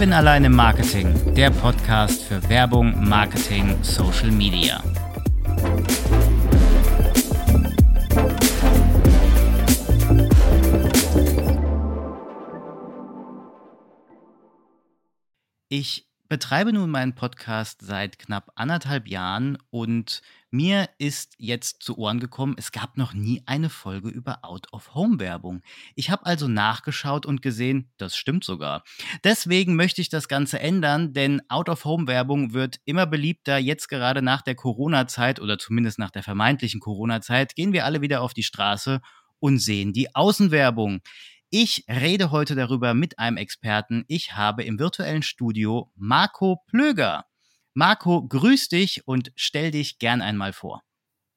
Kevin 0.00 0.14
allein 0.14 0.44
im 0.44 0.56
Marketing, 0.56 1.34
der 1.34 1.50
Podcast 1.50 2.22
für 2.22 2.48
Werbung, 2.48 3.06
Marketing, 3.06 3.84
Social 3.84 4.30
Media. 4.30 4.82
Ich 15.68 16.08
betreibe 16.30 16.72
nun 16.72 16.88
meinen 16.88 17.14
Podcast 17.14 17.82
seit 17.82 18.18
knapp 18.18 18.52
anderthalb 18.54 19.06
Jahren 19.06 19.58
und 19.68 20.22
mir 20.50 20.88
ist 20.98 21.34
jetzt 21.38 21.82
zu 21.82 21.96
Ohren 21.96 22.18
gekommen, 22.18 22.54
es 22.58 22.72
gab 22.72 22.96
noch 22.96 23.14
nie 23.14 23.42
eine 23.46 23.70
Folge 23.70 24.08
über 24.08 24.44
Out-of-Home-Werbung. 24.44 25.62
Ich 25.94 26.10
habe 26.10 26.26
also 26.26 26.48
nachgeschaut 26.48 27.24
und 27.24 27.40
gesehen, 27.40 27.90
das 27.98 28.16
stimmt 28.16 28.44
sogar. 28.44 28.82
Deswegen 29.22 29.76
möchte 29.76 30.00
ich 30.00 30.08
das 30.08 30.26
Ganze 30.26 30.58
ändern, 30.58 31.12
denn 31.12 31.40
Out-of-Home-Werbung 31.48 32.52
wird 32.52 32.80
immer 32.84 33.06
beliebter. 33.06 33.58
Jetzt 33.58 33.88
gerade 33.88 34.22
nach 34.22 34.42
der 34.42 34.56
Corona-Zeit 34.56 35.40
oder 35.40 35.58
zumindest 35.58 35.98
nach 35.98 36.10
der 36.10 36.22
vermeintlichen 36.22 36.80
Corona-Zeit 36.80 37.54
gehen 37.54 37.72
wir 37.72 37.84
alle 37.84 38.00
wieder 38.00 38.20
auf 38.22 38.34
die 38.34 38.42
Straße 38.42 39.00
und 39.38 39.58
sehen 39.58 39.92
die 39.92 40.14
Außenwerbung. 40.14 41.00
Ich 41.50 41.84
rede 41.88 42.30
heute 42.30 42.54
darüber 42.54 42.94
mit 42.94 43.18
einem 43.18 43.36
Experten. 43.36 44.04
Ich 44.06 44.34
habe 44.36 44.62
im 44.62 44.78
virtuellen 44.78 45.22
Studio 45.22 45.90
Marco 45.96 46.62
Plöger. 46.68 47.24
Marco, 47.74 48.26
grüß 48.26 48.68
dich 48.68 49.06
und 49.06 49.32
stell 49.36 49.70
dich 49.70 49.98
gern 49.98 50.22
einmal 50.22 50.52
vor. 50.52 50.82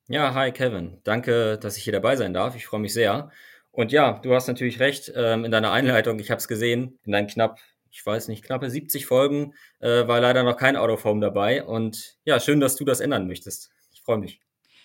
Ja, 0.07 0.33
hi 0.33 0.51
Kevin. 0.51 0.99
Danke, 1.03 1.57
dass 1.57 1.77
ich 1.77 1.83
hier 1.83 1.93
dabei 1.93 2.15
sein 2.15 2.33
darf. 2.33 2.55
Ich 2.55 2.65
freue 2.65 2.81
mich 2.81 2.93
sehr. 2.93 3.31
Und 3.71 3.91
ja, 3.91 4.19
du 4.19 4.33
hast 4.35 4.47
natürlich 4.47 4.79
recht 4.79 5.11
ähm, 5.15 5.45
in 5.45 5.51
deiner 5.51 5.71
Einleitung. 5.71 6.19
Ich 6.19 6.29
habe 6.29 6.39
es 6.39 6.47
gesehen. 6.47 6.99
In 7.03 7.11
deinen 7.11 7.27
knapp, 7.27 7.59
ich 7.89 8.05
weiß 8.05 8.27
nicht, 8.27 8.43
knappe 8.43 8.69
70 8.69 9.05
Folgen 9.05 9.53
äh, 9.79 10.07
war 10.07 10.19
leider 10.19 10.43
noch 10.43 10.57
kein 10.57 10.75
Autoform 10.75 11.21
dabei. 11.21 11.63
Und 11.63 12.17
ja, 12.25 12.39
schön, 12.39 12.59
dass 12.59 12.75
du 12.75 12.83
das 12.83 12.99
ändern 12.99 13.27
möchtest. 13.27 13.71
Ich 13.91 14.01
freue 14.01 14.17
mich. 14.17 14.41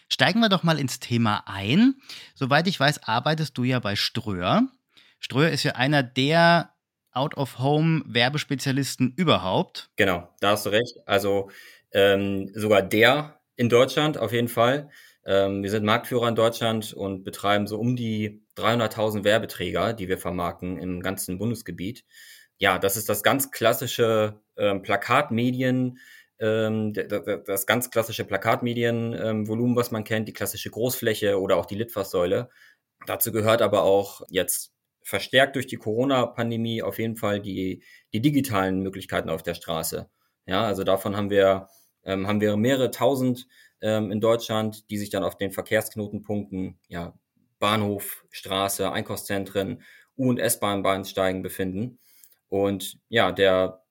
Steigen 0.08 0.40
wir 0.40 0.48
doch 0.48 0.62
mal 0.62 0.78
ins 0.78 1.00
Thema 1.00 1.42
ein. 1.46 1.96
Soweit 2.34 2.66
ich 2.66 2.78
weiß, 2.78 3.02
arbeitest 3.02 3.58
du 3.58 3.64
ja 3.64 3.78
bei 3.80 3.96
Ströer. 3.96 4.68
Ströer 5.20 5.50
ist 5.50 5.64
ja 5.64 5.72
einer 5.72 6.02
der 6.02 6.72
Out-of-Home-Werbespezialisten 7.12 9.14
überhaupt. 9.16 9.90
Genau, 9.96 10.28
da 10.40 10.50
hast 10.50 10.66
du 10.66 10.70
recht. 10.70 10.98
Also 11.06 11.50
ähm, 11.92 12.50
sogar 12.54 12.82
der 12.82 13.40
in 13.56 13.68
Deutschland 13.68 14.18
auf 14.18 14.32
jeden 14.32 14.48
Fall. 14.48 14.90
Ähm, 15.24 15.62
wir 15.62 15.70
sind 15.70 15.84
Marktführer 15.84 16.28
in 16.28 16.34
Deutschland 16.34 16.92
und 16.94 17.24
betreiben 17.24 17.66
so 17.66 17.78
um 17.78 17.96
die 17.96 18.42
300.000 18.56 19.24
Werbeträger, 19.24 19.92
die 19.92 20.08
wir 20.08 20.18
vermarkten 20.18 20.78
im 20.78 21.02
ganzen 21.02 21.38
Bundesgebiet. 21.38 22.04
Ja, 22.58 22.78
das 22.78 22.96
ist 22.96 23.08
das 23.08 23.22
ganz 23.22 23.50
klassische 23.50 24.40
ähm, 24.56 24.82
Plakatmedien, 24.82 25.98
ähm, 26.40 26.92
das 26.92 27.66
ganz 27.66 27.90
klassische 27.90 28.24
Plakatmedienvolumen, 28.24 29.72
ähm, 29.72 29.76
was 29.76 29.90
man 29.90 30.04
kennt, 30.04 30.28
die 30.28 30.32
klassische 30.32 30.70
Großfläche 30.70 31.40
oder 31.40 31.56
auch 31.56 31.66
die 31.66 31.76
Litfaßsäule. 31.76 32.48
Dazu 33.06 33.32
gehört 33.32 33.62
aber 33.62 33.82
auch 33.82 34.22
jetzt 34.28 34.72
verstärkt 35.08 35.56
durch 35.56 35.66
die 35.66 35.76
Corona-Pandemie 35.76 36.82
auf 36.82 36.98
jeden 36.98 37.16
Fall 37.16 37.40
die, 37.40 37.82
die 38.12 38.20
digitalen 38.20 38.82
Möglichkeiten 38.82 39.30
auf 39.30 39.42
der 39.42 39.54
Straße. 39.54 40.10
Ja, 40.44 40.64
also 40.64 40.84
davon 40.84 41.16
haben 41.16 41.30
wir, 41.30 41.68
ähm, 42.04 42.26
haben 42.26 42.42
wir 42.42 42.58
mehrere 42.58 42.90
tausend 42.90 43.46
ähm, 43.80 44.12
in 44.12 44.20
Deutschland, 44.20 44.90
die 44.90 44.98
sich 44.98 45.08
dann 45.08 45.24
auf 45.24 45.38
den 45.38 45.50
Verkehrsknotenpunkten, 45.50 46.78
ja, 46.88 47.18
Bahnhof, 47.58 48.26
Straße, 48.30 48.92
Einkaufszentren, 48.92 49.82
U- 50.18 50.28
und 50.28 50.38
S-Bahn-Bahnsteigen 50.38 51.42
befinden. 51.42 51.98
Und 52.48 53.00
ja, 53.08 53.32
der 53.32 53.82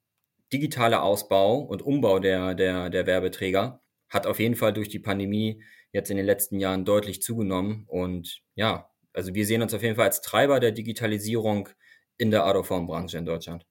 digitale 0.53 1.01
Ausbau 1.01 1.57
und 1.61 1.81
Umbau 1.81 2.19
der, 2.19 2.53
der, 2.53 2.91
der 2.91 3.07
Werbeträger 3.07 3.81
hat 4.07 4.27
auf 4.27 4.39
jeden 4.39 4.55
Fall 4.55 4.71
durch 4.71 4.89
die 4.89 4.99
Pandemie 4.99 5.63
jetzt 5.91 6.11
in 6.11 6.17
den 6.17 6.27
letzten 6.27 6.59
Jahren 6.59 6.85
deutlich 6.85 7.23
zugenommen. 7.23 7.85
Und 7.87 8.43
ja, 8.53 8.91
also 9.17 9.33
wir 9.35 9.45
sehen 9.45 9.61
uns 9.63 9.73
auf 9.73 9.83
jeden 9.83 9.95
Fall 9.95 10.05
als 10.05 10.21
Treiber 10.21 10.59
der 10.59 10.71
Digitalisierung 10.71 11.69
in 12.17 12.31
der 12.31 12.45
Autoformbranche 12.45 13.17
in 13.17 13.25
Deutschland. 13.25 13.65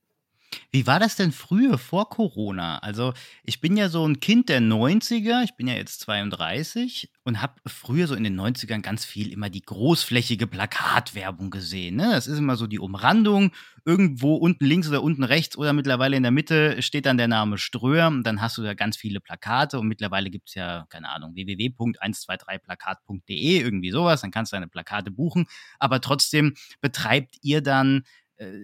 Wie 0.76 0.86
war 0.86 1.00
das 1.00 1.16
denn 1.16 1.32
früher 1.32 1.78
vor 1.78 2.10
Corona? 2.10 2.76
Also, 2.80 3.14
ich 3.44 3.62
bin 3.62 3.78
ja 3.78 3.88
so 3.88 4.06
ein 4.06 4.20
Kind 4.20 4.50
der 4.50 4.60
90er, 4.60 5.42
ich 5.42 5.56
bin 5.56 5.68
ja 5.68 5.74
jetzt 5.74 6.00
32 6.00 7.10
und 7.24 7.40
habe 7.40 7.54
früher 7.64 8.06
so 8.06 8.14
in 8.14 8.24
den 8.24 8.38
90ern 8.38 8.82
ganz 8.82 9.06
viel 9.06 9.32
immer 9.32 9.48
die 9.48 9.62
großflächige 9.62 10.46
Plakatwerbung 10.46 11.48
gesehen. 11.48 11.96
Ne? 11.96 12.10
Das 12.10 12.26
ist 12.26 12.38
immer 12.38 12.56
so 12.56 12.66
die 12.66 12.78
Umrandung. 12.78 13.52
Irgendwo 13.86 14.34
unten 14.34 14.66
links 14.66 14.86
oder 14.86 15.02
unten 15.02 15.24
rechts 15.24 15.56
oder 15.56 15.72
mittlerweile 15.72 16.14
in 16.14 16.24
der 16.24 16.30
Mitte 16.30 16.82
steht 16.82 17.06
dann 17.06 17.16
der 17.16 17.28
Name 17.28 17.56
Ströer. 17.56 18.08
Und 18.08 18.24
dann 18.24 18.42
hast 18.42 18.58
du 18.58 18.62
da 18.62 18.74
ganz 18.74 18.98
viele 18.98 19.20
Plakate 19.20 19.78
und 19.78 19.88
mittlerweile 19.88 20.28
gibt 20.28 20.50
es 20.50 20.56
ja, 20.56 20.84
keine 20.90 21.08
Ahnung, 21.08 21.34
www.123plakat.de, 21.36 23.62
irgendwie 23.62 23.92
sowas. 23.92 24.20
Dann 24.20 24.30
kannst 24.30 24.52
du 24.52 24.56
deine 24.56 24.68
Plakate 24.68 25.10
buchen. 25.10 25.46
Aber 25.78 26.02
trotzdem 26.02 26.52
betreibt 26.82 27.36
ihr 27.40 27.62
dann 27.62 28.04
äh, 28.36 28.62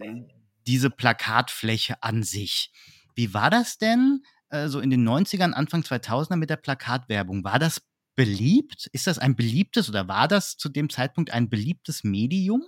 diese 0.67 0.91
Plakatfläche 0.91 2.03
an 2.03 2.23
sich. 2.23 2.71
Wie 3.15 3.35
war 3.35 3.51
das 3.51 3.79
denn 3.79 4.23
äh, 4.51 4.69
so 4.69 4.81
in 4.81 4.91
den 4.91 5.07
90ern, 5.07 5.53
Anfang 5.53 5.83
2000er 5.83 6.37
mit 6.37 6.51
der 6.51 6.57
Plakatwerbung? 6.57 7.45
War 7.45 7.59
das 7.59 7.83
beliebt? 8.15 8.89
Ist 8.93 9.07
das 9.07 9.19
ein 9.19 9.37
beliebtes 9.37 9.89
oder 9.89 10.09
war 10.09 10.29
das 10.29 10.57
zu 10.57 10.69
dem 10.69 10.91
Zeitpunkt 10.91 11.33
ein 11.33 11.49
beliebtes 11.49 12.05
Medium? 12.05 12.65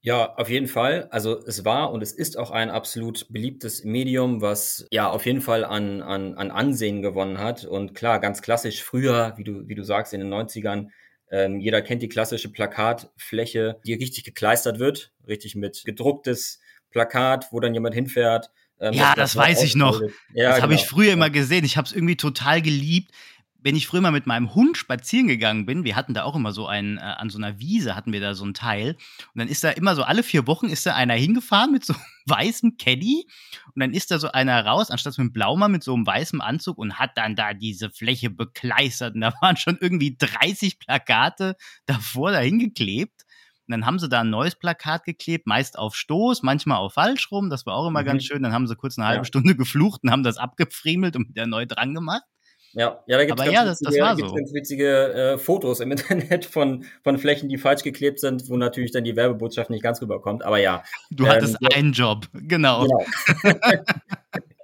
Ja, 0.00 0.34
auf 0.36 0.48
jeden 0.48 0.68
Fall. 0.68 1.08
Also 1.10 1.44
es 1.44 1.64
war 1.64 1.92
und 1.92 2.02
es 2.02 2.12
ist 2.12 2.38
auch 2.38 2.52
ein 2.52 2.70
absolut 2.70 3.26
beliebtes 3.32 3.82
Medium, 3.84 4.40
was 4.40 4.86
ja 4.92 5.10
auf 5.10 5.26
jeden 5.26 5.40
Fall 5.40 5.64
an, 5.64 6.02
an, 6.02 6.34
an 6.34 6.52
Ansehen 6.52 7.02
gewonnen 7.02 7.38
hat. 7.38 7.64
Und 7.64 7.94
klar, 7.94 8.20
ganz 8.20 8.40
klassisch 8.40 8.82
früher, 8.82 9.34
wie 9.36 9.44
du, 9.44 9.66
wie 9.66 9.74
du 9.74 9.82
sagst, 9.82 10.14
in 10.14 10.20
den 10.20 10.32
90ern, 10.32 10.90
ähm, 11.30 11.58
jeder 11.60 11.82
kennt 11.82 12.02
die 12.02 12.08
klassische 12.08 12.50
Plakatfläche, 12.50 13.80
die 13.84 13.94
richtig 13.94 14.24
gekleistert 14.24 14.78
wird, 14.78 15.12
richtig 15.26 15.56
mit 15.56 15.82
gedrucktes 15.84 16.60
Plakat, 16.90 17.48
wo 17.50 17.60
dann 17.60 17.74
jemand 17.74 17.94
hinfährt. 17.94 18.50
Ähm, 18.80 18.94
ja, 18.94 19.14
das, 19.14 19.32
das 19.32 19.36
weiß 19.36 19.62
ich 19.62 19.74
noch. 19.74 20.00
Ja, 20.32 20.50
das 20.50 20.62
habe 20.62 20.74
ich 20.74 20.82
genau. 20.82 20.90
früher 20.90 21.12
immer 21.12 21.30
gesehen. 21.30 21.64
Ich 21.64 21.76
habe 21.76 21.86
es 21.86 21.92
irgendwie 21.92 22.16
total 22.16 22.62
geliebt. 22.62 23.12
Wenn 23.60 23.74
ich 23.74 23.88
früher 23.88 24.00
mal 24.00 24.12
mit 24.12 24.26
meinem 24.26 24.54
Hund 24.54 24.76
spazieren 24.76 25.26
gegangen 25.26 25.66
bin, 25.66 25.82
wir 25.82 25.96
hatten 25.96 26.14
da 26.14 26.22
auch 26.22 26.36
immer 26.36 26.52
so 26.52 26.68
einen, 26.68 26.96
äh, 26.96 27.00
an 27.00 27.28
so 27.28 27.38
einer 27.38 27.58
Wiese 27.58 27.96
hatten 27.96 28.12
wir 28.12 28.20
da 28.20 28.34
so 28.34 28.44
ein 28.44 28.54
Teil. 28.54 28.96
Und 29.34 29.40
dann 29.40 29.48
ist 29.48 29.64
da 29.64 29.70
immer 29.70 29.96
so 29.96 30.04
alle 30.04 30.22
vier 30.22 30.46
Wochen 30.46 30.68
ist 30.68 30.86
da 30.86 30.94
einer 30.94 31.14
hingefahren 31.14 31.72
mit 31.72 31.84
so 31.84 31.94
einem 31.94 32.02
weißen 32.26 32.76
Caddy. 32.76 33.26
Und 33.74 33.80
dann 33.82 33.92
ist 33.92 34.12
da 34.12 34.20
so 34.20 34.30
einer 34.30 34.64
raus, 34.64 34.90
anstatt 34.92 35.18
mit 35.18 35.24
einem 35.24 35.32
Blaumann 35.32 35.72
mit 35.72 35.82
so 35.82 35.92
einem 35.92 36.06
weißen 36.06 36.40
Anzug 36.40 36.78
und 36.78 37.00
hat 37.00 37.18
dann 37.18 37.34
da 37.34 37.52
diese 37.52 37.90
Fläche 37.90 38.30
bekleistert. 38.30 39.16
Und 39.16 39.22
da 39.22 39.34
waren 39.40 39.56
schon 39.56 39.76
irgendwie 39.80 40.16
30 40.16 40.78
Plakate 40.78 41.56
davor 41.84 42.30
dahin 42.30 42.60
geklebt. 42.60 43.24
Und 43.68 43.72
dann 43.72 43.86
haben 43.86 43.98
sie 43.98 44.08
da 44.08 44.20
ein 44.20 44.30
neues 44.30 44.54
Plakat 44.54 45.04
geklebt, 45.04 45.46
meist 45.46 45.78
auf 45.78 45.94
Stoß, 45.94 46.42
manchmal 46.42 46.78
auf 46.78 46.94
falsch 46.94 47.30
rum. 47.30 47.50
Das 47.50 47.66
war 47.66 47.74
auch 47.74 47.86
immer 47.86 48.02
mhm. 48.02 48.06
ganz 48.06 48.24
schön. 48.24 48.42
Dann 48.42 48.52
haben 48.52 48.66
sie 48.66 48.76
kurz 48.76 48.98
eine 48.98 49.06
halbe 49.06 49.20
ja. 49.20 49.24
Stunde 49.24 49.54
geflucht 49.54 50.02
und 50.02 50.10
haben 50.10 50.22
das 50.22 50.38
abgefriemelt 50.38 51.16
und 51.16 51.28
wieder 51.28 51.46
neu 51.46 51.66
dran 51.66 51.94
gemacht. 51.94 52.22
Ja, 52.74 53.02
ja, 53.06 53.16
da 53.16 53.24
gibt 53.24 53.38
es 53.38 53.44
ganz, 53.44 53.54
ja, 53.54 53.64
das, 53.64 53.80
witzige, 53.80 54.00
das 54.00 54.18
so. 54.18 54.34
ganz 54.34 54.52
witzige 54.52 55.12
äh, 55.12 55.38
Fotos 55.38 55.80
im 55.80 55.90
Internet 55.92 56.44
von, 56.44 56.84
von 57.02 57.18
Flächen, 57.18 57.48
die 57.48 57.58
falsch 57.58 57.82
geklebt 57.82 58.20
sind, 58.20 58.48
wo 58.48 58.56
natürlich 58.56 58.92
dann 58.92 59.04
die 59.04 59.16
Werbebotschaft 59.16 59.70
nicht 59.70 59.82
ganz 59.82 60.00
rüberkommt. 60.00 60.44
Aber 60.44 60.58
ja. 60.58 60.82
Du 61.10 61.24
ähm, 61.24 61.30
hattest 61.30 61.56
einen 61.74 61.92
Job, 61.92 62.26
genau. 62.32 62.86
genau. 62.86 63.04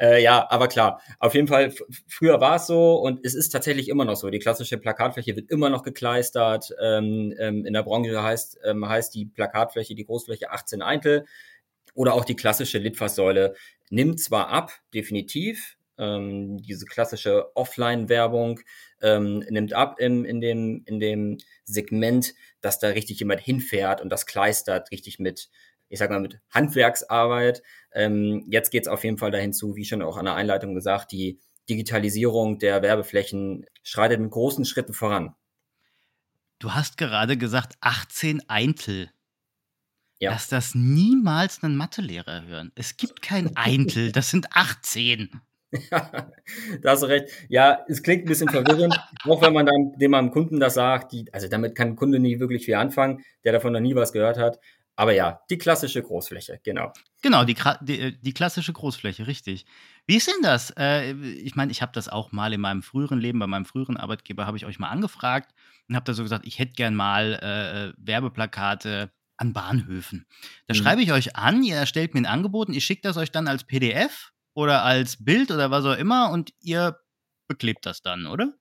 Äh, 0.00 0.22
ja, 0.22 0.46
aber 0.50 0.66
klar, 0.68 1.00
auf 1.20 1.34
jeden 1.34 1.46
Fall, 1.46 1.72
früher 2.08 2.40
war 2.40 2.56
es 2.56 2.66
so 2.66 2.96
und 2.96 3.24
es 3.24 3.34
ist 3.34 3.50
tatsächlich 3.50 3.88
immer 3.88 4.04
noch 4.04 4.16
so. 4.16 4.28
Die 4.30 4.40
klassische 4.40 4.76
Plakatfläche 4.78 5.36
wird 5.36 5.50
immer 5.50 5.70
noch 5.70 5.82
gekleistert. 5.84 6.74
Ähm, 6.82 7.32
ähm, 7.38 7.64
in 7.64 7.72
der 7.74 7.84
Branche 7.84 8.20
heißt, 8.22 8.58
ähm, 8.64 8.88
heißt 8.88 9.14
die 9.14 9.26
Plakatfläche, 9.26 9.94
die 9.94 10.04
Großfläche 10.04 10.50
18 10.50 10.82
Eintel. 10.82 11.26
Oder 11.94 12.14
auch 12.14 12.24
die 12.24 12.34
klassische 12.36 12.78
Litfaßsäule 12.78 13.54
nimmt 13.90 14.20
zwar 14.20 14.48
ab, 14.48 14.72
definitiv. 14.92 15.76
Ähm, 15.96 16.58
diese 16.60 16.86
klassische 16.86 17.54
Offline-Werbung 17.56 18.60
ähm, 19.00 19.44
nimmt 19.48 19.74
ab 19.74 20.00
im, 20.00 20.24
in, 20.24 20.40
dem, 20.40 20.82
in 20.86 20.98
dem 20.98 21.38
Segment, 21.64 22.34
dass 22.60 22.80
da 22.80 22.88
richtig 22.88 23.20
jemand 23.20 23.40
hinfährt 23.40 24.00
und 24.00 24.08
das 24.10 24.26
kleistert 24.26 24.90
richtig 24.90 25.20
mit 25.20 25.50
ich 25.94 26.00
sag 26.00 26.10
mal, 26.10 26.20
mit 26.20 26.40
Handwerksarbeit. 26.50 27.62
Ähm, 27.92 28.44
jetzt 28.50 28.70
geht 28.70 28.82
es 28.82 28.88
auf 28.88 29.04
jeden 29.04 29.16
Fall 29.16 29.30
dahin 29.30 29.52
zu, 29.52 29.76
wie 29.76 29.84
schon 29.84 30.02
auch 30.02 30.16
an 30.16 30.24
der 30.24 30.34
Einleitung 30.34 30.74
gesagt, 30.74 31.12
die 31.12 31.38
Digitalisierung 31.70 32.58
der 32.58 32.82
Werbeflächen 32.82 33.64
schreitet 33.84 34.20
mit 34.20 34.32
großen 34.32 34.64
Schritten 34.64 34.92
voran. 34.92 35.34
Du 36.58 36.74
hast 36.74 36.98
gerade 36.98 37.36
gesagt, 37.36 37.76
18 37.80 38.42
Eintel. 38.48 39.10
Ja. 40.18 40.32
Lass 40.32 40.48
das 40.48 40.74
niemals 40.74 41.62
einen 41.62 41.76
Mathelehrer 41.76 42.44
hören. 42.44 42.72
Es 42.74 42.96
gibt 42.96 43.22
kein 43.22 43.56
Eintel, 43.56 44.10
das 44.10 44.30
sind 44.30 44.48
18. 44.50 45.40
Ja, 45.90 46.30
da 46.82 46.90
hast 46.90 47.02
du 47.02 47.06
recht. 47.06 47.28
Ja, 47.48 47.84
es 47.88 48.02
klingt 48.02 48.24
ein 48.24 48.28
bisschen 48.28 48.48
verwirrend, 48.48 48.98
auch 49.24 49.42
wenn 49.42 49.52
man 49.52 49.66
dann 49.66 49.92
dem 49.96 50.30
Kunden 50.32 50.58
das 50.58 50.74
sagt. 50.74 51.12
Die, 51.12 51.32
also 51.32 51.46
damit 51.48 51.76
kann 51.76 51.88
ein 51.88 51.96
Kunde 51.96 52.18
nie 52.18 52.40
wirklich 52.40 52.64
viel 52.64 52.74
anfangen, 52.74 53.24
der 53.44 53.52
davon 53.52 53.72
noch 53.72 53.80
nie 53.80 53.94
was 53.94 54.12
gehört 54.12 54.38
hat. 54.38 54.58
Aber 54.96 55.12
ja, 55.12 55.40
die 55.50 55.58
klassische 55.58 56.02
Großfläche, 56.02 56.60
genau. 56.62 56.92
Genau, 57.22 57.44
die, 57.44 57.56
die, 57.80 58.00
äh, 58.00 58.12
die 58.20 58.32
klassische 58.32 58.72
Großfläche, 58.72 59.26
richtig. 59.26 59.66
Wie 60.06 60.16
ist 60.16 60.28
denn 60.28 60.42
das? 60.42 60.70
Äh, 60.78 61.12
ich 61.12 61.56
meine, 61.56 61.72
ich 61.72 61.82
habe 61.82 61.92
das 61.92 62.08
auch 62.08 62.32
mal 62.32 62.52
in 62.52 62.60
meinem 62.60 62.82
früheren 62.82 63.18
Leben, 63.18 63.38
bei 63.38 63.46
meinem 63.46 63.64
früheren 63.64 63.96
Arbeitgeber, 63.96 64.46
habe 64.46 64.56
ich 64.56 64.66
euch 64.66 64.78
mal 64.78 64.90
angefragt 64.90 65.52
und 65.88 65.96
habe 65.96 66.04
da 66.04 66.14
so 66.14 66.22
gesagt, 66.22 66.46
ich 66.46 66.58
hätte 66.58 66.74
gern 66.74 66.94
mal 66.94 67.94
äh, 67.96 68.00
Werbeplakate 68.04 69.10
an 69.36 69.52
Bahnhöfen. 69.52 70.26
Da 70.68 70.74
mhm. 70.74 70.78
schreibe 70.78 71.02
ich 71.02 71.12
euch 71.12 71.34
an, 71.34 71.62
ihr 71.64 71.76
erstellt 71.76 72.14
mir 72.14 72.20
ein 72.20 72.26
Angebot 72.26 72.68
und 72.68 72.74
ich 72.74 72.84
schicke 72.84 73.02
das 73.02 73.16
euch 73.16 73.32
dann 73.32 73.48
als 73.48 73.64
PDF 73.64 74.32
oder 74.54 74.84
als 74.84 75.24
Bild 75.24 75.50
oder 75.50 75.70
was 75.70 75.84
auch 75.84 75.96
immer 75.96 76.30
und 76.30 76.52
ihr 76.60 77.00
beklebt 77.48 77.84
das 77.84 78.00
dann, 78.00 78.26
oder? 78.26 78.54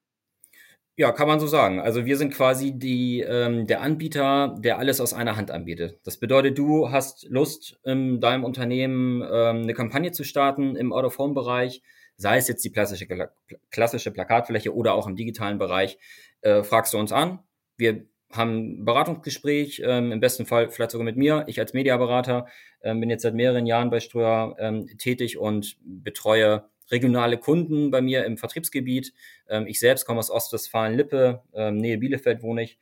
Ja, 0.95 1.11
kann 1.11 1.27
man 1.27 1.39
so 1.39 1.47
sagen. 1.47 1.79
Also 1.79 2.05
wir 2.05 2.17
sind 2.17 2.33
quasi 2.33 2.77
die, 2.77 3.21
ähm, 3.21 3.65
der 3.65 3.81
Anbieter, 3.81 4.55
der 4.59 4.77
alles 4.77 5.01
aus 5.01 5.11
einer 5.13 5.35
Hand 5.35 5.49
anbietet. 5.49 5.99
Das 6.03 6.17
bedeutet, 6.17 6.55
du 6.59 6.91
hast 6.91 7.27
Lust, 7.29 7.79
in 7.83 8.19
deinem 8.21 8.43
Unternehmen 8.43 9.21
ähm, 9.23 9.63
eine 9.63 9.73
Kampagne 9.73 10.11
zu 10.11 10.23
starten 10.23 10.75
im 10.75 10.93
Out-of-Home-Bereich, 10.93 11.81
sei 12.15 12.37
es 12.37 12.47
jetzt 12.47 12.63
die 12.63 12.71
klassische, 12.71 13.07
klassische 13.71 14.11
Plakatfläche 14.11 14.75
oder 14.75 14.93
auch 14.93 15.07
im 15.07 15.15
digitalen 15.15 15.57
Bereich, 15.57 15.97
äh, 16.41 16.61
fragst 16.61 16.93
du 16.93 16.99
uns 16.99 17.11
an. 17.11 17.39
Wir 17.75 18.05
haben 18.31 18.81
ein 18.81 18.85
Beratungsgespräch, 18.85 19.81
ähm, 19.83 20.11
im 20.11 20.19
besten 20.19 20.45
Fall 20.45 20.69
vielleicht 20.69 20.91
sogar 20.91 21.05
mit 21.05 21.17
mir. 21.17 21.43
Ich 21.47 21.59
als 21.59 21.73
Mediaberater 21.73 22.45
ähm, 22.83 22.99
bin 22.99 23.09
jetzt 23.09 23.23
seit 23.23 23.33
mehreren 23.33 23.65
Jahren 23.65 23.89
bei 23.89 23.99
Ströer 23.99 24.55
ähm, 24.59 24.87
tätig 24.99 25.39
und 25.39 25.75
betreue 25.81 26.65
regionale 26.91 27.38
Kunden 27.38 27.91
bei 27.91 28.01
mir 28.01 28.25
im 28.25 28.38
Vertriebsgebiet. 28.38 29.13
Ähm, 29.47 29.68
ich 29.68 29.80
selbst 29.80 30.06
komme 30.06 30.19
aus 30.19 30.31
Ostwestfalen-Lippe, 30.31 31.44
ähm, 31.53 31.77
Nähe 31.77 31.97
Bielefeld 31.97 32.41
wohne 32.44 32.63
ich. 32.63 32.77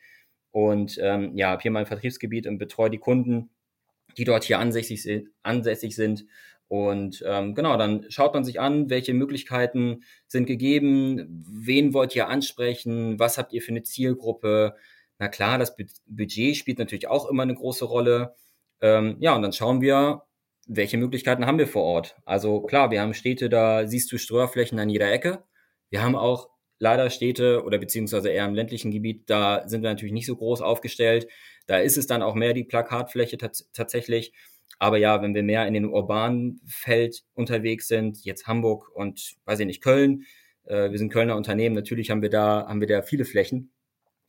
Und 0.52 0.98
ähm, 1.02 1.38
ja, 1.38 1.50
habe 1.50 1.62
hier 1.62 1.72
mein 1.72 1.86
Vertriebsgebiet 1.86 2.46
und 2.48 2.58
betreue 2.58 2.90
die 2.90 2.98
Kunden, 2.98 3.50
die 4.18 4.26
dort 4.26 4.44
hier 4.44 4.60
ansässig, 4.60 5.28
ansässig 5.44 5.96
sind. 5.96 6.26
Und 6.68 7.22
ähm, 7.28 7.54
genau, 7.54 7.76
dann 7.78 8.06
schaut 8.10 8.34
man 8.34 8.46
sich 8.46 8.60
an, 8.62 8.90
welche 8.90 9.14
Möglichkeiten 9.14 10.04
sind 10.28 10.46
gegeben, 10.46 11.44
wen 11.50 11.94
wollt 11.94 12.16
ihr 12.16 12.30
ansprechen, 12.30 13.20
was 13.20 13.38
habt 13.38 13.52
ihr 13.52 13.62
für 13.62 13.72
eine 13.72 13.84
Zielgruppe. 13.84 14.76
Na 15.20 15.28
klar, 15.28 15.58
das 15.58 15.76
Budget 16.06 16.56
spielt 16.56 16.80
natürlich 16.80 17.08
auch 17.08 17.30
immer 17.30 17.44
eine 17.44 17.56
große 17.56 17.84
Rolle. 17.84 18.36
Ähm, 18.80 19.18
ja, 19.20 19.36
und 19.36 19.42
dann 19.42 19.52
schauen 19.54 19.82
wir, 19.82 20.24
welche 20.68 20.98
Möglichkeiten 20.98 21.46
haben 21.46 21.58
wir 21.58 21.68
vor 21.68 21.84
Ort? 21.84 22.16
Also 22.26 22.62
klar, 22.62 22.92
wir 22.92 23.02
haben 23.02 23.14
Städte, 23.14 23.50
da 23.50 23.88
siehst 23.88 24.12
du 24.12 24.18
Streuerflächen 24.18 24.80
an 24.80 24.90
jeder 24.90 25.12
Ecke. 25.12 25.44
Wir 25.90 26.02
haben 26.04 26.16
auch 26.16 26.50
leider 26.80 27.10
Städte 27.10 27.64
oder 27.64 27.78
beziehungsweise 27.78 28.30
eher 28.30 28.46
im 28.46 28.56
ländlichen 28.56 28.92
Gebiet, 28.92 29.30
da 29.30 29.68
sind 29.68 29.84
wir 29.84 29.90
natürlich 29.90 30.14
nicht 30.14 30.26
so 30.26 30.36
groß 30.36 30.62
aufgestellt. 30.62 31.28
Da 31.68 31.78
ist 31.78 31.98
es 31.98 32.08
dann 32.08 32.24
auch 32.24 32.36
mehr 32.36 32.54
die 32.54 32.64
Plakatfläche 32.64 33.38
tatsächlich. 33.38 34.34
Aber 34.80 34.98
ja, 34.98 35.22
wenn 35.22 35.36
wir 35.36 35.44
mehr 35.44 35.68
in 35.68 35.76
den 35.76 35.86
urbanen 35.86 36.60
Feld 36.66 37.24
unterwegs 37.36 37.88
sind, 37.88 38.26
jetzt 38.26 38.48
Hamburg 38.48 38.90
und 38.96 39.36
weiß 39.46 39.60
ich 39.60 39.68
nicht, 39.68 39.84
Köln, 39.84 40.26
äh, 40.66 40.90
wir 40.90 40.98
sind 40.98 41.14
Kölner 41.14 41.36
Unternehmen, 41.36 41.76
natürlich 41.76 42.10
haben 42.10 42.24
wir 42.24 42.32
da, 42.32 42.66
haben 42.68 42.80
wir 42.80 42.88
da 42.88 43.04
viele 43.04 43.26
Flächen. 43.26 43.72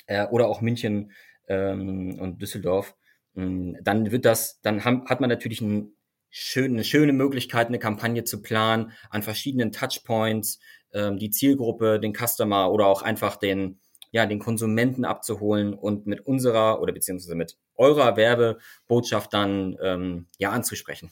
Äh, 0.06 0.26
oder 0.26 0.48
auch 0.48 0.60
München 0.60 1.12
ähm, 1.48 2.18
und 2.20 2.42
Düsseldorf. 2.42 2.94
Ähm, 3.36 3.78
dann 3.82 4.10
wird 4.10 4.24
das, 4.24 4.60
dann 4.60 4.84
hat 4.84 5.20
man 5.20 5.30
natürlich 5.30 5.60
ein 5.60 5.94
schön, 6.32 6.72
eine 6.72 6.82
schöne 6.82 7.12
Möglichkeit, 7.12 7.68
eine 7.68 7.78
Kampagne 7.78 8.24
zu 8.24 8.40
planen, 8.42 8.92
an 9.10 9.22
verschiedenen 9.22 9.70
Touchpoints, 9.70 10.58
ähm, 10.92 11.18
die 11.18 11.30
Zielgruppe, 11.30 12.00
den 12.00 12.14
Customer 12.14 12.72
oder 12.72 12.86
auch 12.86 13.02
einfach 13.02 13.36
den, 13.36 13.80
ja, 14.10 14.24
den 14.26 14.38
Konsumenten 14.38 15.04
abzuholen 15.04 15.74
und 15.74 16.06
mit 16.06 16.26
unserer 16.26 16.80
oder 16.80 16.92
beziehungsweise 16.92 17.34
mit 17.34 17.58
eurer 17.76 18.16
Werbebotschaft 18.16 19.32
dann 19.32 19.76
ähm, 19.82 20.26
ja 20.38 20.50
anzusprechen. 20.50 21.10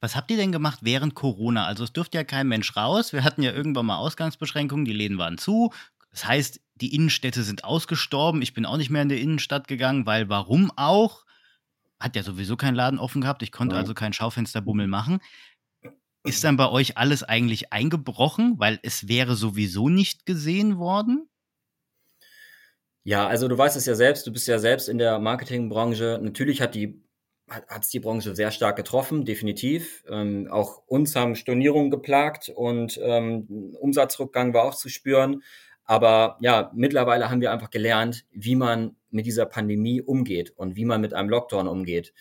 Was 0.00 0.16
habt 0.16 0.30
ihr 0.30 0.36
denn 0.36 0.52
gemacht 0.52 0.80
während 0.82 1.14
Corona? 1.14 1.66
Also 1.66 1.84
es 1.84 1.92
dürfte 1.92 2.18
ja 2.18 2.24
kein 2.24 2.48
Mensch 2.48 2.76
raus. 2.76 3.12
Wir 3.12 3.24
hatten 3.24 3.42
ja 3.42 3.52
irgendwann 3.52 3.86
mal 3.86 3.98
Ausgangsbeschränkungen, 3.98 4.84
die 4.84 4.92
Läden 4.92 5.18
waren 5.18 5.38
zu. 5.38 5.72
Das 6.10 6.26
heißt, 6.26 6.60
die 6.76 6.94
Innenstädte 6.94 7.42
sind 7.42 7.64
ausgestorben. 7.64 8.40
Ich 8.40 8.54
bin 8.54 8.64
auch 8.64 8.78
nicht 8.78 8.88
mehr 8.88 9.02
in 9.02 9.10
die 9.10 9.20
Innenstadt 9.20 9.68
gegangen, 9.68 10.06
weil 10.06 10.30
warum 10.30 10.72
auch? 10.76 11.25
Hat 12.00 12.16
ja 12.16 12.22
sowieso 12.22 12.56
keinen 12.56 12.74
Laden 12.74 12.98
offen 12.98 13.20
gehabt. 13.20 13.42
Ich 13.42 13.52
konnte 13.52 13.74
ja. 13.74 13.80
also 13.80 13.94
keinen 13.94 14.12
Schaufensterbummel 14.12 14.86
machen. 14.86 15.20
Ist 16.24 16.42
dann 16.42 16.56
bei 16.56 16.68
euch 16.68 16.98
alles 16.98 17.22
eigentlich 17.22 17.72
eingebrochen, 17.72 18.54
weil 18.58 18.80
es 18.82 19.06
wäre 19.08 19.36
sowieso 19.36 19.88
nicht 19.88 20.26
gesehen 20.26 20.78
worden? 20.78 21.28
Ja, 23.04 23.28
also 23.28 23.46
du 23.46 23.56
weißt 23.56 23.76
es 23.76 23.86
ja 23.86 23.94
selbst, 23.94 24.26
du 24.26 24.32
bist 24.32 24.48
ja 24.48 24.58
selbst 24.58 24.88
in 24.88 24.98
der 24.98 25.20
Marketingbranche. 25.20 26.18
Natürlich 26.20 26.60
hat 26.60 26.74
die 26.74 27.00
hat 27.48 27.84
es 27.84 27.90
die 27.90 28.00
Branche 28.00 28.34
sehr 28.34 28.50
stark 28.50 28.74
getroffen, 28.74 29.24
definitiv. 29.24 30.04
Ähm, 30.08 30.48
auch 30.50 30.82
uns 30.86 31.14
haben 31.14 31.36
Stornierungen 31.36 31.92
geplagt 31.92 32.48
und 32.48 32.98
ähm, 33.00 33.76
Umsatzrückgang 33.78 34.52
war 34.52 34.64
auch 34.64 34.74
zu 34.74 34.88
spüren. 34.88 35.42
Aber 35.84 36.38
ja, 36.40 36.72
mittlerweile 36.74 37.30
haben 37.30 37.40
wir 37.40 37.52
einfach 37.52 37.70
gelernt, 37.70 38.24
wie 38.32 38.56
man 38.56 38.95
mit 39.10 39.26
dieser 39.26 39.46
Pandemie 39.46 40.02
umgeht 40.02 40.52
und 40.56 40.76
wie 40.76 40.84
man 40.84 41.00
mit 41.00 41.14
einem 41.14 41.28
Lockdown 41.28 41.68
umgeht. 41.68 42.12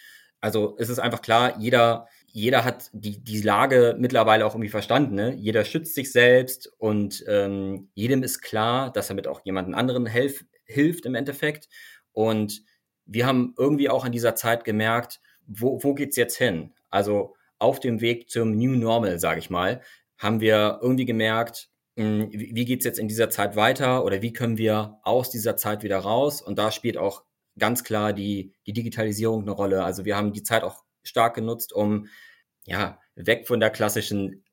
Also 0.41 0.75
es 0.77 0.89
ist 0.89 0.99
einfach 0.99 1.21
klar, 1.21 1.57
jeder, 1.59 2.07
jeder 2.27 2.63
hat 2.63 2.89
die, 2.93 3.23
die 3.23 3.41
Lage 3.41 3.95
mittlerweile 3.97 4.45
auch 4.45 4.53
irgendwie 4.53 4.69
verstanden. 4.69 5.15
Ne? 5.15 5.33
Jeder 5.33 5.65
schützt 5.65 5.95
sich 5.95 6.11
selbst 6.11 6.71
und 6.77 7.23
ähm, 7.27 7.89
jedem 7.93 8.21
ist 8.23 8.41
klar, 8.41 8.91
dass 8.91 9.09
er 9.09 9.15
mit 9.15 9.27
auch 9.27 9.41
jemandem 9.43 9.73
anderen 9.73 10.05
helf, 10.05 10.45
hilft 10.65 11.05
im 11.05 11.15
Endeffekt. 11.15 11.67
Und 12.11 12.61
wir 13.05 13.25
haben 13.25 13.53
irgendwie 13.57 13.89
auch 13.89 14.05
in 14.05 14.11
dieser 14.11 14.35
Zeit 14.35 14.63
gemerkt, 14.63 15.19
wo, 15.47 15.81
wo 15.83 15.93
geht's 15.93 16.15
jetzt 16.15 16.38
hin? 16.38 16.73
Also 16.89 17.35
auf 17.59 17.79
dem 17.79 18.01
Weg 18.01 18.29
zum 18.29 18.51
New 18.55 18.75
Normal, 18.75 19.19
sage 19.19 19.39
ich 19.39 19.49
mal, 19.49 19.81
haben 20.17 20.41
wir 20.41 20.79
irgendwie 20.81 21.05
gemerkt, 21.05 21.69
wie 21.95 22.65
geht's 22.65 22.86
jetzt 22.86 23.00
in 23.00 23.07
dieser 23.07 23.30
Zeit 23.30 23.56
weiter 23.56 24.03
oder 24.03 24.21
wie 24.21 24.33
können 24.33 24.57
wir 24.57 25.00
aus 25.03 25.30
dieser 25.30 25.56
Zeit 25.56 25.83
wieder 25.83 26.00
raus? 26.00 26.42
Und 26.42 26.59
da 26.59 26.71
spielt 26.71 26.97
auch 26.97 27.24
ganz 27.57 27.83
klar 27.83 28.12
die, 28.12 28.53
die 28.65 28.74
Digitalisierung 28.74 29.44
eine 29.44 29.51
Rolle. 29.51 29.83
Also 29.83 30.03
wir 30.03 30.18
haben 30.18 30.33
die 30.33 30.44
Zeit 30.44 30.63
auch 30.63 30.83
stark 31.03 31.36
genutzt, 31.36 31.71
um 31.71 32.07
ja 32.65 33.00
weg 33.15 33.47
von 33.47 33.59
der 33.59 33.69
klassischen 33.69 34.44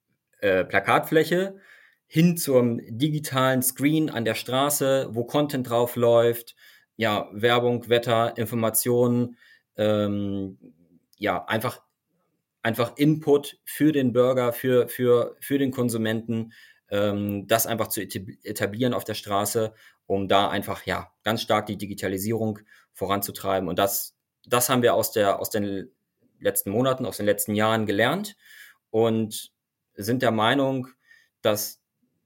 äh, 0.40 0.64
Plakatfläche 0.64 1.58
hin 2.06 2.36
zum 2.36 2.80
digitalen 2.86 3.62
Screen 3.62 4.10
an 4.10 4.24
der 4.24 4.34
Straße, 4.34 5.08
wo 5.12 5.24
Content 5.24 5.70
drauf 5.70 5.96
läuft, 5.96 6.54
ja, 6.96 7.30
Werbung, 7.32 7.88
Wetter, 7.88 8.36
Informationen, 8.36 9.38
ähm, 9.76 10.58
ja, 11.16 11.42
einfach, 11.46 11.80
einfach 12.62 12.96
Input 12.98 13.58
für 13.64 13.92
den 13.92 14.12
Bürger, 14.12 14.52
für, 14.52 14.88
für, 14.88 15.36
für 15.40 15.58
den 15.58 15.70
Konsumenten 15.70 16.52
ähm, 16.92 17.48
das 17.48 17.66
einfach 17.66 17.88
zu 17.88 18.02
etablieren 18.02 18.92
auf 18.92 19.04
der 19.04 19.14
Straße, 19.14 19.72
um 20.06 20.28
da 20.28 20.48
einfach 20.48 20.84
ja 20.84 21.10
ganz 21.24 21.40
stark 21.40 21.66
die 21.66 21.78
Digitalisierung 21.78 22.60
voranzutreiben. 22.92 23.68
Und 23.68 23.78
das, 23.78 24.14
das 24.46 24.68
haben 24.68 24.82
wir 24.82 24.94
aus, 24.94 25.10
der, 25.10 25.40
aus 25.40 25.48
den 25.48 25.90
letzten 26.38 26.70
Monaten, 26.70 27.06
aus 27.06 27.16
den 27.16 27.26
letzten 27.26 27.54
Jahren 27.54 27.86
gelernt 27.86 28.36
und 28.90 29.52
sind 29.94 30.20
der 30.20 30.32
Meinung, 30.32 30.88
dass, 31.40 31.80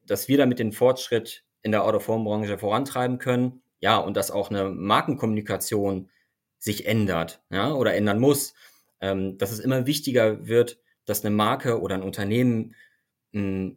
dass 0.04 0.26
wir 0.26 0.36
damit 0.36 0.58
den 0.58 0.72
Fortschritt 0.72 1.44
in 1.62 1.70
der 1.70 1.84
Autoformbranche 1.84 2.58
vorantreiben 2.58 3.18
können. 3.18 3.62
Ja, 3.78 3.98
und 3.98 4.16
dass 4.16 4.30
auch 4.32 4.50
eine 4.50 4.70
Markenkommunikation 4.70 6.10
sich 6.58 6.86
ändert 6.86 7.40
ja, 7.50 7.72
oder 7.72 7.94
ändern 7.94 8.18
muss. 8.18 8.54
Ähm, 9.00 9.38
dass 9.38 9.52
es 9.52 9.60
immer 9.60 9.86
wichtiger 9.86 10.48
wird, 10.48 10.80
dass 11.04 11.24
eine 11.24 11.34
Marke 11.34 11.80
oder 11.80 11.94
ein 11.94 12.02
Unternehmen 12.02 12.74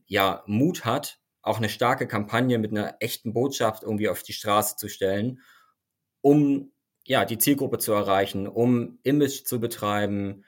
ja, 0.08 0.44
Mut 0.46 0.86
hat, 0.86 1.20
auch 1.42 1.58
eine 1.58 1.70
starke 1.70 2.08
Kampagne 2.08 2.58
mit 2.58 2.72
einer 2.72 2.96
echten 3.00 3.34
Botschaft 3.34 3.84
irgendwie 3.84 4.10
auf 4.10 4.24
die 4.24 4.34
Straße 4.34 4.75
zu 4.75 4.88
stellen, 4.88 5.42
um 6.22 6.72
ja, 7.06 7.25
die 7.25 7.38
Zielgruppe 7.38 7.80
zu 7.80 7.94
erreichen, 7.94 8.48
um 8.48 9.00
Image 9.04 9.44
zu 9.46 9.60
betreiben. 9.60 10.44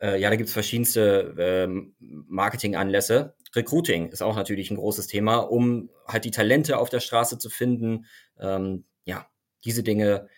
Äh, 0.00 0.20
ja, 0.20 0.28
da 0.28 0.36
gibt 0.36 0.48
es 0.48 0.52
verschiedenste 0.52 1.34
äh, 1.38 1.90
Marketinganlässe. 1.98 3.36
Recruiting 3.54 4.10
ist 4.10 4.22
auch 4.22 4.36
natürlich 4.36 4.70
ein 4.70 4.76
großes 4.76 5.06
Thema, 5.06 5.38
um 5.38 5.90
halt 6.06 6.24
die 6.24 6.30
Talente 6.30 6.78
auf 6.78 6.90
der 6.90 7.00
Straße 7.00 7.38
zu 7.38 7.48
finden. 7.48 8.06
Ähm, 8.38 8.84
ja, 9.04 9.26
diese 9.64 9.82
Dinge 9.82 10.28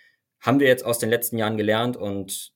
haben 0.40 0.60
wir 0.60 0.68
jetzt 0.68 0.84
aus 0.84 0.98
den 0.98 1.10
letzten 1.10 1.38
Jahren 1.38 1.56
gelernt 1.56 1.96
und 1.96 2.52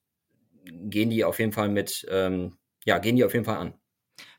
gehen 0.65 1.11
die 1.11 1.25
auf 1.25 1.39
jeden 1.39 1.53
Fall 1.53 1.71
mit, 1.71 2.07
ähm, 2.11 2.59
ja, 2.85 2.99
gehen 2.99 3.17
die 3.17 3.25
auf 3.25 3.33
jeden 3.33 3.45
Fall 3.45 3.57
an. 3.57 3.75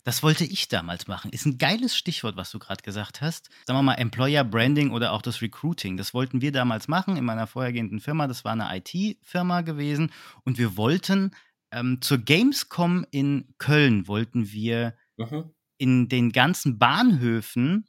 Das 0.03 0.23
wollte 0.23 0.45
ich 0.45 0.67
damals 0.67 1.07
machen. 1.07 1.31
Ist 1.31 1.45
ein 1.45 1.57
geiles 1.57 1.95
Stichwort, 1.95 2.37
was 2.37 2.51
du 2.51 2.59
gerade 2.59 2.81
gesagt 2.81 3.21
hast. 3.21 3.49
Sagen 3.65 3.77
wir 3.77 3.83
mal 3.83 3.95
Employer 3.95 4.43
Branding 4.43 4.91
oder 4.91 5.11
auch 5.11 5.21
das 5.21 5.41
Recruiting. 5.41 5.97
Das 5.97 6.13
wollten 6.13 6.41
wir 6.41 6.51
damals 6.51 6.87
machen 6.87 7.17
in 7.17 7.25
meiner 7.25 7.47
vorhergehenden 7.47 7.99
Firma. 7.99 8.27
Das 8.27 8.45
war 8.45 8.53
eine 8.53 8.69
IT-Firma 8.77 9.61
gewesen. 9.61 10.11
Und 10.43 10.57
wir 10.57 10.77
wollten 10.77 11.31
ähm, 11.71 12.01
zur 12.01 12.19
Gamescom 12.19 13.05
in 13.11 13.53
Köln 13.57 14.07
wollten 14.07 14.51
wir 14.51 14.95
mhm. 15.17 15.51
in 15.77 16.09
den 16.09 16.31
ganzen 16.31 16.79
Bahnhöfen 16.79 17.85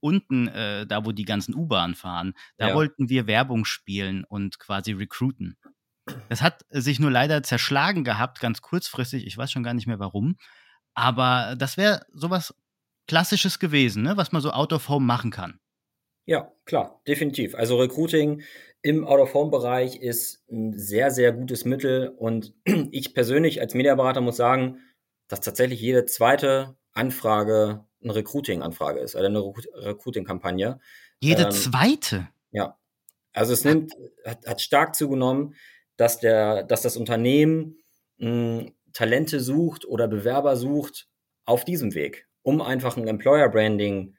unten, 0.00 0.48
äh, 0.48 0.86
da 0.86 1.04
wo 1.04 1.12
die 1.12 1.24
ganzen 1.24 1.54
U-Bahnen 1.54 1.94
fahren, 1.94 2.34
da 2.56 2.68
ja. 2.68 2.74
wollten 2.74 3.08
wir 3.08 3.26
Werbung 3.26 3.64
spielen 3.64 4.24
und 4.24 4.58
quasi 4.58 4.92
recruiten. 4.92 5.56
Das 6.28 6.42
hat 6.42 6.64
sich 6.70 6.98
nur 6.98 7.10
leider 7.10 7.42
zerschlagen 7.42 8.02
gehabt, 8.02 8.40
ganz 8.40 8.62
kurzfristig. 8.62 9.26
Ich 9.26 9.36
weiß 9.36 9.52
schon 9.52 9.62
gar 9.62 9.74
nicht 9.74 9.86
mehr 9.86 10.00
warum. 10.00 10.36
Aber 10.94 11.54
das 11.58 11.76
wäre 11.76 12.06
sowas 12.12 12.54
Klassisches 13.06 13.58
gewesen, 13.58 14.02
ne? 14.02 14.16
was 14.16 14.32
man 14.32 14.42
so 14.42 14.50
out 14.50 14.72
of 14.72 14.88
home 14.88 15.04
machen 15.04 15.30
kann. 15.30 15.58
Ja, 16.26 16.52
klar, 16.64 17.00
definitiv. 17.08 17.56
Also 17.56 17.78
Recruiting 17.78 18.42
im 18.82 19.06
Out-of-Home-Bereich 19.06 19.96
ist 19.96 20.44
ein 20.50 20.72
sehr, 20.72 21.10
sehr 21.10 21.32
gutes 21.32 21.64
Mittel. 21.64 22.08
Und 22.08 22.54
ich 22.92 23.14
persönlich 23.14 23.60
als 23.60 23.74
Mediaberater 23.74 24.20
muss 24.20 24.36
sagen, 24.36 24.78
dass 25.28 25.40
tatsächlich 25.40 25.80
jede 25.80 26.06
zweite 26.06 26.76
Anfrage 26.92 27.84
eine 28.02 28.14
Recruiting-Anfrage 28.14 29.00
ist, 29.00 29.16
also 29.16 29.26
eine 29.26 29.40
Recruiting-Kampagne. 29.40 30.80
Jede 31.20 31.42
ähm, 31.42 31.50
zweite? 31.50 32.28
Ja. 32.50 32.78
Also 33.32 33.52
es 33.52 33.64
nimmt, 33.64 33.92
hat, 34.24 34.46
hat, 34.46 34.60
stark 34.60 34.94
zugenommen, 34.94 35.54
dass 35.96 36.18
der, 36.18 36.64
dass 36.64 36.82
das 36.82 36.96
Unternehmen 36.96 37.76
mh, 38.18 38.70
Talente 38.92 39.40
sucht 39.40 39.84
oder 39.84 40.08
Bewerber 40.08 40.56
sucht 40.56 41.08
auf 41.44 41.64
diesem 41.64 41.94
Weg, 41.94 42.28
um 42.42 42.60
einfach 42.60 42.96
ein 42.96 43.08
Employer-Branding 43.08 44.16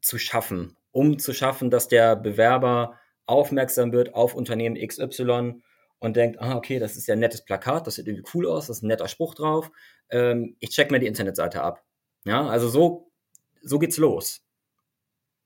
zu 0.00 0.18
schaffen, 0.18 0.76
um 0.90 1.18
zu 1.18 1.32
schaffen, 1.32 1.70
dass 1.70 1.88
der 1.88 2.16
Bewerber 2.16 2.98
aufmerksam 3.26 3.92
wird 3.92 4.14
auf 4.14 4.34
Unternehmen 4.34 4.76
XY 4.76 5.62
und 5.98 6.16
denkt, 6.16 6.40
ah, 6.40 6.56
okay, 6.56 6.78
das 6.78 6.96
ist 6.96 7.06
ja 7.06 7.14
ein 7.14 7.20
nettes 7.20 7.44
Plakat, 7.44 7.86
das 7.86 7.94
sieht 7.94 8.08
irgendwie 8.08 8.28
cool 8.34 8.46
aus, 8.46 8.66
das 8.66 8.78
ist 8.78 8.82
ein 8.82 8.88
netter 8.88 9.08
Spruch 9.08 9.34
drauf. 9.34 9.70
Ähm, 10.10 10.56
ich 10.58 10.70
check 10.70 10.90
mir 10.90 10.98
die 10.98 11.06
Internetseite 11.06 11.62
ab. 11.62 11.84
Ja, 12.24 12.46
also 12.46 12.68
so, 12.68 13.12
so 13.62 13.78
geht's 13.78 13.98
los. 13.98 14.42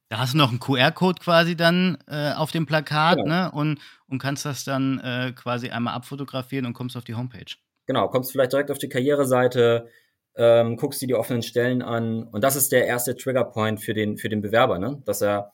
Da 0.09 0.19
hast 0.19 0.35
du 0.35 0.39
noch 0.39 0.51
einen 0.51 0.61
QR-Code 0.61 1.21
quasi 1.21 1.57
dann 1.57 1.99
äh, 2.07 2.33
auf 2.33 2.53
dem 2.53 2.65
Plakat, 2.65 3.17
genau. 3.17 3.29
ne? 3.29 3.51
Und, 3.51 3.81
und 4.07 4.19
kannst 4.19 4.45
das 4.45 4.65
dann 4.65 5.01
äh, 5.01 5.33
quasi 5.33 5.71
einmal 5.71 5.95
abfotografieren 5.95 6.65
und 6.65 6.75
kommst 6.75 6.97
auf 6.97 7.05
die 7.05 7.17
Homepage. 7.17 7.57
Genau, 7.87 8.09
kommst 8.09 8.33
vielleicht 8.33 8.53
direkt 8.53 8.71
auf 8.71 8.79
die 8.79 8.89
Karriereseite, 8.89 9.89
ähm, 10.37 10.77
guckst 10.77 11.01
dir 11.01 11.09
die 11.09 11.15
offenen 11.15 11.43
Stellen 11.43 11.83
an 11.83 12.25
und 12.25 12.45
das 12.45 12.57
ist 12.57 12.73
der 12.73 12.87
erste 12.87 13.17
Triggerpoint 13.17 13.81
für 13.81 13.95
den, 13.95 14.19
für 14.19 14.29
den 14.29 14.43
Bewerber, 14.43 14.79
ne? 14.79 15.03
Dass 15.05 15.23
er 15.23 15.53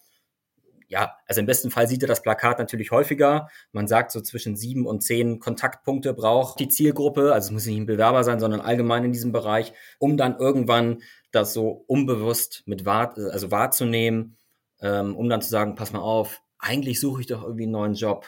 ja, 0.92 1.16
also 1.26 1.40
im 1.40 1.46
besten 1.46 1.70
Fall 1.70 1.88
sieht 1.88 2.02
er 2.02 2.06
das 2.06 2.20
Plakat 2.20 2.58
natürlich 2.58 2.90
häufiger. 2.90 3.48
Man 3.72 3.88
sagt 3.88 4.12
so 4.12 4.20
zwischen 4.20 4.56
sieben 4.56 4.84
und 4.86 5.02
zehn 5.02 5.40
Kontaktpunkte 5.40 6.12
braucht 6.12 6.60
die 6.60 6.68
Zielgruppe. 6.68 7.32
Also 7.32 7.46
es 7.46 7.50
muss 7.50 7.64
nicht 7.64 7.78
ein 7.78 7.86
Bewerber 7.86 8.24
sein, 8.24 8.40
sondern 8.40 8.60
allgemein 8.60 9.02
in 9.02 9.12
diesem 9.12 9.32
Bereich, 9.32 9.72
um 9.98 10.18
dann 10.18 10.36
irgendwann 10.38 11.00
das 11.30 11.54
so 11.54 11.82
unbewusst 11.86 12.62
mit 12.66 12.84
wahr, 12.84 13.14
also 13.16 13.50
wahrzunehmen, 13.50 14.36
ähm, 14.82 15.16
um 15.16 15.30
dann 15.30 15.40
zu 15.40 15.48
sagen, 15.48 15.76
pass 15.76 15.94
mal 15.94 16.00
auf, 16.00 16.42
eigentlich 16.58 17.00
suche 17.00 17.22
ich 17.22 17.26
doch 17.26 17.42
irgendwie 17.42 17.62
einen 17.62 17.72
neuen 17.72 17.94
Job. 17.94 18.26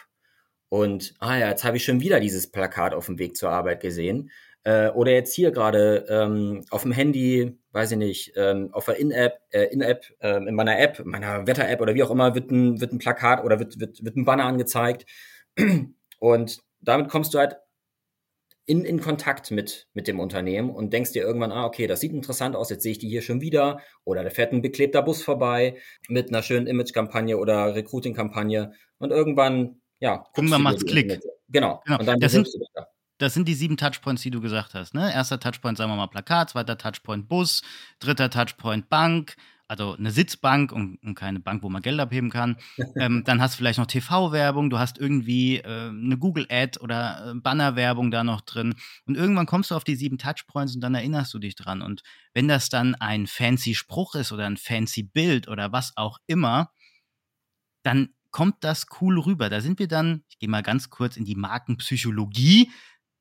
Und, 0.75 1.15
ah 1.21 1.39
ja, 1.39 1.51
jetzt 1.51 1.63
habe 1.63 1.77
ich 1.77 1.85
schon 1.85 2.01
wieder 2.01 2.19
dieses 2.19 2.51
Plakat 2.51 2.95
auf 2.95 3.07
dem 3.07 3.17
Weg 3.21 3.37
zur 3.37 3.49
Arbeit 3.49 3.81
gesehen. 3.81 4.33
Äh, 4.65 4.89
oder 4.89 5.13
jetzt 5.13 5.33
hier 5.33 5.53
gerade 5.53 6.05
ähm, 6.09 6.65
auf 6.69 6.83
dem 6.83 6.91
Handy, 6.91 7.57
weiß 7.71 7.93
ich 7.93 7.97
nicht, 7.97 8.33
ähm, 8.35 8.71
auf 8.73 8.87
der 8.87 8.97
In-App, 8.97 9.39
äh, 9.51 9.67
In-App, 9.67 10.05
äh, 10.19 10.39
in 10.39 10.57
meiner 10.57 10.77
App, 10.81 11.05
meiner 11.05 11.47
Wetter-App 11.47 11.81
oder 11.81 11.95
wie 11.95 12.03
auch 12.03 12.11
immer, 12.11 12.35
wird 12.35 12.51
ein, 12.51 12.81
wird 12.81 12.93
ein 12.93 12.99
Plakat 12.99 13.45
oder 13.45 13.61
wird, 13.61 13.79
wird, 13.79 14.05
wird 14.05 14.17
ein 14.17 14.25
Banner 14.25 14.47
angezeigt. 14.47 15.07
Und 16.19 16.59
damit 16.81 17.09
kommst 17.09 17.35
du 17.35 17.39
halt 17.39 17.55
in, 18.67 18.85
in 18.85 19.01
Kontakt 19.01 19.53
mit, 19.53 19.87
mit 19.95 20.09
dem 20.09 20.19
Unternehmen 20.19 20.71
und 20.71 20.93
denkst 20.93 21.13
dir 21.13 21.23
irgendwann, 21.23 21.53
ah, 21.53 21.67
okay, 21.67 21.87
das 21.87 22.01
sieht 22.01 22.13
interessant 22.13 22.57
aus, 22.57 22.71
jetzt 22.71 22.83
sehe 22.83 22.93
ich 22.93 22.99
die 22.99 23.09
hier 23.09 23.23
schon 23.23 23.41
wieder. 23.41 23.79
Oder 24.03 24.25
da 24.25 24.31
fährt 24.31 24.53
ein 24.53 24.61
beklebter 24.61 25.03
Bus 25.03 25.23
vorbei 25.23 25.77
mit 26.09 26.31
einer 26.31 26.43
schönen 26.43 26.67
Image-Kampagne 26.67 27.39
oder 27.39 27.77
Recruiting-Kampagne. 27.77 28.73
Und 28.99 29.13
irgendwann, 29.13 29.81
ja, 30.05 30.23
irgendwann 30.37 30.63
macht's 30.63 30.85
Klick. 30.85 31.19
Genau. 31.49 31.81
genau. 31.85 31.99
Und 31.99 32.07
dann 32.07 32.21
das 32.21 32.33
sind, 32.33 32.47
da 32.75 32.87
das 33.17 33.33
sind 33.33 33.49
die 33.49 33.55
sieben 33.55 33.79
Touchpoints, 33.79 34.21
die 34.21 34.31
du 34.31 34.43
gesagt 34.43 34.75
hast. 34.75 34.93
Ne? 34.93 35.11
Erster 35.13 35.41
Touchpoint, 35.41 35.79
sagen 35.79 35.91
wir 35.91 35.97
mal, 35.97 36.09
Plakat, 36.09 36.51
zweiter 36.51 36.77
Touchpoint 36.77 37.27
Bus, 37.27 37.63
dritter 38.01 38.29
Touchpoint 38.29 38.91
Bank, 38.91 39.37
also 39.67 39.95
eine 39.95 40.11
Sitzbank 40.11 40.73
und, 40.73 41.03
und 41.03 41.15
keine 41.15 41.41
Bank, 41.41 41.63
wo 41.63 41.71
man 41.71 41.81
Geld 41.81 41.99
abheben 41.99 42.29
kann. 42.29 42.57
ähm, 43.01 43.23
dann 43.25 43.41
hast 43.41 43.55
du 43.55 43.59
vielleicht 43.59 43.79
noch 43.79 43.87
TV-Werbung, 43.87 44.69
du 44.69 44.79
hast 44.79 44.99
irgendwie 44.99 45.57
äh, 45.57 45.89
eine 45.89 46.19
Google-Ad 46.19 46.81
oder 46.81 47.31
äh, 47.31 47.41
Banner-Werbung 47.41 48.11
da 48.11 48.25
noch 48.25 48.43
drin. 48.43 48.75
Und 49.07 49.17
irgendwann 49.17 49.47
kommst 49.47 49.71
du 49.71 49.75
auf 49.75 49.85
die 49.85 49.97
sieben 49.97 50.19
Touchpoints 50.19 50.75
und 50.75 50.83
dann 50.83 50.95
erinnerst 50.95 51.33
du 51.33 51.39
dich 51.39 51.55
dran. 51.55 51.81
Und 51.81 52.03
wenn 52.35 52.47
das 52.47 52.69
dann 52.69 52.95
ein 52.95 53.27
fancy 53.27 53.75
Spruch 53.75 54.17
ist 54.17 54.33
oder 54.33 54.45
ein 54.45 54.59
fancy 54.59 55.03
Bild 55.03 55.49
oder 55.49 55.73
was 55.73 55.97
auch 55.97 56.19
immer, 56.27 56.71
dann 57.85 58.11
kommt 58.35 58.65
das 58.65 58.87
cool 59.01 59.21
rüber. 59.21 59.49
Da 59.49 59.61
sind 59.61 59.79
wir 59.79 59.87
dann, 59.87 60.25
ich 60.29 60.41
gehe 60.41 60.49
mal 60.49 60.65
ganz 60.65 60.91
kurz 60.91 61.17
in 61.17 61.25
die 61.25 61.37
Markenpsychologie, 61.37 62.69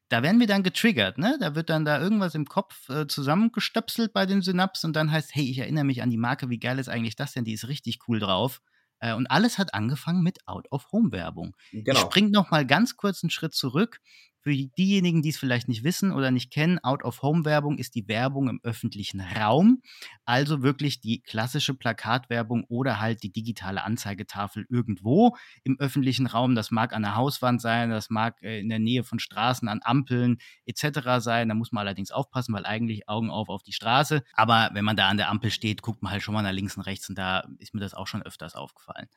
da 0.10 0.24
werden 0.24 0.40
wir 0.40 0.48
dann 0.48 0.64
getriggert, 0.64 1.20
ne? 1.20 1.38
Da 1.40 1.54
wird 1.54 1.70
dann 1.70 1.86
da 1.86 2.02
irgendwas 2.02 2.34
im 2.34 2.46
Kopf 2.46 2.90
äh, 2.90 3.06
zusammengestöpselt 3.06 4.12
bei 4.12 4.26
den 4.26 4.42
Synapsen 4.42 4.88
und 4.88 4.96
dann 4.96 5.12
heißt, 5.12 5.36
hey, 5.36 5.48
ich 5.48 5.60
erinnere 5.60 5.84
mich 5.84 6.02
an 6.02 6.10
die 6.10 6.18
Marke, 6.18 6.50
wie 6.50 6.58
geil 6.58 6.80
ist 6.80 6.90
eigentlich 6.90 7.16
das 7.16 7.34
denn? 7.34 7.46
Die 7.46 7.54
ist 7.54 7.68
richtig 7.68 8.00
cool 8.08 8.20
drauf. 8.20 8.60
Äh, 8.98 9.14
und 9.14 9.28
alles 9.28 9.60
hat 9.60 9.76
angefangen 9.76 10.24
mit 10.24 10.40
Out-of-Home-Werbung. 10.48 11.56
Genau. 11.72 11.92
Ich 11.92 12.00
springe 12.00 12.32
noch 12.32 12.50
mal 12.50 12.66
ganz 12.66 12.98
kurz 12.98 13.24
einen 13.24 13.30
Schritt 13.30 13.54
zurück. 13.54 14.00
Für 14.44 14.54
diejenigen, 14.54 15.22
die 15.22 15.30
es 15.30 15.38
vielleicht 15.38 15.70
nicht 15.70 15.86
wissen 15.86 16.12
oder 16.12 16.30
nicht 16.30 16.52
kennen, 16.52 16.78
Out-of-Home-Werbung 16.80 17.78
ist 17.78 17.96
die 17.96 18.10
Werbung 18.10 18.50
im 18.50 18.60
öffentlichen 18.62 19.22
Raum. 19.22 19.82
Also 20.26 20.62
wirklich 20.62 21.00
die 21.00 21.22
klassische 21.22 21.74
Plakatwerbung 21.74 22.66
oder 22.68 23.00
halt 23.00 23.24
die 23.24 23.32
digitale 23.32 23.86
Anzeigetafel 23.86 24.66
irgendwo 24.70 25.38
im 25.64 25.80
öffentlichen 25.80 26.28
Raum. 26.28 26.56
Das 26.56 26.72
mag 26.72 26.92
an 26.92 27.04
der 27.04 27.16
Hauswand 27.16 27.62
sein, 27.62 27.90
das 27.90 28.10
mag 28.10 28.42
äh, 28.44 28.60
in 28.60 28.68
der 28.68 28.80
Nähe 28.80 29.06
von 29.06 29.20
Straßen, 29.20 29.70
an 29.70 29.80
Ampeln 29.82 30.40
etc. 30.66 31.20
sein. 31.20 31.48
Da 31.48 31.56
muss 31.56 31.72
man 31.72 31.88
allerdings 31.88 32.12
aufpassen, 32.12 32.54
weil 32.54 32.66
eigentlich 32.66 33.08
Augen 33.08 33.30
auf 33.30 33.48
auf 33.48 33.64
die 33.64 33.72
Straße. 33.72 34.24
Aber 34.34 34.72
wenn 34.74 34.84
man 34.84 34.98
da 34.98 35.08
an 35.08 35.16
der 35.16 35.30
Ampel 35.30 35.52
steht, 35.52 35.82
guckt 35.82 36.04
man 36.04 36.12
halt 36.12 36.22
schon 36.22 36.34
mal 36.34 36.42
nach 36.42 36.52
links 36.52 36.76
und 36.76 36.84
rechts 36.84 37.08
und 37.08 37.18
da 37.18 37.48
ist 37.60 37.74
mir 37.74 37.80
das 37.80 37.94
auch 37.94 38.08
schon 38.08 38.24
öfters 38.24 38.56
aufgefallen. 38.56 39.08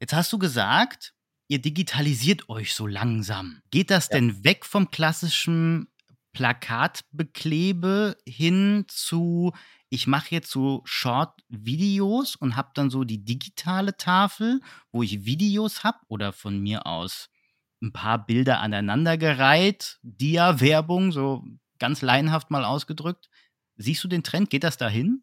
Jetzt 0.00 0.14
hast 0.14 0.32
du 0.32 0.38
gesagt, 0.38 1.14
ihr 1.48 1.60
digitalisiert 1.60 2.48
euch 2.48 2.74
so 2.74 2.86
langsam. 2.86 3.62
Geht 3.70 3.90
das 3.90 4.08
ja. 4.08 4.16
denn 4.16 4.44
weg 4.44 4.64
vom 4.64 4.90
klassischen 4.90 5.88
Plakatbeklebe 6.36 8.18
hin 8.26 8.84
zu, 8.88 9.52
ich 9.88 10.06
mache 10.06 10.34
jetzt 10.34 10.50
so 10.50 10.82
Short-Videos 10.84 12.36
und 12.36 12.56
habe 12.56 12.72
dann 12.74 12.90
so 12.90 13.04
die 13.04 13.24
digitale 13.24 13.96
Tafel, 13.96 14.60
wo 14.92 15.02
ich 15.02 15.24
Videos 15.24 15.82
habe 15.82 15.98
oder 16.08 16.34
von 16.34 16.58
mir 16.60 16.86
aus 16.86 17.30
ein 17.82 17.92
paar 17.92 18.26
Bilder 18.26 18.60
aneinandergereiht, 18.60 19.98
Dia-Werbung, 20.02 21.10
so 21.10 21.42
ganz 21.78 22.02
laienhaft 22.02 22.50
mal 22.50 22.64
ausgedrückt. 22.64 23.30
Siehst 23.76 24.04
du 24.04 24.08
den 24.08 24.22
Trend? 24.22 24.50
Geht 24.50 24.64
das 24.64 24.76
dahin? 24.76 25.22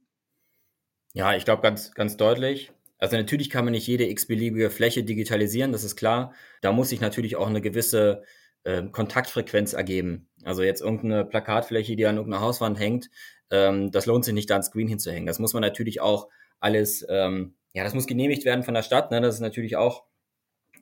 Ja, 1.13 1.35
ich 1.35 1.45
glaube 1.45 1.61
ganz, 1.61 1.91
ganz 1.93 2.17
deutlich. 2.17 2.72
Also 3.03 3.17
natürlich 3.17 3.49
kann 3.49 3.65
man 3.65 3.73
nicht 3.73 3.85
jede 3.85 4.07
x-beliebige 4.07 4.69
Fläche 4.69 5.03
digitalisieren, 5.03 5.73
das 5.73 5.83
ist 5.83 5.97
klar. 5.97 6.33
Da 6.61 6.71
muss 6.71 6.87
sich 6.87 7.01
natürlich 7.01 7.35
auch 7.35 7.47
eine 7.47 7.59
gewisse 7.59 8.23
äh, 8.63 8.81
Kontaktfrequenz 8.83 9.73
ergeben. 9.73 10.29
Also 10.45 10.63
jetzt 10.63 10.79
irgendeine 10.79 11.25
Plakatfläche, 11.25 11.97
die 11.97 12.05
an 12.05 12.15
irgendeiner 12.15 12.41
Hauswand 12.41 12.79
hängt, 12.79 13.09
ähm, 13.51 13.91
das 13.91 14.05
lohnt 14.05 14.23
sich 14.23 14.33
nicht, 14.33 14.49
da 14.49 14.55
ein 14.55 14.63
Screen 14.63 14.87
hinzuhängen. 14.87 15.25
Das 15.25 15.37
muss 15.37 15.51
man 15.51 15.59
natürlich 15.59 15.99
auch 15.99 16.29
alles, 16.61 17.05
ähm, 17.09 17.55
ja, 17.73 17.83
das 17.83 17.93
muss 17.93 18.07
genehmigt 18.07 18.45
werden 18.45 18.63
von 18.63 18.73
der 18.73 18.83
Stadt. 18.83 19.11
Ne? 19.11 19.19
Das 19.19 19.35
ist 19.35 19.41
natürlich 19.41 19.75
auch 19.75 20.05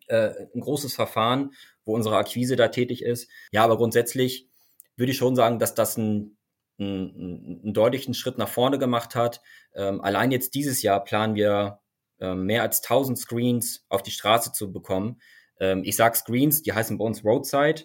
äh, 0.06 0.30
ein 0.54 0.62
großes 0.62 0.94
Verfahren, 0.94 1.56
wo 1.86 1.96
unsere 1.96 2.18
Akquise 2.18 2.56
da 2.56 2.68
tätig 2.68 3.02
ist. 3.02 3.32
Ja, 3.52 3.64
aber 3.64 3.78
grundsätzlich 3.78 4.48
würde 4.96 5.12
ich 5.12 5.18
schon 5.18 5.36
sagen, 5.36 5.58
dass 5.58 5.74
das 5.74 5.98
ein 5.98 6.38
einen, 6.80 7.74
deutlichen 7.74 8.14
Schritt 8.14 8.38
nach 8.38 8.50
vorne 8.50 8.80
gemacht 8.80 9.16
hat. 9.16 9.42
Ähm, 9.76 10.02
allein 10.02 10.32
jetzt 10.32 10.56
dieses 10.56 10.82
Jahr 10.82 11.04
planen 11.04 11.36
wir 11.36 11.81
mehr 12.22 12.62
als 12.62 12.82
1000 12.82 13.18
Screens 13.18 13.86
auf 13.90 14.04
die 14.04 14.12
Straße 14.12 14.52
zu 14.52 14.72
bekommen. 14.72 15.22
Ähm, 15.60 15.84
ich 15.84 15.96
sage 15.96 16.18
Screens, 16.18 16.62
die 16.62 16.74
heißen 16.74 16.98
bei 16.98 17.06
uns 17.06 17.24
Roadside. 17.24 17.84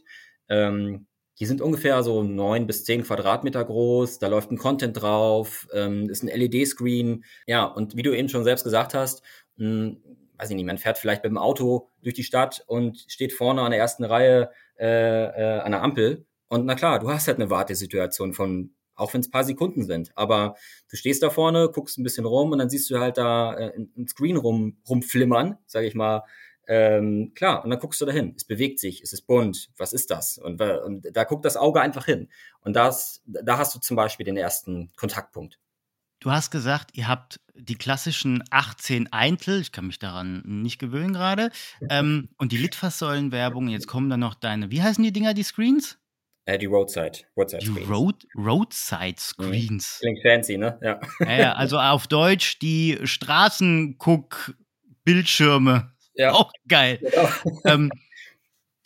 Ähm, 0.49 1.07
die 1.39 1.47
sind 1.47 1.61
ungefähr 1.61 2.03
so 2.03 2.23
neun 2.23 2.67
bis 2.67 2.85
zehn 2.85 3.03
Quadratmeter 3.03 3.65
groß. 3.65 4.19
Da 4.19 4.29
läuft 4.29 4.51
ein 4.51 4.57
Content 4.57 5.01
drauf, 5.01 5.69
ist 5.71 6.23
ein 6.23 6.29
LED-Screen. 6.29 7.25
Ja, 7.47 7.65
und 7.65 7.95
wie 7.95 8.03
du 8.03 8.17
eben 8.17 8.31
schon 8.31 8.43
selbst 8.43 8.65
gesagt 8.65 8.95
hast, 8.95 9.23
hm, 9.59 10.01
weiß 10.39 10.51
ich 10.51 10.57
nicht, 10.57 10.65
man 10.65 10.79
fährt 10.79 10.99
vielleicht 10.99 11.23
mit 11.23 11.31
dem 11.31 11.39
Auto 11.39 11.91
durch 12.03 12.15
die 12.15 12.25
Stadt 12.25 12.65
und 12.67 13.05
steht 13.09 13.33
vorne 13.33 13.63
an 13.63 13.71
der 13.71 13.81
ersten 13.81 14.05
Reihe 14.05 14.51
äh, 14.79 15.25
äh, 15.25 15.61
an 15.61 15.73
der 15.73 15.83
Ampel. 15.83 16.27
Und 16.49 16.67
na 16.67 16.75
klar, 16.75 16.99
du 16.99 17.11
hast 17.11 17.27
halt 17.27 17.39
eine 17.39 17.51
Wartesituation 17.51 18.33
von 18.35 18.75
auch 18.97 19.15
wenn 19.15 19.21
es 19.21 19.31
paar 19.31 19.45
Sekunden 19.45 19.85
sind. 19.85 20.11
Aber 20.17 20.57
du 20.91 20.97
stehst 20.97 21.23
da 21.23 21.31
vorne, 21.31 21.71
guckst 21.73 21.99
ein 21.99 22.03
bisschen 22.03 22.27
rum 22.27 22.53
und 22.53 22.59
dann 22.59 22.71
siehst 22.71 22.91
du 22.91 22.99
halt 22.99 23.19
da 23.19 23.55
äh, 23.55 23.73
ein 23.77 24.09
Screen 24.09 24.37
rum, 24.37 24.79
rumflimmern, 24.89 25.59
sage 25.67 25.87
ich 25.87 25.95
mal. 25.95 26.23
Ähm, 26.69 27.33
klar, 27.35 27.63
und 27.63 27.71
dann 27.71 27.79
guckst 27.79 28.01
du 28.01 28.07
da 28.07 28.13
hin. 28.13 28.35
Es 28.37 28.45
bewegt 28.45 28.81
sich, 28.81 29.01
es 29.01 29.13
ist 29.13 29.27
bunt, 29.27 29.71
was 29.77 29.93
ist 29.93 30.11
das? 30.11 30.39
Und, 30.39 30.61
und 30.61 31.07
da 31.13 31.25
guckt 31.25 31.45
das 31.45 31.57
Auge 31.57 31.81
einfach 31.81 32.07
hin. 32.07 32.29
Und 32.61 32.75
das, 32.75 33.23
da 33.27 33.59
hast 33.59 33.75
du 33.75 33.79
zum 33.79 33.97
Beispiel 33.97 34.27
den 34.27 34.37
ersten 34.37 34.91
Kontaktpunkt. 34.97 35.61
Du 36.19 36.31
hast 36.31 36.51
gesagt, 36.51 36.97
ihr 36.97 37.09
habt 37.09 37.41
die 37.55 37.77
klassischen 37.77 38.43
18 38.51 39.13
Eintel, 39.13 39.61
ich 39.61 39.71
kann 39.71 39.87
mich 39.87 39.99
daran 39.99 40.43
nicht 40.45 40.79
gewöhnen 40.79 41.13
gerade, 41.13 41.51
ähm, 41.91 42.31
und 42.39 42.53
die 42.53 42.57
Litfaßsäulenwerbung. 42.57 43.69
Jetzt 43.69 43.87
kommen 43.87 44.09
dann 44.09 44.21
noch 44.21 44.35
deine, 44.35 44.71
wie 44.71 44.83
heißen 44.83 45.05
die 45.05 45.13
Dinger, 45.13 45.35
die 45.35 45.43
Screens? 45.43 45.99
Äh, 46.49 46.59
die 46.59 46.67
Roadside, 46.67 47.19
Roadside 47.37 47.61
Die 47.63 47.67
Screens. 47.73 47.89
Road, 47.91 48.25
Roadside 48.37 49.09
Mhm. 49.09 49.17
Screens. 49.19 49.99
Klingt 50.01 50.23
fancy, 50.23 50.57
ne? 50.57 50.79
Ja. 50.81 51.01
Ja, 51.21 51.37
ja, 51.39 51.53
also 51.55 51.77
auf 51.79 52.07
Deutsch 52.07 52.59
die 52.61 52.99
Straßenguck-Bildschirme. 53.03 55.93
Ja. 56.15 56.33
Auch 56.33 56.53
geil. 56.69 56.99
Genau. 57.03 57.29
ähm, 57.65 57.91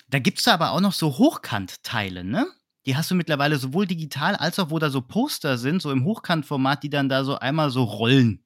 da 0.09 0.19
gibt 0.19 0.39
es 0.41 0.49
aber 0.49 0.71
auch 0.73 0.81
noch 0.81 0.95
so 0.95 1.19
Hochkantteile, 1.19 2.25
ne? 2.25 2.47
Die 2.87 2.97
hast 2.97 3.11
du 3.11 3.15
mittlerweile 3.15 3.59
sowohl 3.59 3.87
digital 3.87 4.35
als 4.37 4.59
auch, 4.59 4.71
wo 4.71 4.79
da 4.79 4.89
so 4.91 5.03
Poster 5.03 5.59
sind, 5.59 5.83
so 5.83 5.93
im 5.93 6.05
Hochkantformat, 6.05 6.83
die 6.83 6.89
dann 6.91 7.09
da 7.11 7.23
so 7.25 7.39
einmal 7.39 7.69
so 7.71 7.85
rollen. 7.85 8.43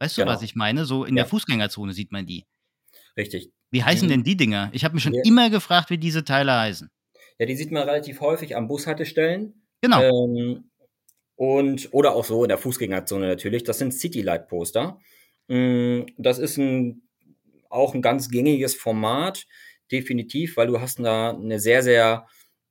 Weißt 0.00 0.16
du, 0.16 0.22
Genau. 0.22 0.32
was 0.32 0.40
ich 0.42 0.54
meine? 0.56 0.86
So 0.86 1.04
in 1.04 1.16
Ja. 1.16 1.22
der 1.24 1.28
Fußgängerzone 1.30 1.92
sieht 1.92 2.10
man 2.10 2.24
die. 2.26 2.44
Richtig. 3.16 3.52
Wie 3.70 3.84
heißen 3.84 4.08
Die- 4.08 4.14
denn 4.14 4.24
die 4.24 4.36
Dinger? 4.36 4.70
Ich 4.72 4.84
habe 4.84 4.94
mich 4.94 5.04
schon 5.04 5.14
Ja. 5.14 5.22
immer 5.24 5.50
gefragt, 5.50 5.90
wie 5.90 5.98
diese 5.98 6.24
Teile 6.24 6.52
heißen. 6.58 6.90
Ja, 7.38 7.46
die 7.46 7.56
sieht 7.56 7.72
man 7.72 7.88
relativ 7.88 8.20
häufig 8.20 8.56
am 8.56 8.68
Bushaltestellen. 8.68 9.62
Genau. 9.80 10.02
Ähm, 10.02 10.70
und, 11.36 11.88
oder 11.92 12.14
auch 12.14 12.24
so 12.24 12.44
in 12.44 12.48
der 12.48 12.58
Fußgängerzone 12.58 13.26
natürlich. 13.26 13.64
Das 13.64 13.78
sind 13.78 13.92
Citylight-Poster. 13.92 14.98
Mm, 15.48 16.02
Das 16.16 16.38
ist 16.38 16.56
ein, 16.58 17.02
auch 17.68 17.94
ein 17.94 18.02
ganz 18.02 18.30
gängiges 18.30 18.74
Format, 18.74 19.46
definitiv, 19.90 20.56
weil 20.56 20.68
du 20.68 20.80
hast 20.80 21.00
da 21.00 21.30
eine 21.30 21.58
sehr, 21.58 21.82
sehr 21.82 22.26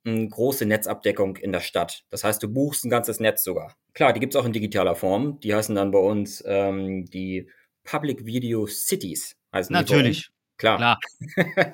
mm, 0.05 0.27
große 0.29 0.65
Netzabdeckung 0.65 1.35
in 1.37 1.51
der 1.51 1.59
Stadt. 1.59 2.05
Das 2.09 2.23
heißt, 2.23 2.41
du 2.41 2.51
buchst 2.51 2.85
ein 2.85 2.89
ganzes 2.89 3.19
Netz 3.19 3.43
sogar. 3.43 3.75
Klar, 3.93 4.13
die 4.13 4.19
gibt's 4.21 4.35
auch 4.35 4.45
in 4.45 4.53
digitaler 4.53 4.95
Form. 4.95 5.39
Die 5.41 5.53
heißen 5.53 5.75
dann 5.75 5.91
bei 5.91 5.99
uns 5.99 6.43
ähm, 6.47 7.05
die 7.05 7.49
Public 7.83 8.25
Video 8.25 8.65
Cities. 8.65 9.35
Heißen. 9.53 9.73
Natürlich. 9.73 10.29
Klar. 10.57 10.77
Klar. 10.77 10.99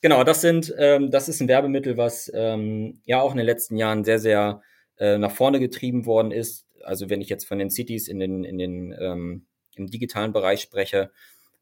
genau, 0.00 0.24
das 0.24 0.40
sind, 0.40 0.74
ähm, 0.78 1.10
das 1.10 1.28
ist 1.28 1.40
ein 1.40 1.48
Werbemittel, 1.48 1.96
was 1.96 2.30
ähm, 2.34 3.00
ja 3.04 3.20
auch 3.20 3.32
in 3.32 3.38
den 3.38 3.46
letzten 3.46 3.76
Jahren 3.76 4.04
sehr, 4.04 4.18
sehr 4.18 4.62
äh, 4.98 5.18
nach 5.18 5.32
vorne 5.32 5.60
getrieben 5.60 6.06
worden 6.06 6.32
ist. 6.32 6.66
Also 6.82 7.10
wenn 7.10 7.20
ich 7.20 7.28
jetzt 7.28 7.46
von 7.46 7.58
den 7.58 7.70
Cities 7.70 8.08
in 8.08 8.18
den, 8.18 8.44
in 8.44 8.58
den 8.58 8.94
ähm, 8.98 9.46
im 9.76 9.86
digitalen 9.86 10.32
Bereich 10.32 10.60
spreche, 10.60 11.10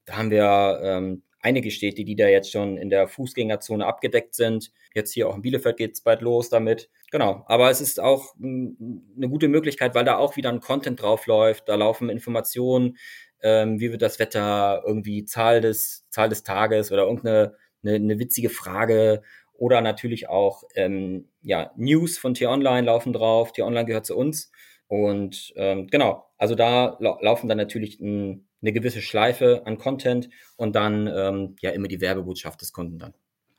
da 0.04 0.16
haben 0.16 0.30
wir 0.30 0.80
ähm, 0.82 1.22
einige 1.40 1.70
Städte, 1.70 2.04
die 2.04 2.16
da 2.16 2.26
jetzt 2.26 2.50
schon 2.50 2.76
in 2.76 2.90
der 2.90 3.08
Fußgängerzone 3.08 3.86
abgedeckt 3.86 4.34
sind. 4.34 4.72
Jetzt 4.94 5.12
hier 5.12 5.28
auch 5.28 5.36
in 5.36 5.42
Bielefeld 5.42 5.76
geht's 5.76 6.00
bald 6.00 6.20
los 6.20 6.48
damit. 6.48 6.88
Genau, 7.10 7.44
aber 7.46 7.70
es 7.70 7.80
ist 7.80 8.00
auch 8.00 8.34
eine 8.42 9.28
gute 9.28 9.48
Möglichkeit, 9.48 9.94
weil 9.94 10.04
da 10.04 10.16
auch 10.16 10.36
wieder 10.36 10.50
ein 10.50 10.60
Content 10.60 11.00
drauf 11.00 11.26
läuft. 11.26 11.68
Da 11.68 11.74
laufen 11.76 12.10
Informationen, 12.10 12.96
ähm, 13.42 13.80
wie 13.80 13.92
wird 13.92 14.02
das 14.02 14.18
Wetter, 14.18 14.82
irgendwie 14.86 15.24
Zahl 15.24 15.60
des, 15.60 16.06
Zahl 16.10 16.28
des 16.28 16.42
Tages 16.42 16.90
oder 16.90 17.02
irgendeine 17.02 17.54
eine, 17.82 17.94
eine 17.94 18.18
witzige 18.18 18.50
Frage 18.50 19.22
oder 19.54 19.80
natürlich 19.80 20.28
auch 20.28 20.62
ähm, 20.74 21.28
ja, 21.42 21.72
News 21.76 22.16
von 22.18 22.34
T-Online 22.34 22.86
laufen 22.86 23.12
drauf. 23.12 23.52
T-Online 23.52 23.86
gehört 23.86 24.06
zu 24.06 24.16
uns. 24.16 24.50
Und 24.86 25.52
ähm, 25.56 25.88
genau, 25.88 26.30
also 26.38 26.54
da 26.54 26.96
lau 27.00 27.18
laufen 27.20 27.48
dann 27.48 27.58
natürlich 27.58 28.00
ein, 28.00 28.48
eine 28.62 28.72
gewisse 28.72 29.02
Schleife 29.02 29.62
an 29.66 29.76
Content 29.76 30.30
und 30.56 30.74
dann 30.74 31.06
ähm, 31.06 31.56
ja 31.60 31.70
immer 31.70 31.88
die 31.88 32.00
Werbebotschaft 32.00 32.60
des 32.60 32.72
Kunden 32.72 32.98
dann. 32.98 33.14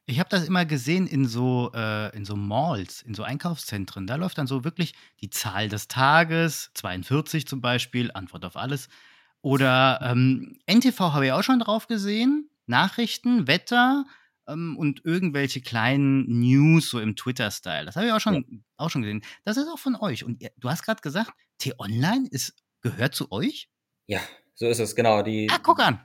Ich 0.06 0.20
habe 0.20 0.30
das 0.30 0.48
immer 0.48 0.66
gesehen 0.66 1.06
in 1.06 1.28
so, 1.28 1.72
äh, 1.76 2.16
in 2.18 2.26
so 2.26 2.36
Malls, 2.36 3.04
in 3.04 3.14
so 3.14 3.22
Einkaufszentren. 3.22 4.08
Da 4.08 4.16
läuft 4.16 4.40
dann 4.40 4.48
so 4.48 4.64
wirklich 4.64 4.96
die 5.22 5.30
Zahl 5.30 5.70
des 5.70 5.88
Tages, 5.88 6.72
42 6.74 7.46
zum 7.46 7.62
Beispiel, 7.62 8.10
Antwort 8.12 8.44
auf 8.44 8.56
alles. 8.56 8.90
Oder 9.42 10.00
ähm, 10.02 10.58
NTV 10.66 11.00
habe 11.14 11.28
ich 11.28 11.32
auch 11.32 11.44
schon 11.44 11.60
drauf 11.60 11.86
gesehen. 11.86 12.50
Nachrichten, 12.70 13.48
Wetter 13.48 14.06
ähm, 14.48 14.78
und 14.78 15.04
irgendwelche 15.06 15.62
kleinen 15.62 16.26
News 16.40 16.90
so 16.90 17.00
im 17.00 17.16
Twitter-Style. 17.16 17.86
Das 17.86 17.96
habe 17.96 18.08
ich 18.08 18.14
auch 18.14 18.20
schon, 18.22 18.46
Ja. 18.50 18.58
auch 18.78 18.90
schon 18.90 19.02
gesehen. 19.02 19.22
Das 19.46 19.58
ist 19.58 19.68
auch 19.68 19.80
von 19.80 19.96
euch. 19.96 20.24
Und 20.24 20.42
ihr, 20.42 20.52
du 20.58 20.70
hast 20.70 20.84
gerade 20.84 21.02
gesagt, 21.02 21.32
T-Online 21.58 22.28
ist, 22.32 22.54
gehört 22.82 23.16
zu 23.16 23.32
euch? 23.32 23.70
Ja, 24.08 24.20
so 24.56 24.68
ist 24.68 24.80
es, 24.80 24.96
genau. 24.96 25.22
Die, 25.22 25.48
Ah, 25.52 25.60
guck 25.62 25.80
an. 25.80 26.00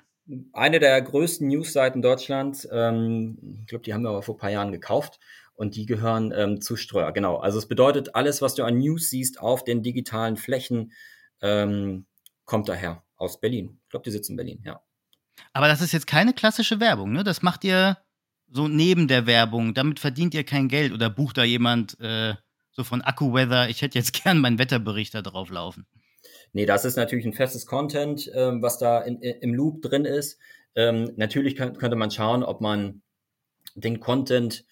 eine 0.53 0.81
der 0.81 1.01
größten 1.03 1.47
Newsseiten 1.49 2.03
Deutschlands. 2.03 2.67
Ähm, 2.73 3.39
ich 3.61 3.67
glaube, 3.67 3.85
die 3.85 3.95
haben 3.95 4.03
wir 4.03 4.11
aber 4.11 4.23
vor 4.23 4.35
ein 4.35 4.39
paar 4.41 4.51
Jahren 4.51 4.73
gekauft 4.73 5.21
und 5.55 5.77
die 5.77 5.87
gehören 5.87 6.33
ähm, 6.37 6.61
zu 6.61 6.77
Streuer. 6.77 7.13
Genau. 7.13 7.37
Also 7.37 7.59
es 7.59 7.69
bedeutet, 7.69 8.15
alles, 8.17 8.43
was 8.43 8.55
du 8.55 8.65
an 8.65 8.79
News 8.79 9.11
siehst 9.11 9.39
auf 9.41 9.65
den 9.65 9.83
digitalen 9.83 10.37
Flächen, 10.37 10.93
ähm, 11.41 12.07
kommt 12.45 12.69
daher 12.69 13.05
aus 13.17 13.41
Berlin. 13.41 13.79
Ich 13.85 13.91
glaube, 13.91 14.05
die 14.05 14.11
sitzen 14.11 14.33
in 14.33 14.37
Berlin, 14.37 14.63
ja. 14.65 14.83
Aber 15.53 15.69
das 15.69 15.81
ist 15.81 15.93
jetzt 15.93 16.07
keine 16.07 16.33
klassische 16.33 16.81
Werbung, 16.81 17.13
ne? 17.13 17.25
Das 17.25 17.43
macht 17.43 17.65
ihr 17.65 17.99
so 18.51 18.69
neben 18.69 19.09
der 19.09 19.27
Werbung. 19.27 19.75
Damit 19.75 20.01
verdient 20.01 20.35
ihr 20.35 20.45
kein 20.45 20.69
Geld 20.69 20.93
oder 20.93 21.11
bucht 21.11 21.39
da 21.39 21.45
jemand 21.45 21.99
äh, 22.01 22.35
so 22.75 22.85
von 22.85 23.03
AccuWeather, 23.03 23.69
ich 23.69 23.83
hätte 23.83 23.99
jetzt 23.99 24.13
gern 24.25 24.41
meinen 24.41 24.59
Wetterbericht 24.59 25.15
da 25.15 25.23
drauf 25.23 25.51
laufen. 25.51 25.87
Nee, 26.53 26.67
das 26.67 26.85
ist 26.85 26.97
natürlich 26.97 27.27
ein 27.27 27.33
festes 27.33 27.67
Content, 27.67 28.31
ähm, 28.35 28.63
was 28.63 28.79
da 28.79 29.01
in, 29.01 29.21
im 29.21 29.55
Loop 29.55 29.83
drin 29.83 30.05
ist. 30.05 30.39
Ähm, 30.75 31.13
natürlich 31.17 31.57
könnt, 31.57 31.79
könnte 31.79 31.97
man 31.97 32.11
schauen, 32.11 32.43
ob 32.43 32.61
man 32.61 33.03
den 33.75 34.01
Content, 34.01 34.65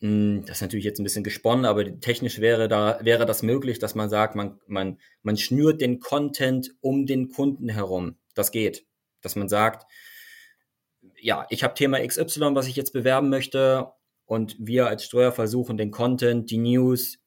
mh, 0.00 0.42
das 0.42 0.58
ist 0.58 0.62
natürlich 0.62 0.84
jetzt 0.84 1.00
ein 1.00 1.04
bisschen 1.04 1.24
gesponnen, 1.24 1.64
aber 1.64 2.00
technisch 2.00 2.40
wäre 2.40 2.68
da 2.68 2.98
wäre 3.02 3.26
das 3.26 3.42
möglich, 3.42 3.78
dass 3.78 3.94
man 3.94 4.08
sagt, 4.08 4.34
man 4.34 4.58
man 4.66 4.98
man 5.22 5.36
schnürt 5.36 5.80
den 5.80 5.98
Content 5.98 6.70
um 6.80 7.06
den 7.06 7.28
Kunden 7.30 7.68
herum. 7.68 8.16
Das 8.34 8.52
geht, 8.52 8.86
dass 9.22 9.36
man 9.36 9.48
sagt, 9.48 9.86
ja, 11.20 11.46
ich 11.50 11.62
habe 11.64 11.74
Thema 11.74 12.04
XY, 12.06 12.54
was 12.54 12.66
ich 12.66 12.76
jetzt 12.76 12.92
bewerben 12.92 13.28
möchte, 13.28 13.92
und 14.30 14.56
wir 14.60 14.86
als 14.86 15.04
Steuer 15.04 15.32
versuchen 15.32 15.76
den 15.76 15.90
Content, 15.90 16.50
die 16.52 16.58
News, 16.58 17.18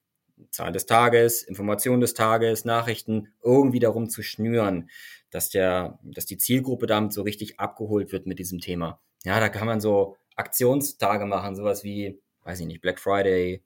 Zahl 0.52 0.72
des 0.72 0.86
Tages, 0.86 1.44
Information 1.44 2.00
des 2.00 2.14
Tages, 2.14 2.64
Nachrichten 2.64 3.34
irgendwie 3.44 3.80
darum 3.80 4.10
zu 4.10 4.24
schnüren, 4.24 4.90
dass 5.30 5.50
der, 5.50 6.00
dass 6.04 6.26
die 6.26 6.38
Zielgruppe 6.38 6.88
damit 6.88 7.12
so 7.12 7.24
richtig 7.24 7.60
abgeholt 7.60 8.14
wird 8.14 8.26
mit 8.26 8.40
diesem 8.40 8.60
Thema. 8.60 9.02
Ja, 9.26 9.42
da 9.42 9.50
kann 9.50 9.68
man 9.68 9.82
so 9.82 10.16
Aktionstage 10.36 11.26
machen, 11.26 11.56
sowas 11.56 11.84
wie, 11.84 12.22
weiß 12.44 12.62
ich 12.62 12.68
nicht, 12.68 12.82
Black 12.82 13.00
Friday, 13.00 13.64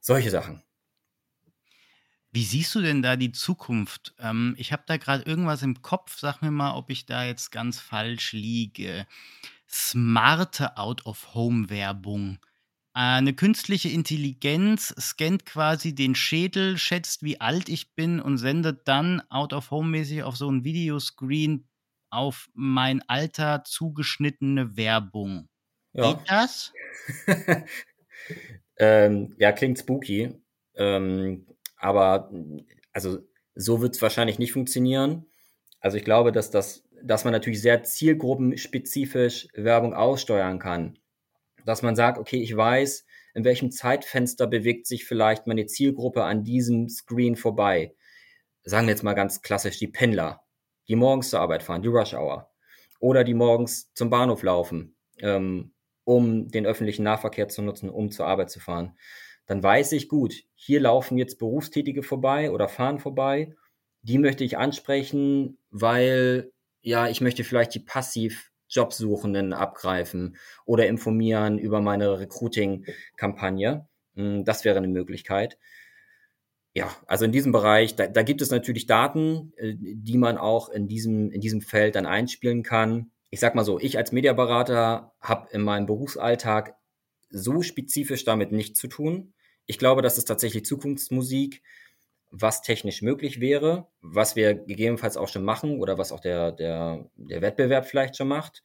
solche 0.00 0.30
Sachen. 0.30 0.62
Wie 2.30 2.44
siehst 2.44 2.74
du 2.74 2.80
denn 2.80 3.02
da 3.02 3.16
die 3.16 3.32
Zukunft? 3.32 4.14
Ähm, 4.18 4.54
ich 4.58 4.72
habe 4.72 4.82
da 4.86 4.96
gerade 4.96 5.24
irgendwas 5.24 5.62
im 5.62 5.80
Kopf. 5.82 6.18
Sag 6.18 6.42
mir 6.42 6.50
mal, 6.50 6.74
ob 6.74 6.90
ich 6.90 7.06
da 7.06 7.24
jetzt 7.24 7.50
ganz 7.50 7.80
falsch 7.80 8.32
liege. 8.32 9.06
Smarte 9.68 10.76
Out-of-Home-Werbung. 10.76 12.38
Eine 12.92 13.32
künstliche 13.32 13.90
Intelligenz 13.90 14.94
scannt 14.98 15.46
quasi 15.46 15.94
den 15.94 16.14
Schädel, 16.14 16.78
schätzt, 16.78 17.22
wie 17.22 17.40
alt 17.40 17.68
ich 17.68 17.94
bin 17.94 18.20
und 18.20 18.38
sendet 18.38 18.88
dann 18.88 19.22
out-of-home-mäßig 19.30 20.24
auf 20.24 20.36
so 20.36 20.50
ein 20.50 20.64
Videoscreen 20.64 21.68
auf 22.10 22.48
mein 22.54 23.02
Alter 23.08 23.62
zugeschnittene 23.64 24.76
Werbung. 24.76 25.48
Ja. 25.92 26.12
Geht 26.12 26.28
das? 26.28 26.72
ähm, 28.78 29.34
ja, 29.38 29.52
klingt 29.52 29.78
spooky. 29.78 30.34
Ähm, 30.74 31.46
aber 31.78 32.30
also 32.92 33.18
so 33.54 33.80
wird 33.80 33.94
es 33.94 34.02
wahrscheinlich 34.02 34.38
nicht 34.38 34.52
funktionieren. 34.52 35.26
Also 35.80 35.96
ich 35.96 36.04
glaube, 36.04 36.32
dass 36.32 36.50
das, 36.50 36.84
dass 37.02 37.24
man 37.24 37.32
natürlich 37.32 37.62
sehr 37.62 37.82
zielgruppenspezifisch 37.82 39.48
Werbung 39.54 39.94
aussteuern 39.94 40.58
kann. 40.58 40.98
Dass 41.64 41.82
man 41.82 41.96
sagt, 41.96 42.18
okay, 42.18 42.40
ich 42.40 42.56
weiß, 42.56 43.04
in 43.34 43.44
welchem 43.44 43.70
Zeitfenster 43.70 44.46
bewegt 44.46 44.86
sich 44.86 45.04
vielleicht 45.04 45.46
meine 45.46 45.66
Zielgruppe 45.66 46.24
an 46.24 46.44
diesem 46.44 46.88
Screen 46.88 47.36
vorbei. 47.36 47.94
Sagen 48.64 48.86
wir 48.86 48.92
jetzt 48.92 49.02
mal 49.02 49.14
ganz 49.14 49.42
klassisch 49.42 49.78
die 49.78 49.88
Pendler, 49.88 50.42
die 50.88 50.96
morgens 50.96 51.30
zur 51.30 51.40
Arbeit 51.40 51.62
fahren, 51.62 51.82
die 51.82 51.88
Rush 51.88 52.14
Hour. 52.14 52.50
Oder 53.00 53.22
die 53.22 53.34
morgens 53.34 53.92
zum 53.94 54.10
Bahnhof 54.10 54.42
laufen, 54.42 54.96
ähm, 55.20 55.72
um 56.04 56.48
den 56.48 56.66
öffentlichen 56.66 57.04
Nahverkehr 57.04 57.48
zu 57.48 57.62
nutzen, 57.62 57.90
um 57.90 58.10
zur 58.10 58.26
Arbeit 58.26 58.50
zu 58.50 58.58
fahren. 58.58 58.96
Dann 59.48 59.62
weiß 59.62 59.92
ich, 59.92 60.08
gut, 60.08 60.44
hier 60.54 60.78
laufen 60.78 61.16
jetzt 61.16 61.38
Berufstätige 61.38 62.02
vorbei 62.02 62.52
oder 62.52 62.68
fahren 62.68 62.98
vorbei. 62.98 63.56
Die 64.02 64.18
möchte 64.18 64.44
ich 64.44 64.58
ansprechen, 64.58 65.58
weil, 65.70 66.52
ja, 66.82 67.08
ich 67.08 67.22
möchte 67.22 67.44
vielleicht 67.44 67.74
die 67.74 67.80
passiv 67.80 68.52
Jobsuchenden 68.68 69.54
abgreifen 69.54 70.36
oder 70.66 70.86
informieren 70.86 71.58
über 71.58 71.80
meine 71.80 72.20
Recruiting-Kampagne. 72.20 73.88
Das 74.14 74.64
wäre 74.66 74.76
eine 74.76 74.88
Möglichkeit. 74.88 75.58
Ja, 76.74 76.94
also 77.06 77.24
in 77.24 77.32
diesem 77.32 77.50
Bereich, 77.50 77.96
da, 77.96 78.06
da 78.06 78.22
gibt 78.22 78.42
es 78.42 78.50
natürlich 78.50 78.86
Daten, 78.86 79.54
äh, 79.56 79.74
die 79.76 80.18
man 80.18 80.36
auch 80.36 80.68
in 80.68 80.86
diesem, 80.86 81.30
in 81.32 81.40
diesem 81.40 81.62
Feld 81.62 81.96
dann 81.96 82.04
einspielen 82.04 82.62
kann. 82.62 83.10
Ich 83.30 83.40
sag 83.40 83.54
mal 83.54 83.64
so, 83.64 83.80
ich 83.80 83.96
als 83.96 84.12
Mediaberater 84.12 85.14
habe 85.20 85.48
in 85.50 85.62
meinem 85.62 85.86
Berufsalltag 85.86 86.76
so 87.30 87.62
spezifisch 87.62 88.24
damit 88.24 88.52
nichts 88.52 88.78
zu 88.78 88.86
tun. 88.86 89.32
Ich 89.68 89.78
glaube, 89.78 90.02
das 90.02 90.18
ist 90.18 90.24
tatsächlich 90.24 90.64
Zukunftsmusik. 90.64 91.62
was 92.30 92.62
technisch 92.62 93.02
möglich 93.02 93.40
wäre, 93.40 93.86
was 94.02 94.36
wir 94.36 94.54
gegebenenfalls 94.54 95.16
auch 95.16 95.28
schon 95.28 95.44
machen 95.44 95.78
oder 95.78 95.96
was 95.96 96.12
auch 96.12 96.20
der, 96.20 96.52
der, 96.52 97.08
der 97.16 97.40
Wettbewerb 97.40 97.86
vielleicht 97.86 98.16
schon 98.16 98.28
macht. 98.28 98.62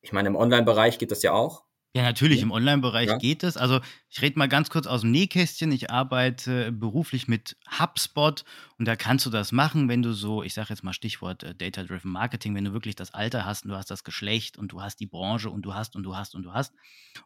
Ich 0.00 0.12
meine, 0.12 0.28
im 0.28 0.36
Online-Bereich 0.36 0.98
geht 0.98 1.10
das 1.10 1.22
ja 1.22 1.32
auch. 1.32 1.64
Ja, 1.94 2.04
natürlich, 2.04 2.40
im 2.40 2.52
Online-Bereich 2.52 3.08
ja. 3.08 3.18
geht 3.18 3.44
es. 3.44 3.58
Also 3.58 3.80
ich 4.08 4.22
rede 4.22 4.38
mal 4.38 4.48
ganz 4.48 4.70
kurz 4.70 4.86
aus 4.86 5.02
dem 5.02 5.10
Nähkästchen. 5.10 5.70
Ich 5.72 5.90
arbeite 5.90 6.72
beruflich 6.72 7.28
mit 7.28 7.58
HubSpot 7.78 8.44
und 8.78 8.88
da 8.88 8.96
kannst 8.96 9.26
du 9.26 9.30
das 9.30 9.52
machen, 9.52 9.90
wenn 9.90 10.00
du 10.00 10.14
so, 10.14 10.42
ich 10.42 10.54
sage 10.54 10.70
jetzt 10.70 10.82
mal 10.82 10.94
Stichwort 10.94 11.42
äh, 11.42 11.54
Data-Driven 11.54 12.10
Marketing, 12.10 12.54
wenn 12.54 12.64
du 12.64 12.72
wirklich 12.72 12.96
das 12.96 13.12
Alter 13.12 13.44
hast 13.44 13.64
und 13.64 13.72
du 13.72 13.76
hast 13.76 13.90
das 13.90 14.04
Geschlecht 14.04 14.56
und 14.56 14.72
du 14.72 14.80
hast 14.80 15.00
die 15.00 15.06
Branche 15.06 15.50
und 15.50 15.62
du 15.62 15.74
hast 15.74 15.94
und 15.94 16.02
du 16.02 16.16
hast 16.16 16.34
und 16.34 16.44
du 16.44 16.54
hast. 16.54 16.72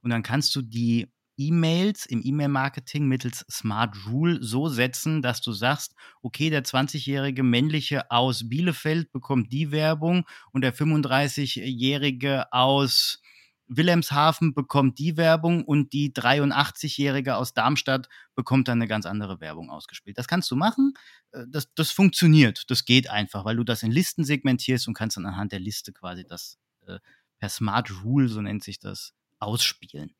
Und 0.02 0.10
dann 0.10 0.24
kannst 0.24 0.54
du 0.56 0.62
die 0.62 1.06
E-Mails 1.36 2.06
im 2.06 2.22
E-Mail-Marketing 2.24 3.06
mittels 3.06 3.44
Smart 3.50 3.96
Rule 4.08 4.42
so 4.42 4.68
setzen, 4.68 5.22
dass 5.22 5.40
du 5.40 5.52
sagst, 5.52 5.94
okay, 6.22 6.50
der 6.50 6.64
20-jährige 6.64 7.42
männliche 7.42 8.10
aus 8.10 8.48
Bielefeld 8.48 9.12
bekommt 9.12 9.52
die 9.52 9.70
Werbung 9.70 10.24
und 10.52 10.62
der 10.62 10.74
35-jährige 10.74 12.52
aus 12.52 13.20
Wilhelmshaven 13.68 14.54
bekommt 14.54 14.98
die 14.98 15.16
Werbung 15.16 15.64
und 15.64 15.92
die 15.92 16.12
83-jährige 16.12 17.36
aus 17.36 17.52
Darmstadt 17.52 18.08
bekommt 18.34 18.68
dann 18.68 18.78
eine 18.78 18.88
ganz 18.88 19.06
andere 19.06 19.40
Werbung 19.40 19.70
ausgespielt. 19.70 20.18
Das 20.18 20.28
kannst 20.28 20.50
du 20.50 20.56
machen. 20.56 20.94
Äh, 21.32 21.44
das, 21.48 21.72
das 21.74 21.90
funktioniert. 21.90 22.70
Das 22.70 22.84
geht 22.84 23.10
einfach, 23.10 23.44
weil 23.44 23.56
du 23.56 23.64
das 23.64 23.82
in 23.82 23.90
Listen 23.90 24.24
segmentierst 24.24 24.86
und 24.88 24.94
kannst 24.94 25.16
dann 25.16 25.26
anhand 25.26 25.52
der 25.52 25.60
Liste 25.60 25.92
quasi 25.92 26.24
das 26.24 26.58
äh, 26.86 26.98
per 27.38 27.48
Smart 27.48 27.90
Rule, 28.04 28.28
so 28.28 28.40
nennt 28.40 28.62
sich 28.62 28.78
das, 28.78 29.14
ausspielen. 29.38 30.14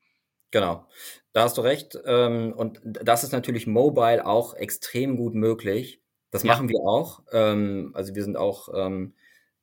Genau, 0.51 0.87
da 1.33 1.43
hast 1.43 1.57
du 1.57 1.61
recht. 1.61 1.97
Ähm, 2.05 2.53
und 2.53 2.79
das 2.83 3.23
ist 3.23 3.31
natürlich 3.31 3.67
mobile 3.67 4.25
auch 4.25 4.53
extrem 4.53 5.17
gut 5.17 5.35
möglich. 5.35 6.01
Das 6.31 6.43
ja. 6.43 6.47
machen 6.47 6.69
wir 6.69 6.79
auch. 6.79 7.21
Ähm, 7.31 7.91
also 7.93 8.15
wir 8.15 8.23
sind 8.23 8.37
auch 8.37 8.69
ähm, 8.73 9.13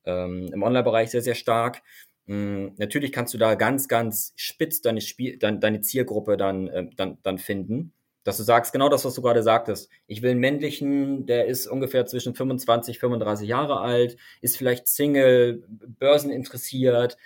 im 0.05 0.61
Online-Bereich 0.61 1.09
sehr, 1.09 1.23
sehr 1.23 1.33
stark. 1.33 1.81
Hm, 2.27 2.75
natürlich 2.77 3.11
kannst 3.11 3.33
du 3.33 3.39
da 3.39 3.55
ganz, 3.55 3.87
ganz 3.87 4.33
spitz 4.35 4.81
deine, 4.81 5.01
Spiel, 5.01 5.37
deine, 5.39 5.59
deine 5.59 5.81
Zielgruppe 5.81 6.37
dann, 6.37 6.91
dann, 6.95 7.17
dann 7.23 7.37
finden. 7.39 7.91
Dass 8.23 8.37
du 8.37 8.43
sagst, 8.43 8.71
genau 8.71 8.89
das, 8.89 9.03
was 9.03 9.15
du 9.15 9.23
gerade 9.23 9.41
sagtest. 9.41 9.89
Ich 10.05 10.21
will 10.21 10.31
einen 10.31 10.39
männlichen, 10.39 11.25
der 11.25 11.47
ist 11.47 11.65
ungefähr 11.65 12.05
zwischen 12.05 12.35
25, 12.35 12.99
35 12.99 13.47
Jahre 13.47 13.79
alt, 13.79 14.17
ist 14.41 14.57
vielleicht 14.57 14.87
Single, 14.87 15.63
börseninteressiert 15.67 17.17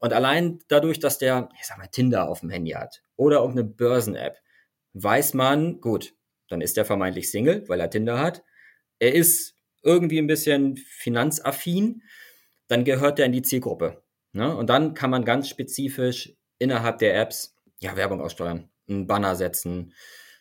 und 0.00 0.12
allein 0.12 0.58
dadurch, 0.68 0.98
dass 1.00 1.18
der, 1.18 1.48
ich 1.58 1.66
sag 1.66 1.78
mal, 1.78 1.86
Tinder 1.86 2.28
auf 2.28 2.40
dem 2.40 2.50
Handy 2.50 2.72
hat 2.72 3.03
oder 3.16 3.38
irgendeine 3.38 3.68
Börsen-App, 3.68 4.38
weiß 4.94 5.34
man, 5.34 5.80
gut, 5.80 6.14
dann 6.48 6.60
ist 6.60 6.78
er 6.78 6.84
vermeintlich 6.84 7.30
Single, 7.30 7.68
weil 7.68 7.80
er 7.80 7.90
Tinder 7.90 8.18
hat. 8.18 8.44
Er 8.98 9.14
ist 9.14 9.56
irgendwie 9.82 10.18
ein 10.18 10.26
bisschen 10.26 10.76
finanzaffin, 10.76 12.02
dann 12.68 12.84
gehört 12.84 13.18
er 13.18 13.26
in 13.26 13.32
die 13.32 13.42
Zielgruppe. 13.42 14.02
Ne? 14.32 14.54
Und 14.56 14.70
dann 14.70 14.94
kann 14.94 15.10
man 15.10 15.24
ganz 15.24 15.48
spezifisch 15.48 16.34
innerhalb 16.58 16.98
der 16.98 17.20
Apps 17.20 17.56
ja, 17.80 17.96
Werbung 17.96 18.20
aussteuern, 18.20 18.70
einen 18.88 19.06
Banner 19.06 19.36
setzen, 19.36 19.92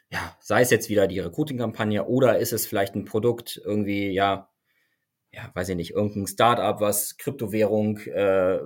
ja, 0.10 0.38
sei 0.40 0.62
es 0.62 0.70
jetzt 0.70 0.90
wieder 0.90 1.08
die 1.08 1.20
Recruiting-Kampagne 1.20 2.06
oder 2.06 2.38
ist 2.38 2.54
es 2.54 2.68
vielleicht 2.68 2.96
ein 2.96 3.06
Produkt 3.06 3.60
irgendwie, 3.66 4.12
ja, 4.12 4.50
ja, 5.32 5.50
weiß 5.56 5.70
ich 5.70 5.76
nicht, 5.76 5.92
irgendein 5.92 6.28
Startup, 6.28 6.80
was 6.80 7.18
Kryptowährung 7.18 7.98
äh, 7.98 8.60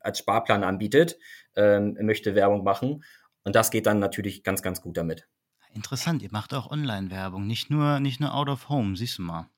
als 0.00 0.18
Sparplan 0.18 0.64
anbietet, 0.64 1.18
ähm, 1.56 1.96
möchte 2.02 2.34
Werbung 2.34 2.62
machen. 2.62 3.04
Und 3.44 3.56
das 3.56 3.70
geht 3.70 3.86
dann 3.86 3.98
natürlich 3.98 4.44
ganz, 4.44 4.62
ganz 4.62 4.80
gut 4.80 4.96
damit. 4.96 5.28
Interessant, 5.74 6.22
ihr 6.22 6.30
macht 6.30 6.52
auch 6.54 6.70
Online-Werbung, 6.70 7.46
nicht 7.46 7.70
nur, 7.70 7.98
nicht 7.98 8.20
nur 8.20 8.34
out 8.34 8.48
of 8.48 8.68
home, 8.68 8.96
siehst 8.96 9.18
du 9.18 9.22
mal. 9.22 9.48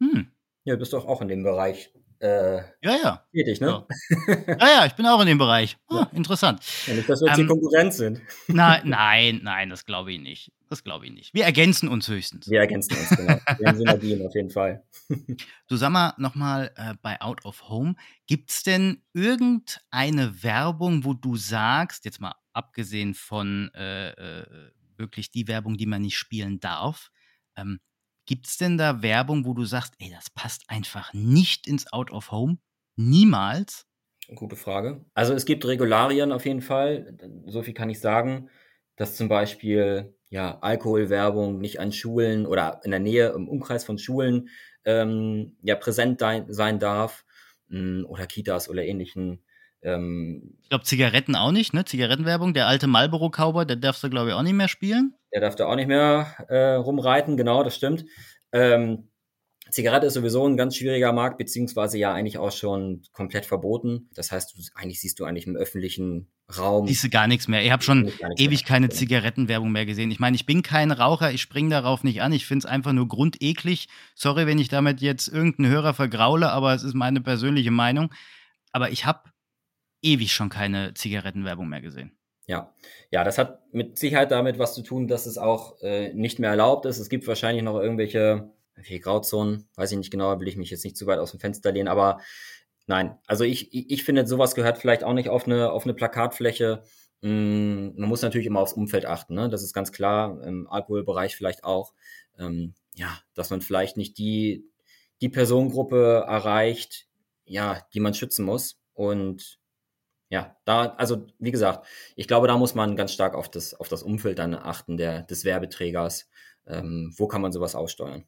Hm. 0.00 0.30
Ja, 0.64 0.74
du 0.74 0.78
bist 0.78 0.92
doch 0.92 1.06
auch 1.06 1.20
in 1.20 1.28
dem 1.28 1.42
Bereich 1.42 1.92
äh, 2.20 2.56
ja, 2.82 2.96
ja. 3.02 3.26
tätig, 3.32 3.60
ne? 3.60 3.86
Ja. 4.26 4.34
ja, 4.48 4.68
ja, 4.68 4.86
ich 4.86 4.94
bin 4.94 5.06
auch 5.06 5.20
in 5.20 5.28
dem 5.28 5.38
Bereich. 5.38 5.76
Oh, 5.88 5.94
ja. 5.96 6.10
Interessant. 6.12 6.60
Ja, 6.86 6.94
nicht, 6.94 7.08
dass 7.08 7.20
wir 7.20 7.28
jetzt 7.28 7.38
ähm, 7.38 7.46
die 7.46 7.48
Konkurrenz 7.48 7.96
sind. 7.96 8.20
Nein, 8.48 8.82
nein, 8.84 9.40
nein, 9.42 9.70
das 9.70 9.84
glaube 9.84 10.12
ich 10.12 10.20
nicht. 10.20 10.52
Das 10.68 10.82
glaube 10.82 11.06
ich 11.06 11.12
nicht. 11.12 11.32
Wir 11.32 11.44
ergänzen 11.44 11.88
uns 11.88 12.08
höchstens. 12.08 12.48
Wir 12.48 12.60
ergänzen 12.60 12.96
uns, 12.96 13.10
genau. 13.10 13.38
Wir 13.58 13.68
haben 13.68 13.78
Synergien 13.78 14.26
auf 14.26 14.34
jeden 14.34 14.50
Fall. 14.50 14.82
du 15.68 15.76
sag 15.76 15.90
mal 15.90 16.14
nochmal 16.18 16.72
äh, 16.76 16.94
bei 17.00 17.20
Out 17.20 17.44
of 17.44 17.68
Home, 17.68 17.94
gibt 18.26 18.50
es 18.50 18.64
denn 18.64 19.02
irgendeine 19.14 20.42
Werbung, 20.42 21.04
wo 21.04 21.14
du 21.14 21.36
sagst, 21.36 22.04
jetzt 22.04 22.20
mal 22.20 22.34
abgesehen 22.58 23.14
von 23.14 23.70
äh, 23.74 24.10
äh, 24.10 24.70
wirklich 24.96 25.30
die 25.30 25.48
Werbung, 25.48 25.76
die 25.76 25.86
man 25.86 26.02
nicht 26.02 26.18
spielen 26.18 26.60
darf, 26.60 27.10
ähm, 27.56 27.78
Gibt 28.28 28.46
es 28.46 28.58
denn 28.58 28.76
da 28.76 29.00
Werbung, 29.00 29.46
wo 29.46 29.54
du 29.54 29.64
sagst, 29.64 29.94
ey, 30.00 30.10
das 30.10 30.28
passt 30.28 30.64
einfach 30.68 31.14
nicht 31.14 31.66
ins 31.66 31.90
Out 31.94 32.10
of 32.10 32.30
Home? 32.30 32.58
Niemals? 32.94 33.86
Gute 34.34 34.54
Frage. 34.54 35.02
Also 35.14 35.32
es 35.32 35.46
gibt 35.46 35.64
Regularien 35.64 36.30
auf 36.30 36.44
jeden 36.44 36.60
Fall. 36.60 37.16
So 37.46 37.62
viel 37.62 37.72
kann 37.72 37.88
ich 37.88 38.00
sagen, 38.00 38.50
dass 38.96 39.16
zum 39.16 39.30
Beispiel 39.30 40.14
ja 40.28 40.58
Alkoholwerbung 40.58 41.58
nicht 41.58 41.80
an 41.80 41.90
Schulen 41.90 42.44
oder 42.44 42.82
in 42.84 42.90
der 42.90 43.00
Nähe 43.00 43.30
im 43.30 43.48
Umkreis 43.48 43.84
von 43.84 43.96
Schulen 43.96 44.50
ähm, 44.84 45.56
ja 45.62 45.76
präsent 45.76 46.20
sein 46.20 46.78
darf 46.78 47.24
mh, 47.68 47.78
hm, 47.78 48.06
oder 48.10 48.26
Kitas 48.26 48.68
oder 48.68 48.84
ähnlichen. 48.84 49.42
Ähm, 49.82 50.56
ich 50.62 50.68
glaube 50.68 50.84
Zigaretten 50.84 51.36
auch 51.36 51.52
nicht, 51.52 51.74
ne? 51.74 51.84
Zigarettenwerbung. 51.84 52.54
Der 52.54 52.66
alte 52.66 52.86
Marlboro 52.86 53.30
Cowboy, 53.30 53.66
der 53.66 53.76
darfst 53.76 54.02
du 54.02 54.10
glaube 54.10 54.30
ich 54.30 54.34
auch 54.34 54.42
nicht 54.42 54.54
mehr 54.54 54.68
spielen. 54.68 55.14
Der 55.32 55.40
darf 55.40 55.54
da 55.56 55.66
auch 55.66 55.76
nicht 55.76 55.88
mehr 55.88 56.26
äh, 56.48 56.74
rumreiten, 56.74 57.36
genau, 57.36 57.62
das 57.62 57.76
stimmt. 57.76 58.04
Ähm, 58.52 59.08
Zigarette 59.70 60.06
ist 60.06 60.14
sowieso 60.14 60.46
ein 60.46 60.56
ganz 60.56 60.76
schwieriger 60.76 61.12
Markt, 61.12 61.38
beziehungsweise 61.38 61.98
ja 61.98 62.12
eigentlich 62.14 62.38
auch 62.38 62.52
schon 62.52 63.02
komplett 63.12 63.44
verboten. 63.44 64.08
Das 64.14 64.32
heißt, 64.32 64.56
du, 64.56 64.62
eigentlich 64.74 65.00
siehst 65.00 65.20
du 65.20 65.24
eigentlich 65.24 65.46
im 65.46 65.56
öffentlichen 65.56 66.28
Raum. 66.56 66.86
Siehst 66.86 67.04
du 67.04 67.10
gar 67.10 67.26
nichts 67.26 67.48
mehr. 67.48 67.62
Ich 67.62 67.70
habe 67.70 67.82
schon 67.82 68.10
ewig 68.36 68.62
mehr. 68.62 68.68
keine 68.68 68.88
Zigarettenwerbung 68.88 69.70
mehr 69.70 69.84
gesehen. 69.84 70.10
Ich 70.10 70.20
meine, 70.20 70.36
ich 70.36 70.46
bin 70.46 70.62
kein 70.62 70.90
Raucher, 70.90 71.32
ich 71.32 71.42
springe 71.42 71.70
darauf 71.70 72.02
nicht 72.02 72.22
an. 72.22 72.32
Ich 72.32 72.46
finde 72.46 72.66
es 72.66 72.70
einfach 72.70 72.92
nur 72.92 73.08
grundeklig. 73.08 73.88
Sorry, 74.14 74.46
wenn 74.46 74.58
ich 74.58 74.68
damit 74.68 75.00
jetzt 75.02 75.28
irgendeinen 75.28 75.70
Hörer 75.70 75.92
vergraule, 75.92 76.50
aber 76.50 76.72
es 76.72 76.82
ist 76.82 76.94
meine 76.94 77.20
persönliche 77.20 77.70
Meinung. 77.70 78.12
Aber 78.72 78.90
ich 78.90 79.04
habe 79.04 79.20
ewig 80.02 80.32
schon 80.32 80.48
keine 80.48 80.94
Zigarettenwerbung 80.94 81.68
mehr 81.68 81.80
gesehen. 81.80 82.18
Ja, 82.46 82.74
ja, 83.10 83.24
das 83.24 83.36
hat 83.36 83.60
mit 83.74 83.98
Sicherheit 83.98 84.30
damit 84.30 84.58
was 84.58 84.74
zu 84.74 84.82
tun, 84.82 85.06
dass 85.06 85.26
es 85.26 85.36
auch 85.36 85.80
äh, 85.82 86.14
nicht 86.14 86.38
mehr 86.38 86.50
erlaubt 86.50 86.86
ist. 86.86 86.98
Es 86.98 87.10
gibt 87.10 87.26
wahrscheinlich 87.26 87.62
noch 87.62 87.78
irgendwelche 87.78 88.50
Grauzonen, 89.00 89.68
weiß 89.74 89.92
ich 89.92 89.98
nicht 89.98 90.10
genau, 90.10 90.40
will 90.40 90.48
ich 90.48 90.56
mich 90.56 90.70
jetzt 90.70 90.84
nicht 90.84 90.96
zu 90.96 91.06
weit 91.06 91.18
aus 91.18 91.32
dem 91.32 91.40
Fenster 91.40 91.72
lehnen, 91.72 91.88
aber 91.88 92.20
nein, 92.86 93.18
also 93.26 93.44
ich, 93.44 93.74
ich, 93.74 93.90
ich 93.90 94.04
finde, 94.04 94.26
sowas 94.26 94.54
gehört 94.54 94.78
vielleicht 94.78 95.04
auch 95.04 95.12
nicht 95.12 95.28
auf 95.28 95.46
eine, 95.46 95.70
auf 95.72 95.84
eine 95.84 95.94
Plakatfläche. 95.94 96.84
Mm, 97.20 97.90
man 97.96 98.08
muss 98.08 98.22
natürlich 98.22 98.46
immer 98.46 98.60
aufs 98.60 98.72
Umfeld 98.72 99.04
achten, 99.04 99.34
ne? 99.34 99.48
das 99.48 99.62
ist 99.62 99.74
ganz 99.74 99.92
klar, 99.92 100.42
im 100.42 100.68
Alkoholbereich 100.68 101.36
vielleicht 101.36 101.64
auch, 101.64 101.92
ähm, 102.38 102.74
ja, 102.94 103.18
dass 103.34 103.50
man 103.50 103.60
vielleicht 103.60 103.96
nicht 103.96 104.16
die, 104.16 104.64
die 105.20 105.28
Personengruppe 105.28 106.24
erreicht, 106.26 107.08
ja, 107.44 107.82
die 107.92 108.00
man 108.00 108.14
schützen 108.14 108.44
muss 108.44 108.80
und 108.94 109.58
ja, 110.30 110.56
da, 110.64 110.94
also 110.96 111.26
wie 111.38 111.50
gesagt, 111.50 111.86
ich 112.16 112.28
glaube, 112.28 112.48
da 112.48 112.56
muss 112.56 112.74
man 112.74 112.96
ganz 112.96 113.12
stark 113.12 113.34
auf 113.34 113.50
das, 113.50 113.74
auf 113.74 113.88
das 113.88 114.02
Umfeld 114.02 114.38
dann 114.38 114.54
achten 114.54 114.96
der, 114.96 115.22
des 115.22 115.44
Werbeträgers. 115.44 116.28
Ähm, 116.66 117.14
wo 117.16 117.26
kann 117.26 117.40
man 117.40 117.52
sowas 117.52 117.74
aussteuern? 117.74 118.24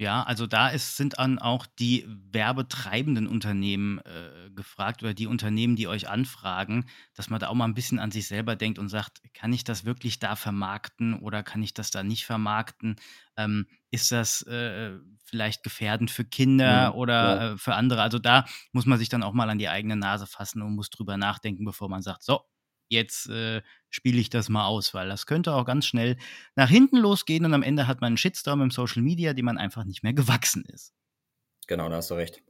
Ja, 0.00 0.22
also 0.22 0.46
da 0.46 0.68
ist, 0.68 0.96
sind 0.96 1.18
dann 1.18 1.40
auch 1.40 1.66
die 1.66 2.06
werbetreibenden 2.06 3.26
Unternehmen 3.26 3.98
äh, 3.98 4.48
gefragt 4.54 5.02
oder 5.02 5.12
die 5.12 5.26
Unternehmen, 5.26 5.74
die 5.74 5.88
euch 5.88 6.08
anfragen, 6.08 6.86
dass 7.14 7.30
man 7.30 7.40
da 7.40 7.48
auch 7.48 7.54
mal 7.54 7.64
ein 7.64 7.74
bisschen 7.74 7.98
an 7.98 8.12
sich 8.12 8.28
selber 8.28 8.54
denkt 8.54 8.78
und 8.78 8.88
sagt, 8.90 9.20
kann 9.34 9.52
ich 9.52 9.64
das 9.64 9.84
wirklich 9.84 10.20
da 10.20 10.36
vermarkten 10.36 11.14
oder 11.14 11.42
kann 11.42 11.64
ich 11.64 11.74
das 11.74 11.90
da 11.90 12.04
nicht 12.04 12.26
vermarkten? 12.26 12.94
Ähm, 13.36 13.66
ist 13.90 14.12
das 14.12 14.42
äh, 14.42 14.98
vielleicht 15.24 15.64
gefährdend 15.64 16.12
für 16.12 16.24
Kinder 16.24 16.90
mhm, 16.92 16.96
oder 16.96 17.14
ja. 17.14 17.52
äh, 17.54 17.58
für 17.58 17.74
andere? 17.74 18.00
Also 18.00 18.20
da 18.20 18.44
muss 18.70 18.86
man 18.86 19.00
sich 19.00 19.08
dann 19.08 19.24
auch 19.24 19.32
mal 19.32 19.50
an 19.50 19.58
die 19.58 19.68
eigene 19.68 19.96
Nase 19.96 20.28
fassen 20.28 20.62
und 20.62 20.76
muss 20.76 20.90
drüber 20.90 21.16
nachdenken, 21.16 21.64
bevor 21.64 21.88
man 21.88 22.02
sagt, 22.02 22.22
so, 22.22 22.42
jetzt 22.88 23.28
äh, 23.28 23.62
spiele 23.90 24.18
ich 24.18 24.30
das 24.30 24.48
mal 24.48 24.66
aus, 24.66 24.94
weil 24.94 25.08
das 25.08 25.26
könnte 25.26 25.54
auch 25.54 25.64
ganz 25.64 25.86
schnell 25.86 26.16
nach 26.56 26.68
hinten 26.68 26.96
losgehen 26.96 27.44
und 27.44 27.54
am 27.54 27.62
Ende 27.62 27.86
hat 27.86 28.00
man 28.00 28.08
einen 28.08 28.16
Shitstorm 28.16 28.62
im 28.62 28.70
Social 28.70 29.02
Media, 29.02 29.32
dem 29.32 29.46
man 29.46 29.58
einfach 29.58 29.84
nicht 29.84 30.02
mehr 30.02 30.12
gewachsen 30.14 30.64
ist. 30.64 30.92
Genau, 31.66 31.88
da 31.88 31.96
hast 31.96 32.10
du 32.10 32.14
recht. 32.14 32.42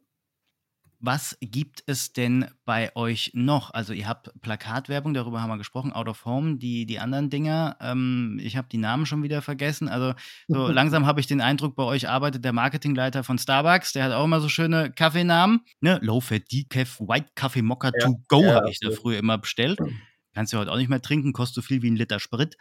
Was 1.01 1.39
gibt 1.41 1.85
es 1.87 2.13
denn 2.13 2.47
bei 2.65 2.95
euch 2.97 3.31
noch? 3.33 3.73
Also 3.73 3.93
ihr 3.93 4.09
habt 4.09 4.33
Plakatwerbung, 4.41 5.15
darüber 5.15 5.41
haben 5.41 5.49
wir 5.49 5.59
gesprochen, 5.59 5.93
Out 5.93 6.09
of 6.09 6.25
Home, 6.25 6.57
die, 6.57 6.87
die 6.87 6.99
anderen 6.99 7.31
Dinger. 7.31 7.77
Ähm, 7.81 8.41
ich 8.43 8.57
habe 8.57 8.69
die 8.69 8.79
Namen 8.79 9.07
schon 9.07 9.23
wieder 9.23 9.41
vergessen. 9.41 9.89
Also 9.89 10.15
so 10.49 10.67
langsam 10.73 11.07
habe 11.07 11.21
ich 11.21 11.29
den 11.29 11.41
Eindruck, 11.41 11.77
bei 11.77 11.85
euch 11.85 12.09
arbeitet 12.09 12.45
der 12.45 12.53
Marketingleiter 12.53 13.23
von 13.23 13.39
Starbucks. 13.39 13.93
Der 13.93 14.05
hat 14.05 14.13
auch 14.13 14.25
immer 14.25 14.41
so 14.41 14.49
schöne 14.49 14.91
Kaffeenamen. 14.91 15.61
Ne? 15.81 16.01
Low 16.03 16.21
Fat 16.21 16.51
Decaf 16.51 16.99
White 16.99 17.31
Coffee 17.37 17.63
Mocha 17.63 17.93
ja, 17.95 18.05
to 18.05 18.21
Go 18.27 18.43
ja, 18.43 18.55
habe 18.57 18.71
ich 18.71 18.81
da 18.81 18.91
früher 18.91 19.21
immer 19.21 19.39
bestellt. 19.39 19.79
Kannst 20.35 20.53
du 20.53 20.59
heute 20.59 20.73
auch 20.73 20.77
nicht 20.77 20.89
mehr 20.89 21.03
trinken, 21.03 21.33
kostet 21.33 21.57
so 21.57 21.63
viel 21.63 21.83
wie 21.83 21.91
ein 21.91 21.97
Liter 21.97 22.21
Sprit. 22.21 22.57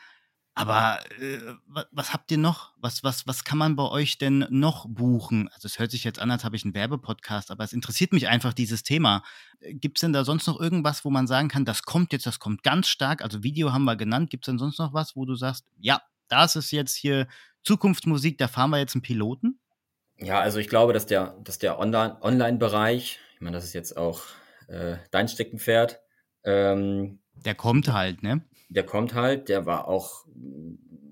Aber 0.58 1.00
äh, 1.22 1.40
was 1.92 2.14
habt 2.14 2.32
ihr 2.32 2.40
noch? 2.40 2.74
Was, 2.78 3.04
was, 3.04 3.28
was 3.28 3.44
kann 3.44 3.60
man 3.60 3.76
bei 3.76 3.84
euch 3.84 4.18
denn 4.18 4.48
noch 4.50 4.88
buchen? 4.90 5.50
Also 5.54 5.68
es 5.68 5.78
hört 5.78 5.92
sich 5.92 6.04
jetzt 6.04 6.18
an, 6.18 6.32
als 6.32 6.44
habe 6.44 6.56
ich 6.56 6.66
einen 6.66 6.74
Werbepodcast, 6.74 7.52
aber 7.52 7.64
es 7.64 7.74
interessiert 7.74 8.12
mich 8.12 8.28
einfach 8.28 8.54
dieses 8.54 8.82
Thema. 8.82 9.22
Gibt 9.62 10.00
es 10.00 10.02
denn 10.02 10.14
da 10.14 10.26
sonst 10.26 10.48
noch 10.48 10.60
irgendwas, 10.60 11.06
wo 11.06 11.12
man 11.12 11.28
sagen 11.28 11.48
kann, 11.48 11.64
das 11.64 11.84
kommt 11.84 12.12
jetzt, 12.12 12.26
das 12.26 12.40
kommt 12.40 12.64
ganz 12.64 12.88
stark? 12.88 13.22
Also 13.22 13.44
Video 13.44 13.72
haben 13.72 13.84
wir 13.84 13.96
genannt. 13.96 14.32
Gibt 14.32 14.46
es 14.46 14.52
denn 14.52 14.58
sonst 14.58 14.80
noch 14.80 14.96
was, 14.96 15.16
wo 15.16 15.26
du 15.26 15.36
sagst, 15.36 15.68
ja, 15.78 16.02
das 16.28 16.56
ist 16.56 16.72
jetzt 16.72 16.96
hier 16.96 17.28
Zukunftsmusik, 17.62 18.40
da 18.40 18.48
fahren 18.48 18.72
wir 18.72 18.80
jetzt 18.80 18.96
einen 18.96 19.04
Piloten? 19.04 19.60
Ja, 20.18 20.40
also 20.40 20.58
ich 20.58 20.70
glaube, 20.70 20.92
dass 20.92 21.06
der, 21.06 21.38
dass 21.44 21.60
der 21.60 21.78
Online-Bereich, 21.78 23.20
ich 23.36 23.42
meine, 23.42 23.58
das 23.58 23.66
ist 23.66 23.74
jetzt 23.74 23.96
auch 23.96 24.24
äh, 24.68 24.98
dein 25.12 25.28
Steckenpferd. 25.28 26.00
Ähm, 26.44 27.20
der 27.46 27.56
kommt 27.56 27.92
halt, 27.92 28.24
ne? 28.24 28.44
Der 28.70 28.86
kommt 28.86 29.14
halt, 29.14 29.50
der 29.50 29.66
war 29.66 29.88
auch 29.88 30.26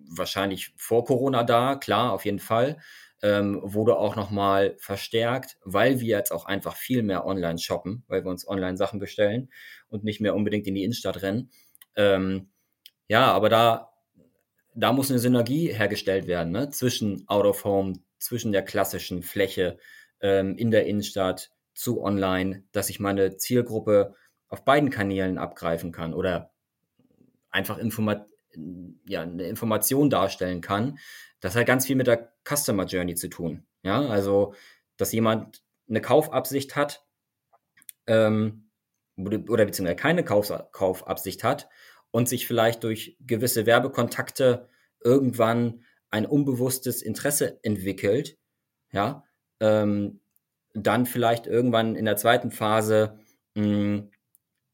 wahrscheinlich 0.10 0.74
vor 0.78 1.06
Corona 1.06 1.44
da, 1.44 1.76
klar, 1.76 2.14
auf 2.14 2.26
jeden 2.26 2.40
Fall. 2.40 2.78
Ähm, 3.22 3.62
wurde 3.64 3.98
auch 3.98 4.16
nochmal 4.16 4.76
verstärkt, 4.78 5.58
weil 5.64 6.00
wir 6.00 6.18
jetzt 6.18 6.32
auch 6.32 6.46
einfach 6.46 6.76
viel 6.76 7.02
mehr 7.02 7.26
online 7.26 7.58
shoppen, 7.58 8.04
weil 8.08 8.24
wir 8.24 8.30
uns 8.30 8.48
online 8.48 8.78
Sachen 8.78 9.00
bestellen 9.00 9.50
und 9.88 10.04
nicht 10.04 10.20
mehr 10.20 10.36
unbedingt 10.36 10.68
in 10.68 10.76
die 10.76 10.84
Innenstadt 10.84 11.22
rennen. 11.22 11.50
Ähm, 11.96 12.50
ja, 13.08 13.32
aber 13.32 13.50
da, 13.50 13.94
da 14.76 14.92
muss 14.92 15.10
eine 15.10 15.20
Synergie 15.20 15.72
hergestellt 15.72 16.28
werden 16.28 16.52
ne? 16.52 16.70
zwischen 16.70 17.28
Out 17.28 17.46
of 17.46 17.64
Home, 17.64 17.94
zwischen 18.20 18.52
der 18.52 18.64
klassischen 18.64 19.24
Fläche 19.24 19.78
ähm, 20.22 20.58
in 20.58 20.72
der 20.72 20.86
Innenstadt 20.86 21.52
zu 21.74 22.02
online, 22.02 22.64
dass 22.72 22.90
ich 22.90 23.00
meine 23.00 23.38
Zielgruppe 23.38 24.16
auf 24.56 24.64
beiden 24.64 24.90
Kanälen 24.90 25.38
abgreifen 25.38 25.92
kann 25.92 26.14
oder 26.14 26.54
einfach 27.52 27.78
Informa 27.78 28.26
ja, 29.06 29.22
eine 29.22 29.44
Information 29.44 30.10
darstellen 30.10 30.62
kann. 30.62 30.98
Das 31.42 31.58
hat 31.58 31.66
ganz 31.66 31.86
viel 31.86 31.98
mit 31.98 32.08
der 32.08 32.34
Customer 32.48 32.86
Journey 32.86 33.16
zu 33.16 33.28
tun. 33.28 33.66
Ja, 33.84 34.00
also, 34.08 34.54
dass 34.96 35.12
jemand 35.12 35.62
eine 35.90 36.00
Kaufabsicht 36.00 36.78
hat 36.78 37.06
ähm, 38.08 38.70
oder, 39.18 39.40
oder 39.50 39.66
beziehungsweise 39.66 39.98
keine 39.98 40.24
Kauf, 40.24 40.54
Kaufabsicht 40.72 41.44
hat 41.44 41.68
und 42.12 42.30
sich 42.30 42.48
vielleicht 42.48 42.86
durch 42.86 43.18
gewisse 43.20 43.66
Werbekontakte 43.66 44.70
irgendwann 45.04 45.84
ein 46.12 46.26
unbewusstes 46.26 47.02
Interesse 47.02 47.60
entwickelt, 47.62 48.38
ja, 48.94 49.26
ähm, 49.60 50.22
dann 50.74 51.06
vielleicht 51.06 51.46
irgendwann 51.46 51.98
in 51.98 52.06
der 52.06 52.16
zweiten 52.16 52.52
Phase 52.52 53.20
mh, 53.56 53.66
hm, 53.66 54.12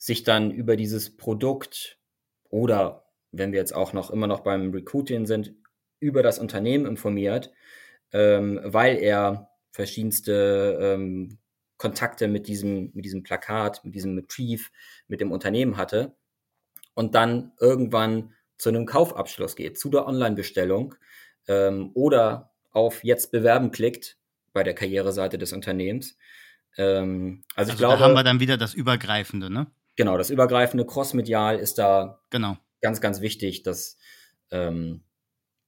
sich 0.02 0.24
dann 0.24 0.50
über 0.50 0.78
dieses 0.78 1.16
Produkt 1.16 2.00
oder 2.50 3.06
wenn 3.32 3.52
wir 3.52 3.60
jetzt 3.60 3.76
auch 3.76 3.94
noch 3.94 4.10
immer 4.10 4.26
noch 4.26 4.40
beim 4.40 4.72
Recruiting 4.72 5.28
sind, 5.28 5.54
über 6.00 6.24
das 6.24 6.40
Unternehmen 6.40 6.88
informiert, 6.88 7.52
ähm, 8.12 8.60
weil 8.64 8.98
er 8.98 9.52
verschiedenste 9.70 10.80
ähm, 10.82 11.38
Kontakte 11.78 12.28
mit 12.28 12.48
diesem, 12.48 12.90
mit 12.96 13.06
diesem 13.06 13.22
Plakat, 13.22 13.86
mit 13.86 13.94
diesem 13.94 14.18
Retrieve, 14.18 14.70
mit 15.08 15.22
dem 15.22 15.32
Unternehmen 15.32 15.78
hatte 15.78 16.16
und 16.96 17.14
dann 17.14 17.52
irgendwann 17.60 18.34
zu 18.58 18.70
einem 18.70 18.88
Kaufabschluss 18.88 19.56
geht, 19.56 19.78
zu 19.78 19.92
der 19.92 20.08
Online-Bestellung 20.08 20.96
ähm, 21.48 21.92
oder 21.94 22.54
auf 22.72 23.04
Jetzt 23.04 23.32
bewerben 23.32 23.70
klickt 23.70 24.18
bei 24.52 24.64
der 24.64 24.74
Karriereseite 24.74 25.38
des 25.38 25.54
Unternehmens. 25.54 26.18
Ähm, 26.76 27.44
also, 27.56 27.70
also 27.70 27.72
ich 27.74 27.78
glaube, 27.78 28.00
da 28.00 28.04
haben 28.04 28.16
wir 28.16 28.24
dann 28.24 28.40
wieder 28.40 28.58
das 28.58 28.74
Übergreifende, 28.74 29.52
ne? 29.52 29.68
Genau, 30.02 30.18
das 30.18 30.32
übergreifende 30.32 30.84
Crossmedial 30.84 31.60
ist 31.60 31.78
da 31.78 32.24
genau. 32.32 32.58
ganz, 32.82 33.02
ganz 33.02 33.22
wichtig, 33.22 33.62
dass, 33.62 34.00
ähm, 34.50 35.04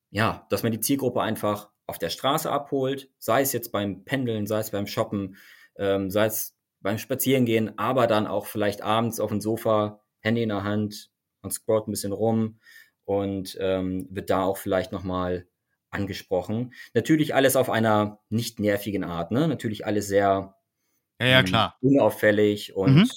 ja, 0.10 0.48
dass 0.50 0.64
man 0.64 0.72
die 0.72 0.80
Zielgruppe 0.80 1.22
einfach 1.22 1.70
auf 1.86 2.00
der 2.00 2.10
Straße 2.10 2.50
abholt, 2.50 3.12
sei 3.20 3.42
es 3.44 3.54
jetzt 3.54 3.72
beim 3.72 4.06
Pendeln, 4.06 4.48
sei 4.48 4.58
es 4.58 4.72
beim 4.72 4.88
Shoppen, 4.88 5.38
ähm, 5.76 6.10
sei 6.10 6.26
es 6.26 6.58
beim 6.80 6.98
Spazierengehen, 6.98 7.78
aber 7.78 8.08
dann 8.08 8.26
auch 8.26 8.48
vielleicht 8.48 8.82
abends 8.82 9.20
auf 9.20 9.30
dem 9.30 9.40
Sofa, 9.40 10.02
Handy 10.22 10.42
in 10.42 10.50
der 10.50 10.64
Hand 10.64 11.12
und 11.44 11.54
scrollt 11.54 11.88
ein 11.88 11.92
bisschen 11.92 12.12
rum 12.12 12.60
und 13.06 13.56
ähm, 13.60 14.08
wird 14.10 14.32
da 14.32 14.46
auch 14.46 14.58
vielleicht 14.58 14.92
nochmal 14.92 15.46
angesprochen. 15.92 16.74
Natürlich 16.96 17.36
alles 17.36 17.56
auf 17.56 17.70
einer 17.70 18.20
nicht 18.30 18.60
nervigen 18.60 19.04
Art, 19.04 19.30
ne? 19.30 19.48
Natürlich 19.48 19.86
alles 19.86 20.08
sehr 20.08 20.56
ja, 21.22 21.28
ja, 21.28 21.40
ähm, 21.42 21.46
klar. 21.46 21.78
unauffällig 21.82 22.76
und, 22.76 22.96
mhm. 22.96 23.10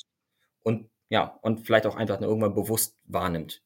Ja, 1.08 1.38
und 1.42 1.66
vielleicht 1.66 1.86
auch 1.86 1.96
einfach 1.96 2.20
irgendwann 2.20 2.54
bewusst 2.54 2.96
wahrnimmt. 3.04 3.62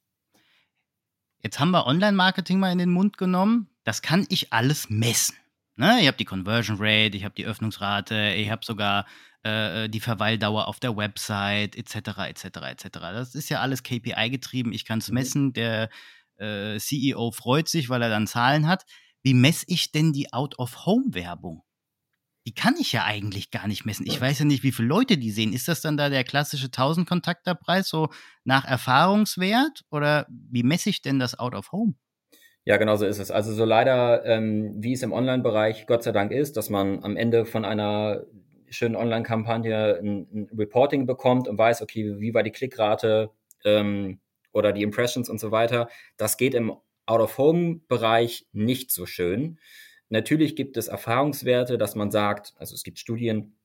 Jetzt 1.42 1.58
haben 1.58 1.70
wir 1.70 1.86
Online-Marketing 1.86 2.58
mal 2.58 2.72
in 2.72 2.78
den 2.78 2.90
Mund 2.90 3.16
genommen. 3.16 3.68
Das 3.84 4.02
kann 4.02 4.26
ich 4.28 4.52
alles 4.52 4.90
messen. 4.90 5.36
Ne? 5.76 5.98
Ich 6.00 6.06
habe 6.06 6.18
die 6.18 6.26
Conversion 6.26 6.76
Rate, 6.78 7.16
ich 7.16 7.24
habe 7.24 7.34
die 7.34 7.46
Öffnungsrate, 7.46 8.34
ich 8.34 8.50
habe 8.50 8.64
sogar 8.64 9.06
äh, 9.42 9.88
die 9.88 10.00
Verweildauer 10.00 10.68
auf 10.68 10.80
der 10.80 10.96
Website, 10.96 11.76
etc., 11.76 12.28
etc., 12.28 12.44
etc. 12.44 12.88
Das 12.92 13.34
ist 13.34 13.48
ja 13.48 13.60
alles 13.60 13.82
KPI-getrieben. 13.82 14.72
Ich 14.74 14.84
kann 14.84 14.98
es 14.98 15.08
mhm. 15.08 15.14
messen. 15.14 15.52
Der 15.54 15.88
äh, 16.36 16.78
CEO 16.78 17.30
freut 17.30 17.68
sich, 17.68 17.88
weil 17.88 18.02
er 18.02 18.10
dann 18.10 18.26
Zahlen 18.26 18.66
hat. 18.66 18.84
Wie 19.22 19.34
messe 19.34 19.64
ich 19.68 19.92
denn 19.92 20.12
die 20.12 20.32
Out-of-Home-Werbung? 20.32 21.62
Die 22.46 22.54
kann 22.54 22.74
ich 22.78 22.92
ja 22.92 23.04
eigentlich 23.04 23.50
gar 23.50 23.68
nicht 23.68 23.84
messen. 23.84 24.06
Ich 24.06 24.20
weiß 24.20 24.38
ja 24.38 24.44
nicht, 24.44 24.62
wie 24.62 24.72
viele 24.72 24.88
Leute 24.88 25.18
die 25.18 25.30
sehen. 25.30 25.52
Ist 25.52 25.68
das 25.68 25.82
dann 25.82 25.96
da 25.96 26.08
der 26.08 26.24
klassische 26.24 26.66
1000 26.66 27.08
Kontakterpreis 27.08 27.88
so 27.88 28.08
nach 28.44 28.64
Erfahrungswert 28.64 29.82
oder 29.90 30.26
wie 30.28 30.62
messe 30.62 30.90
ich 30.90 31.02
denn 31.02 31.18
das 31.18 31.38
Out 31.38 31.54
of 31.54 31.72
Home? 31.72 31.94
Ja, 32.64 32.76
genau 32.76 32.96
so 32.96 33.06
ist 33.06 33.18
es. 33.18 33.30
Also 33.30 33.52
so 33.52 33.64
leider, 33.64 34.24
ähm, 34.24 34.74
wie 34.78 34.92
es 34.92 35.02
im 35.02 35.12
Online-Bereich 35.12 35.86
Gott 35.86 36.02
sei 36.02 36.12
Dank 36.12 36.30
ist, 36.32 36.56
dass 36.56 36.70
man 36.70 37.02
am 37.02 37.16
Ende 37.16 37.44
von 37.44 37.64
einer 37.64 38.24
schönen 38.68 38.96
Online-Kampagne 38.96 39.98
ein, 39.98 40.28
ein, 40.32 40.48
Reporting 40.56 41.06
bekommt 41.06 41.48
und 41.48 41.58
weiß, 41.58 41.82
okay, 41.82 42.20
wie 42.20 42.32
war 42.32 42.42
die 42.42 42.52
Klickrate 42.52 43.30
ähm, 43.64 44.20
oder 44.52 44.72
die 44.72 44.82
Impressions 44.82 45.28
und 45.28 45.40
so 45.40 45.50
weiter. 45.50 45.88
Das 46.16 46.36
geht 46.36 46.54
im 46.54 46.72
Out-of-Home-Bereich 47.06 48.46
nicht 48.52 48.92
so 48.92 49.06
schön. 49.06 49.58
Natürlich 50.10 50.56
gibt 50.56 50.76
es 50.76 50.88
Erfahrungswerte, 50.88 51.78
dass 51.78 51.94
man 51.94 52.10
sagt, 52.10 52.52
also 52.58 52.74
es 52.74 52.82
gibt 52.82 52.98
Studien, 52.98 53.56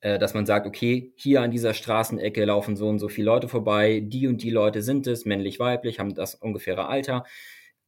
äh, 0.00 0.18
dass 0.18 0.32
man 0.32 0.46
sagt, 0.46 0.66
okay, 0.66 1.12
hier 1.16 1.42
an 1.42 1.50
dieser 1.50 1.74
Straßenecke 1.74 2.44
laufen 2.44 2.76
so 2.76 2.88
und 2.88 3.00
so 3.00 3.08
viele 3.08 3.26
Leute 3.26 3.48
vorbei, 3.48 4.00
die 4.00 4.28
und 4.28 4.42
die 4.42 4.50
Leute 4.50 4.80
sind 4.80 5.06
es, 5.08 5.24
männlich, 5.24 5.58
weiblich, 5.58 5.98
haben 5.98 6.14
das 6.14 6.36
ungefähre 6.36 6.86
Alter. 6.86 7.24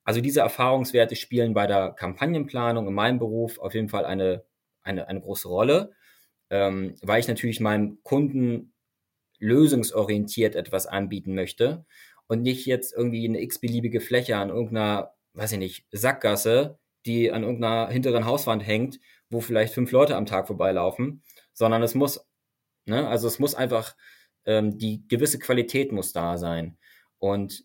Also 0.05 0.21
diese 0.21 0.41
Erfahrungswerte 0.41 1.17
spielen 1.17 1.55
bei 1.55 1.67
der 1.69 1.91
Kampagnenplanung 1.91 2.89
in 2.89 2.95
meinem 2.95 3.19
Beruf 3.19 3.59
auf 3.59 3.75
jeden 3.75 3.89
Fall 3.89 4.05
eine, 4.05 4.45
eine, 4.83 5.09
eine 5.09 5.21
große 5.21 5.49
Rolle, 5.49 5.93
ähm, 6.51 6.97
weil 7.01 7.21
ich 7.21 7.29
natürlich 7.29 7.61
meinem 7.61 8.03
Kunden 8.03 8.75
lösungsorientiert 9.39 10.57
etwas 10.57 10.87
anbieten 10.87 11.35
möchte 11.35 11.87
und 12.27 12.43
nicht 12.43 12.67
jetzt 12.67 12.93
irgendwie 12.93 13.29
eine 13.29 13.41
x-beliebige 13.41 14.01
Fläche 14.01 14.37
an 14.37 14.51
irgendeiner, 14.51 15.15
weiß 15.35 15.53
ich 15.53 15.59
nicht, 15.59 15.87
Sackgasse 15.93 16.79
die 17.07 17.33
an 17.33 17.43
irgendeiner 17.43 17.89
hinteren 17.89 18.27
Hauswand 18.27 18.67
hängt, 18.67 19.01
wo 19.31 19.41
vielleicht 19.41 19.75
fünf 19.75 19.91
Leute 19.93 20.17
am 20.17 20.27
Tag 20.27 20.47
vorbeilaufen, 20.47 21.23
sondern 21.53 21.83
es 21.83 21.95
muss, 21.95 22.27
ne, 22.87 23.07
also 23.09 23.27
es 23.27 23.39
muss 23.39 23.55
einfach, 23.55 23.97
ähm, 24.47 24.79
die 24.79 25.07
gewisse 25.09 25.39
Qualität 25.39 25.93
muss 25.93 26.13
da 26.13 26.39
sein. 26.39 26.79
Und 27.19 27.65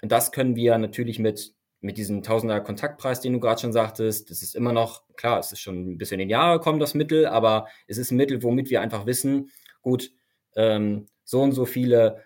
das 0.00 0.32
können 0.32 0.56
wir 0.56 0.78
natürlich 0.78 1.18
mit, 1.18 1.54
mit 1.80 1.98
diesem 1.98 2.22
Tausender 2.22 2.60
Kontaktpreis, 2.60 3.20
den 3.20 3.34
du 3.34 3.40
gerade 3.40 3.60
schon 3.60 3.72
sagtest, 3.72 4.30
das 4.30 4.42
ist 4.42 4.54
immer 4.54 4.72
noch, 4.72 5.04
klar, 5.16 5.38
es 5.38 5.52
ist 5.52 5.60
schon 5.60 5.92
ein 5.92 5.98
bisschen 5.98 6.20
in 6.20 6.30
Jahre 6.30 6.58
gekommen, 6.58 6.80
das 6.80 6.94
Mittel, 6.94 7.26
aber 7.26 7.68
es 7.86 7.98
ist 7.98 8.10
ein 8.10 8.16
Mittel, 8.16 8.42
womit 8.42 8.70
wir 8.70 8.80
einfach 8.80 9.06
wissen, 9.06 9.50
gut, 9.82 10.10
ähm, 10.56 11.06
so 11.24 11.42
und 11.42 11.52
so 11.52 11.66
viele 11.66 12.24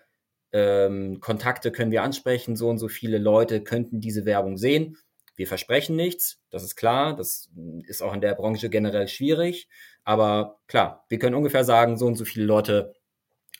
ähm, 0.51 1.19
Kontakte 1.19 1.71
können 1.71 1.91
wir 1.91 2.03
ansprechen, 2.03 2.55
so 2.55 2.69
und 2.69 2.77
so 2.77 2.87
viele 2.87 3.17
Leute 3.17 3.63
könnten 3.63 3.99
diese 3.99 4.25
Werbung 4.25 4.57
sehen. 4.57 4.97
Wir 5.35 5.47
versprechen 5.47 5.95
nichts, 5.95 6.39
das 6.49 6.63
ist 6.63 6.75
klar, 6.75 7.15
das 7.15 7.49
ist 7.85 8.01
auch 8.01 8.13
in 8.13 8.21
der 8.21 8.35
Branche 8.35 8.69
generell 8.69 9.07
schwierig, 9.07 9.67
aber 10.03 10.59
klar, 10.67 11.05
wir 11.09 11.19
können 11.19 11.35
ungefähr 11.35 11.63
sagen, 11.63 11.97
so 11.97 12.05
und 12.05 12.15
so 12.15 12.25
viele 12.25 12.45
Leute 12.45 12.93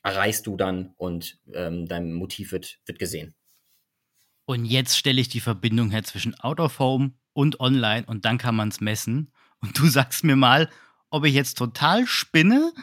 erreichst 0.03 0.45
du 0.45 0.55
dann 0.57 0.93
und 0.97 1.39
ähm, 1.53 1.87
dein 1.87 2.13
Motiv 2.13 2.51
wird, 2.51 2.79
wird 2.85 2.99
gesehen. 2.99 3.33
Und 4.45 4.65
jetzt 4.65 4.97
stelle 4.97 5.21
ich 5.21 5.29
die 5.29 5.39
Verbindung 5.39 5.89
her 5.89 6.03
zwischen 6.03 6.37
Out 6.39 6.59
of 6.59 6.79
Home 6.79 7.13
und 7.31 7.59
Online 7.59 8.05
und 8.05 8.25
dann 8.25 8.37
kann 8.37 8.55
man 8.55 8.69
es 8.69 8.81
messen. 8.81 9.31
Und 9.61 9.79
du 9.79 9.87
sagst 9.87 10.25
mir 10.25 10.35
mal, 10.35 10.69
ob 11.09 11.23
ich 11.25 11.33
jetzt 11.33 11.57
total 11.57 12.05
spinne 12.05 12.73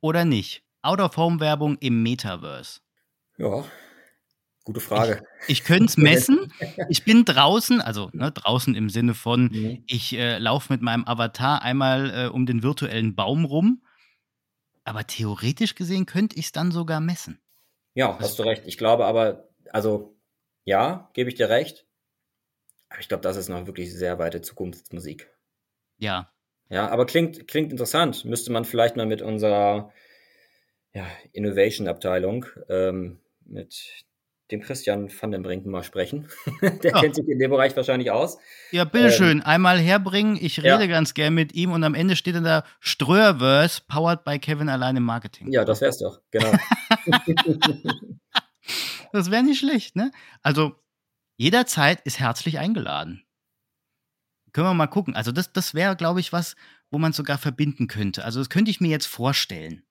oder 0.00 0.26
nicht. 0.26 0.62
Out 0.82 1.00
of 1.00 1.16
Home 1.16 1.40
Werbung 1.40 1.78
im 1.78 2.02
Metaverse. 2.02 2.80
Ja, 3.38 3.64
Gute 4.66 4.80
Frage. 4.80 5.22
Ich, 5.42 5.60
ich 5.60 5.64
könnte 5.64 5.84
es 5.84 5.96
messen. 5.96 6.52
Ich 6.88 7.04
bin 7.04 7.24
draußen, 7.24 7.80
also 7.80 8.10
ne, 8.12 8.32
draußen 8.32 8.74
im 8.74 8.90
Sinne 8.90 9.14
von, 9.14 9.44
mhm. 9.44 9.84
ich 9.86 10.12
äh, 10.14 10.38
laufe 10.38 10.72
mit 10.72 10.82
meinem 10.82 11.06
Avatar 11.06 11.62
einmal 11.62 12.10
äh, 12.10 12.26
um 12.26 12.46
den 12.46 12.64
virtuellen 12.64 13.14
Baum 13.14 13.44
rum. 13.44 13.84
Aber 14.82 15.06
theoretisch 15.06 15.76
gesehen 15.76 16.04
könnte 16.04 16.36
ich 16.36 16.46
es 16.46 16.52
dann 16.52 16.72
sogar 16.72 16.98
messen. 16.98 17.38
Ja, 17.94 18.18
hast 18.18 18.40
du 18.40 18.42
recht. 18.42 18.64
Ich 18.66 18.76
glaube 18.76 19.04
aber, 19.06 19.48
also 19.70 20.16
ja, 20.64 21.10
gebe 21.12 21.30
ich 21.30 21.36
dir 21.36 21.48
recht. 21.48 21.86
Aber 22.88 22.98
ich 22.98 23.06
glaube, 23.06 23.22
das 23.22 23.36
ist 23.36 23.48
noch 23.48 23.68
wirklich 23.68 23.94
sehr 23.94 24.18
weite 24.18 24.40
Zukunftsmusik. 24.40 25.30
Ja. 25.98 26.32
Ja, 26.70 26.88
aber 26.88 27.06
klingt, 27.06 27.46
klingt 27.46 27.70
interessant. 27.70 28.24
Müsste 28.24 28.50
man 28.50 28.64
vielleicht 28.64 28.96
mal 28.96 29.06
mit 29.06 29.22
unserer 29.22 29.92
ja, 30.92 31.06
Innovation-Abteilung, 31.30 32.46
ähm, 32.68 33.20
mit 33.44 34.05
dem 34.50 34.60
Christian 34.60 35.10
van 35.10 35.30
den 35.30 35.42
Brinken 35.42 35.70
mal 35.70 35.82
sprechen. 35.82 36.28
Der 36.60 36.92
ja. 36.92 37.00
kennt 37.00 37.16
sich 37.16 37.28
in 37.28 37.38
dem 37.38 37.50
Bereich 37.50 37.76
wahrscheinlich 37.76 38.10
aus. 38.10 38.38
Ja, 38.70 38.84
bitteschön, 38.84 39.38
ähm, 39.38 39.44
einmal 39.44 39.78
herbringen. 39.78 40.38
Ich 40.40 40.58
rede 40.58 40.84
ja. 40.84 40.86
ganz 40.86 41.14
gern 41.14 41.34
mit 41.34 41.54
ihm 41.54 41.72
und 41.72 41.82
am 41.84 41.94
Ende 41.94 42.16
steht 42.16 42.36
dann 42.36 42.44
da 42.44 42.64
Ströerverse, 42.80 43.82
powered 43.88 44.24
by 44.24 44.38
Kevin 44.38 44.68
allein 44.68 44.96
im 44.96 45.02
Marketing. 45.02 45.50
Ja, 45.50 45.64
das 45.64 45.80
wär's 45.80 45.98
doch, 45.98 46.20
genau. 46.30 46.52
das 49.12 49.30
wäre 49.30 49.42
nicht 49.42 49.58
schlecht, 49.58 49.96
ne? 49.96 50.12
Also, 50.42 50.76
jederzeit 51.36 52.00
ist 52.02 52.20
herzlich 52.20 52.58
eingeladen. 52.58 53.24
Können 54.52 54.68
wir 54.68 54.74
mal 54.74 54.86
gucken. 54.86 55.16
Also, 55.16 55.32
das, 55.32 55.52
das 55.52 55.74
wäre, 55.74 55.96
glaube 55.96 56.20
ich, 56.20 56.32
was, 56.32 56.56
wo 56.90 56.98
man 56.98 57.12
sogar 57.12 57.36
verbinden 57.36 57.88
könnte. 57.88 58.24
Also, 58.24 58.38
das 58.40 58.48
könnte 58.48 58.70
ich 58.70 58.80
mir 58.80 58.88
jetzt 58.88 59.06
vorstellen. 59.06 59.85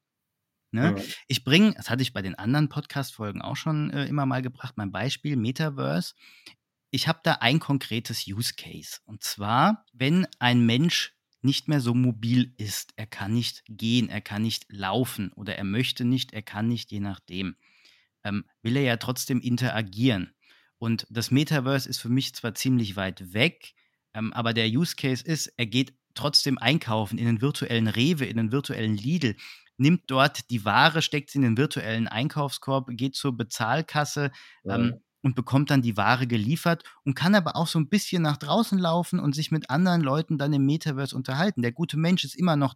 Ne? 0.75 0.91
Mhm. 0.91 1.01
Ich 1.27 1.43
bringe, 1.45 1.73
das 1.73 1.89
hatte 1.89 2.03
ich 2.03 2.11
bei 2.11 2.21
den 2.21 2.35
anderen 2.35 2.67
Podcast-Folgen 2.67 3.41
auch 3.41 3.55
schon 3.55 3.89
äh, 3.91 4.05
immer 4.05 4.25
mal 4.25 4.41
gebracht, 4.41 4.75
mein 4.75 4.91
Beispiel 4.91 5.38
Metaverse. 5.38 6.13
Ich 6.91 7.07
habe 7.07 7.21
da 7.23 7.35
ein 7.35 7.59
konkretes 7.59 8.27
Use 8.27 8.53
Case. 8.55 8.99
Und 9.05 9.23
zwar, 9.23 9.85
wenn 9.93 10.27
ein 10.38 10.65
Mensch 10.65 11.15
nicht 11.41 11.69
mehr 11.69 11.79
so 11.79 11.93
mobil 11.93 12.53
ist, 12.57 12.91
er 12.97 13.07
kann 13.07 13.33
nicht 13.33 13.63
gehen, 13.67 14.09
er 14.09 14.19
kann 14.19 14.41
nicht 14.41 14.65
laufen 14.67 15.31
oder 15.33 15.55
er 15.55 15.63
möchte 15.63 16.03
nicht, 16.03 16.33
er 16.33 16.41
kann 16.41 16.67
nicht, 16.67 16.91
je 16.91 16.99
nachdem, 16.99 17.55
ähm, 18.25 18.43
will 18.61 18.75
er 18.75 18.83
ja 18.83 18.97
trotzdem 18.97 19.39
interagieren. 19.39 20.33
Und 20.77 21.07
das 21.09 21.31
Metaverse 21.31 21.88
ist 21.88 21.99
für 21.99 22.09
mich 22.09 22.35
zwar 22.35 22.53
ziemlich 22.53 22.97
weit 22.97 23.33
weg, 23.33 23.73
ähm, 24.13 24.33
aber 24.33 24.53
der 24.53 24.67
Use 24.67 24.97
Case 24.97 25.23
ist, 25.23 25.53
er 25.55 25.67
geht 25.67 25.93
trotzdem 26.15 26.57
einkaufen 26.57 27.17
in 27.17 27.25
den 27.25 27.41
virtuellen 27.41 27.88
Rewe, 27.88 28.25
in 28.25 28.38
den 28.38 28.51
virtuellen 28.51 28.97
Lidl 28.97 29.38
nimmt 29.77 30.03
dort 30.07 30.49
die 30.49 30.65
Ware, 30.65 31.01
steckt 31.01 31.31
sie 31.31 31.38
in 31.38 31.43
den 31.43 31.57
virtuellen 31.57 32.07
Einkaufskorb, 32.07 32.88
geht 32.91 33.15
zur 33.15 33.35
Bezahlkasse 33.35 34.31
ja. 34.63 34.75
ähm, 34.75 35.01
und 35.21 35.35
bekommt 35.35 35.71
dann 35.71 35.81
die 35.81 35.97
Ware 35.97 36.27
geliefert 36.27 36.83
und 37.03 37.15
kann 37.15 37.35
aber 37.35 37.55
auch 37.55 37.67
so 37.67 37.79
ein 37.79 37.89
bisschen 37.89 38.21
nach 38.21 38.38
draußen 38.38 38.77
laufen 38.77 39.19
und 39.19 39.33
sich 39.35 39.51
mit 39.51 39.69
anderen 39.69 40.01
Leuten 40.01 40.38
dann 40.38 40.53
im 40.53 40.65
Metaverse 40.65 41.15
unterhalten. 41.15 41.61
Der 41.61 41.71
gute 41.71 41.97
Mensch 41.97 42.23
ist 42.23 42.35
immer 42.35 42.55
noch 42.55 42.75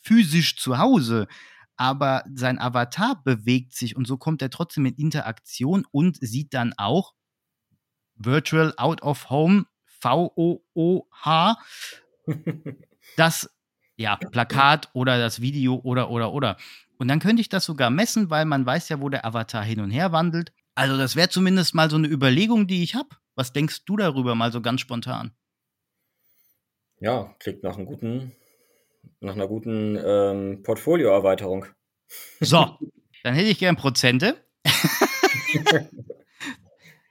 physisch 0.00 0.56
zu 0.56 0.78
Hause, 0.78 1.28
aber 1.76 2.24
sein 2.34 2.58
Avatar 2.58 3.22
bewegt 3.22 3.74
sich 3.74 3.96
und 3.96 4.06
so 4.06 4.16
kommt 4.16 4.42
er 4.42 4.50
trotzdem 4.50 4.86
in 4.86 4.94
Interaktion 4.94 5.84
und 5.90 6.16
sieht 6.20 6.54
dann 6.54 6.74
auch 6.76 7.14
Virtual 8.14 8.74
Out 8.76 9.02
of 9.02 9.30
Home, 9.30 9.66
V-O-O-H, 10.00 11.56
das 13.16 13.50
ja, 13.96 14.16
Plakat 14.16 14.90
oder 14.92 15.18
das 15.18 15.40
Video 15.40 15.80
oder, 15.82 16.10
oder, 16.10 16.32
oder. 16.32 16.56
Und 16.98 17.08
dann 17.08 17.20
könnte 17.20 17.40
ich 17.40 17.48
das 17.48 17.64
sogar 17.64 17.90
messen, 17.90 18.30
weil 18.30 18.44
man 18.44 18.64
weiß 18.64 18.88
ja, 18.88 19.00
wo 19.00 19.08
der 19.08 19.24
Avatar 19.24 19.64
hin 19.64 19.80
und 19.80 19.90
her 19.90 20.12
wandelt. 20.12 20.52
Also 20.74 20.96
das 20.96 21.16
wäre 21.16 21.28
zumindest 21.28 21.74
mal 21.74 21.90
so 21.90 21.96
eine 21.96 22.08
Überlegung, 22.08 22.66
die 22.66 22.82
ich 22.82 22.94
habe. 22.94 23.08
Was 23.34 23.52
denkst 23.52 23.84
du 23.86 23.96
darüber 23.96 24.34
mal 24.34 24.52
so 24.52 24.60
ganz 24.60 24.80
spontan? 24.80 25.32
Ja, 27.00 27.34
klingt 27.40 27.62
nach 27.62 27.76
einem 27.76 27.86
guten, 27.86 28.32
nach 29.20 29.34
einer 29.34 29.48
guten 29.48 29.98
ähm, 30.02 30.62
Portfolioerweiterung. 30.62 31.66
So, 32.40 32.78
dann 33.24 33.34
hätte 33.34 33.48
ich 33.48 33.58
gern 33.58 33.76
Prozente. 33.76 34.36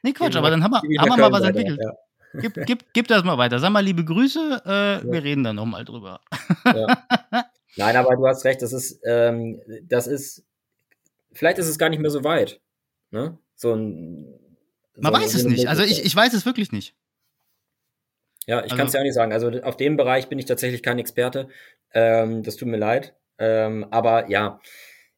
nee, 0.03 0.13
Quatsch, 0.13 0.35
aber 0.37 0.49
dann 0.49 0.63
haben 0.63 0.71
wir, 0.71 1.01
haben 1.01 1.09
wir 1.09 1.17
mal 1.17 1.31
was 1.31 1.43
entwickelt. 1.43 1.79
Ja. 1.81 1.91
Gib, 2.33 2.53
gib, 2.65 2.93
gib 2.93 3.07
das 3.07 3.23
mal 3.23 3.37
weiter. 3.37 3.59
Sag 3.59 3.71
mal 3.71 3.83
liebe 3.83 4.05
Grüße, 4.05 4.61
äh, 4.65 4.69
ja. 4.69 5.03
wir 5.03 5.23
reden 5.23 5.43
dann 5.43 5.55
nochmal 5.55 5.85
drüber. 5.85 6.21
Ja. 6.65 7.03
Nein, 7.77 7.95
aber 7.95 8.15
du 8.15 8.27
hast 8.27 8.43
recht, 8.45 8.61
das 8.61 8.73
ist, 8.73 8.99
ähm, 9.05 9.61
das 9.83 10.07
ist, 10.07 10.43
vielleicht 11.31 11.57
ist 11.57 11.67
es 11.67 11.77
gar 11.77 11.89
nicht 11.89 11.99
mehr 11.99 12.11
so 12.11 12.23
weit. 12.23 12.59
Ne? 13.11 13.37
So 13.55 13.73
ein, 13.73 14.27
so 14.95 15.01
Man 15.01 15.13
weiß 15.13 15.33
es 15.33 15.45
nicht. 15.45 15.67
Also 15.67 15.83
ich, 15.83 16.03
ich 16.03 16.15
weiß 16.15 16.33
es 16.33 16.45
wirklich 16.45 16.71
nicht. 16.71 16.95
Ja, 18.47 18.59
ich 18.59 18.63
also, 18.63 18.75
kann 18.75 18.87
es 18.87 18.93
ja 18.93 18.99
auch 18.99 19.03
nicht 19.05 19.13
sagen. 19.13 19.31
Also 19.31 19.49
auf 19.61 19.77
dem 19.77 19.97
Bereich 19.97 20.27
bin 20.27 20.39
ich 20.39 20.45
tatsächlich 20.45 20.83
kein 20.83 20.99
Experte. 20.99 21.47
Ähm, 21.93 22.43
das 22.43 22.55
tut 22.55 22.67
mir 22.67 22.77
leid. 22.77 23.15
Ähm, 23.37 23.85
aber 23.91 24.29
ja, 24.29 24.59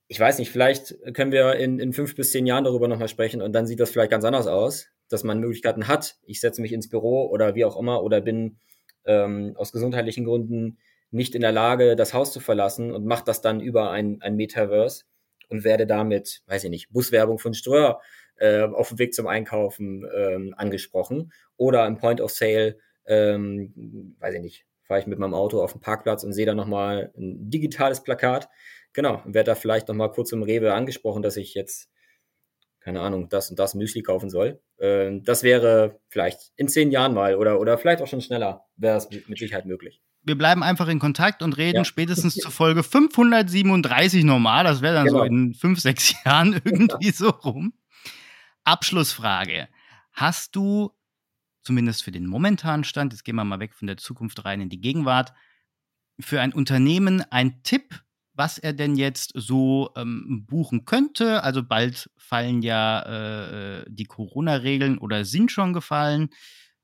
ich 0.07 0.19
weiß 0.19 0.37
nicht, 0.37 0.51
vielleicht 0.51 0.95
können 1.13 1.31
wir 1.31 1.55
in, 1.55 1.79
in 1.79 1.93
fünf 1.93 2.15
bis 2.15 2.31
zehn 2.31 2.45
Jahren 2.45 2.63
darüber 2.63 2.87
nochmal 2.87 3.07
sprechen 3.07 3.41
und 3.41 3.53
dann 3.53 3.65
sieht 3.65 3.79
das 3.79 3.89
vielleicht 3.89 4.11
ganz 4.11 4.25
anders 4.25 4.47
aus 4.47 4.87
dass 5.13 5.23
man 5.23 5.39
Möglichkeiten 5.39 5.87
hat. 5.87 6.17
Ich 6.23 6.41
setze 6.41 6.61
mich 6.61 6.73
ins 6.73 6.89
Büro 6.89 7.27
oder 7.27 7.55
wie 7.55 7.65
auch 7.65 7.79
immer 7.79 8.03
oder 8.03 8.21
bin 8.21 8.57
ähm, 9.05 9.53
aus 9.55 9.71
gesundheitlichen 9.71 10.25
Gründen 10.25 10.77
nicht 11.11 11.35
in 11.35 11.41
der 11.41 11.51
Lage, 11.51 11.95
das 11.95 12.13
Haus 12.13 12.33
zu 12.33 12.39
verlassen 12.39 12.91
und 12.91 13.05
mache 13.05 13.23
das 13.25 13.41
dann 13.41 13.61
über 13.61 13.91
ein, 13.91 14.21
ein 14.21 14.35
Metaverse 14.35 15.03
und 15.49 15.63
werde 15.63 15.85
damit, 15.85 16.41
weiß 16.47 16.63
ich 16.63 16.69
nicht, 16.71 16.91
Buswerbung 16.91 17.37
von 17.37 17.53
Ströer 17.53 18.01
äh, 18.37 18.63
auf 18.63 18.89
dem 18.89 18.99
Weg 18.99 19.13
zum 19.13 19.27
Einkaufen 19.27 20.05
ähm, 20.15 20.55
angesprochen 20.57 21.31
oder 21.55 21.85
im 21.85 21.97
Point 21.97 22.19
of 22.19 22.31
Sale, 22.31 22.77
ähm, 23.05 24.15
weiß 24.19 24.33
ich 24.35 24.41
nicht, 24.41 24.65
fahre 24.81 24.99
ich 24.99 25.07
mit 25.07 25.19
meinem 25.19 25.35
Auto 25.35 25.61
auf 25.61 25.73
den 25.73 25.81
Parkplatz 25.81 26.23
und 26.23 26.33
sehe 26.33 26.47
da 26.47 26.55
nochmal 26.55 27.11
ein 27.15 27.49
digitales 27.49 28.01
Plakat. 28.01 28.49
Genau, 28.93 29.21
werde 29.25 29.51
da 29.51 29.55
vielleicht 29.55 29.87
nochmal 29.87 30.11
kurz 30.11 30.31
im 30.31 30.43
Rewe 30.43 30.73
angesprochen, 30.73 31.21
dass 31.21 31.37
ich 31.37 31.53
jetzt 31.53 31.89
keine 32.83 33.01
Ahnung, 33.01 33.29
das 33.29 33.49
und 33.49 33.57
das 33.57 33.75
Müsli 33.75 34.01
kaufen 34.01 34.29
soll. 34.29 34.61
Ähm, 34.79 35.23
das 35.23 35.43
wäre 35.43 35.99
vielleicht 36.09 36.51
in 36.57 36.67
zehn 36.67 36.91
Jahren 36.91 37.13
mal 37.13 37.35
oder, 37.35 37.59
oder 37.59 37.77
vielleicht 37.77 38.01
auch 38.01 38.07
schon 38.07 38.21
schneller, 38.21 38.65
wäre 38.75 38.97
es 38.97 39.09
mit 39.27 39.37
Sicherheit 39.37 39.65
möglich. 39.65 40.01
Wir 40.21 40.37
bleiben 40.37 40.63
einfach 40.63 40.87
in 40.87 40.99
Kontakt 40.99 41.41
und 41.43 41.57
reden 41.57 41.77
ja. 41.77 41.85
spätestens 41.85 42.35
zur 42.35 42.51
Folge 42.51 42.83
537 42.83 44.23
normal. 44.23 44.63
Das 44.63 44.81
wäre 44.81 44.95
dann 44.95 45.05
genau. 45.05 45.19
so 45.19 45.23
in 45.23 45.53
fünf, 45.53 45.79
sechs 45.79 46.13
Jahren 46.23 46.53
irgendwie 46.63 47.11
so 47.11 47.29
rum. 47.29 47.73
Abschlussfrage. 48.63 49.67
Hast 50.13 50.55
du, 50.55 50.91
zumindest 51.61 52.03
für 52.03 52.11
den 52.11 52.25
momentanen 52.25 52.83
Stand, 52.83 53.13
jetzt 53.13 53.23
gehen 53.23 53.35
wir 53.35 53.43
mal 53.43 53.59
weg 53.59 53.73
von 53.73 53.87
der 53.87 53.97
Zukunft 53.97 54.45
rein 54.45 54.61
in 54.61 54.69
die 54.69 54.79
Gegenwart, 54.79 55.33
für 56.19 56.39
ein 56.39 56.53
Unternehmen 56.53 57.21
einen 57.31 57.63
Tipp, 57.63 58.02
was 58.33 58.57
er 58.57 58.73
denn 58.73 58.95
jetzt 58.95 59.31
so 59.35 59.91
ähm, 59.95 60.45
buchen 60.47 60.85
könnte. 60.85 61.43
Also 61.43 61.63
bald 61.63 62.09
fallen 62.17 62.61
ja 62.61 63.01
äh, 63.01 63.81
äh, 63.81 63.85
die 63.87 64.05
Corona-Regeln 64.05 64.97
oder 64.97 65.25
sind 65.25 65.51
schon 65.51 65.73
gefallen. 65.73 66.29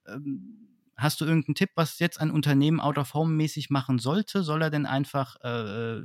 Ähm, 0.08 0.70
hast 0.96 1.22
du 1.22 1.26
irgendeinen 1.26 1.56
Tipp, 1.56 1.72
was 1.76 2.00
jetzt 2.00 2.20
ein 2.22 2.32
Unternehmen 2.32 2.80
out 2.80 2.98
of 2.98 3.14
home 3.14 3.34
mäßig 3.34 3.70
machen 3.70 4.00
sollte? 4.00 4.44
Soll 4.44 4.62
er 4.62 4.70
denn 4.70 4.86
einfach 4.86 5.38
äh, 5.42 6.02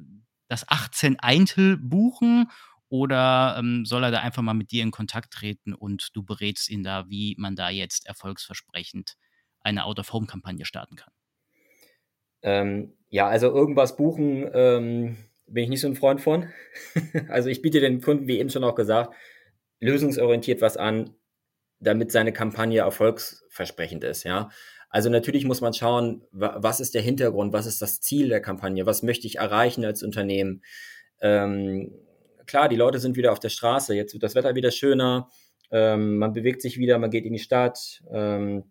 das 0.48 0.68
18 0.68 1.18
Eintel 1.20 1.76
buchen 1.76 2.50
oder 2.88 3.57
ähm, 3.59 3.85
soll 3.85 4.04
er 4.04 4.11
da 4.11 4.20
einfach 4.20 4.42
mal 4.42 4.54
mit 4.54 4.70
dir 4.70 4.83
in 4.83 4.90
Kontakt 4.90 5.33
treten 5.33 5.74
und 5.74 6.11
du 6.14 6.22
berätst 6.22 6.70
ihn 6.70 6.83
da, 6.83 7.09
wie 7.09 7.35
man 7.38 7.57
da 7.57 7.70
jetzt 7.70 8.07
erfolgsversprechend 8.07 9.16
eine 9.61 9.85
out 9.85 9.98
of 9.98 10.12
home 10.12 10.26
Kampagne 10.26 10.64
starten 10.64 10.96
kann? 10.96 11.12
Ähm, 12.42 12.92
ja, 13.09 13.26
also 13.26 13.48
irgendwas 13.48 13.96
buchen 13.96 14.48
ähm, 14.52 15.16
bin 15.46 15.64
ich 15.64 15.70
nicht 15.70 15.80
so 15.80 15.88
ein 15.88 15.96
Freund 15.96 16.20
von. 16.20 16.48
also 17.28 17.48
ich 17.48 17.62
biete 17.62 17.80
den 17.80 18.00
Kunden, 18.00 18.26
wie 18.26 18.38
eben 18.38 18.50
schon 18.50 18.64
auch 18.64 18.74
gesagt, 18.74 19.14
lösungsorientiert 19.80 20.61
was 20.61 20.76
an, 20.76 21.14
damit 21.80 22.12
seine 22.12 22.33
Kampagne 22.33 22.80
erfolgsversprechend 22.80 24.04
ist, 24.04 24.24
ja. 24.24 24.50
Also 24.88 25.11
natürlich 25.11 25.44
muss 25.44 25.61
man 25.61 25.74
schauen, 25.74 26.22
was 26.30 26.78
ist 26.78 26.94
der 26.94 27.02
Hintergrund, 27.02 27.52
was 27.52 27.66
ist 27.66 27.83
das 27.83 28.00
Ziel 28.00 28.28
der 28.28 28.40
Kampagne, 28.40 28.87
was 28.87 29.02
möchte 29.02 29.26
ich 29.26 29.38
erreichen 29.38 29.85
als 29.85 30.04
Unternehmen. 30.04 30.62
Ähm, 31.20 31.92
klar, 32.46 32.68
die 32.68 32.76
Leute 32.76 33.00
sind 33.00 33.16
wieder 33.16 33.33
auf 33.33 33.40
der 33.40 33.48
Straße, 33.48 33.94
jetzt 33.94 34.12
wird 34.12 34.22
das 34.22 34.37
Wetter 34.37 34.54
wieder 34.54 34.70
schöner, 34.70 35.28
ähm, 35.72 36.18
man 36.18 36.33
bewegt 36.33 36.62
sich 36.62 36.78
wieder, 36.78 36.98
man 37.00 37.11
geht 37.11 37.24
in 37.24 37.33
die 37.33 37.40
Stadt, 37.40 38.02
ähm, 38.12 38.70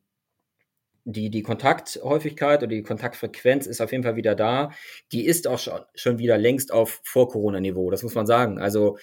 die, 1.06 1.30
die 1.30 1.44
Kontakthäufigkeit 1.44 2.60
oder 2.60 2.70
die 2.70 2.84
Kontaktfrequenz 2.84 3.68
ist 3.68 3.82
auf 3.82 3.92
jeden 3.92 4.04
Fall 4.04 4.16
wieder 4.16 4.36
da. 4.36 4.72
Die 5.12 5.26
ist 5.26 5.48
auch 5.48 5.60
schon, 5.96 6.20
wieder 6.20 6.38
längst 6.38 6.72
auf 6.72 7.02
Vor-Corona-Niveau, 7.04 7.92
das 7.92 8.04
muss 8.04 8.16
man 8.16 8.26
sagen. 8.26 8.60
Also 8.60 8.98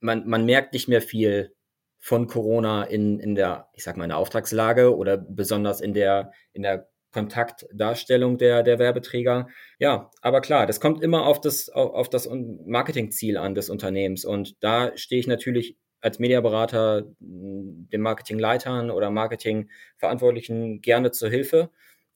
man, 0.00 0.26
man 0.26 0.44
merkt 0.44 0.72
nicht 0.72 0.88
mehr 0.88 1.02
viel 1.02 1.54
von 1.98 2.26
Corona 2.26 2.84
in, 2.84 3.18
in 3.18 3.34
der, 3.34 3.68
ich 3.74 3.84
sag 3.84 3.96
mal, 3.96 4.04
in 4.04 4.10
der 4.10 4.18
Auftragslage 4.18 4.94
oder 4.94 5.16
besonders 5.16 5.80
in 5.80 5.94
der, 5.94 6.32
in 6.52 6.62
der 6.62 6.88
Kontaktdarstellung 7.12 8.36
der, 8.36 8.62
der 8.64 8.78
Werbeträger. 8.78 9.48
Ja, 9.78 10.10
aber 10.20 10.40
klar, 10.40 10.66
das 10.66 10.80
kommt 10.80 11.02
immer 11.02 11.26
auf 11.26 11.40
das, 11.40 11.68
auf 11.70 12.10
das 12.10 12.28
Marketingziel 12.66 13.36
an 13.36 13.54
des 13.54 13.70
Unternehmens. 13.70 14.24
Und 14.24 14.62
da 14.62 14.94
stehe 14.96 15.20
ich 15.20 15.28
natürlich 15.28 15.78
als 16.04 16.18
Mediaberater 16.18 17.04
den 17.18 18.00
Marketingleitern 18.02 18.90
oder 18.90 19.10
Marketingverantwortlichen 19.10 20.82
gerne 20.82 21.12
zur 21.12 21.30
Hilfe 21.30 21.70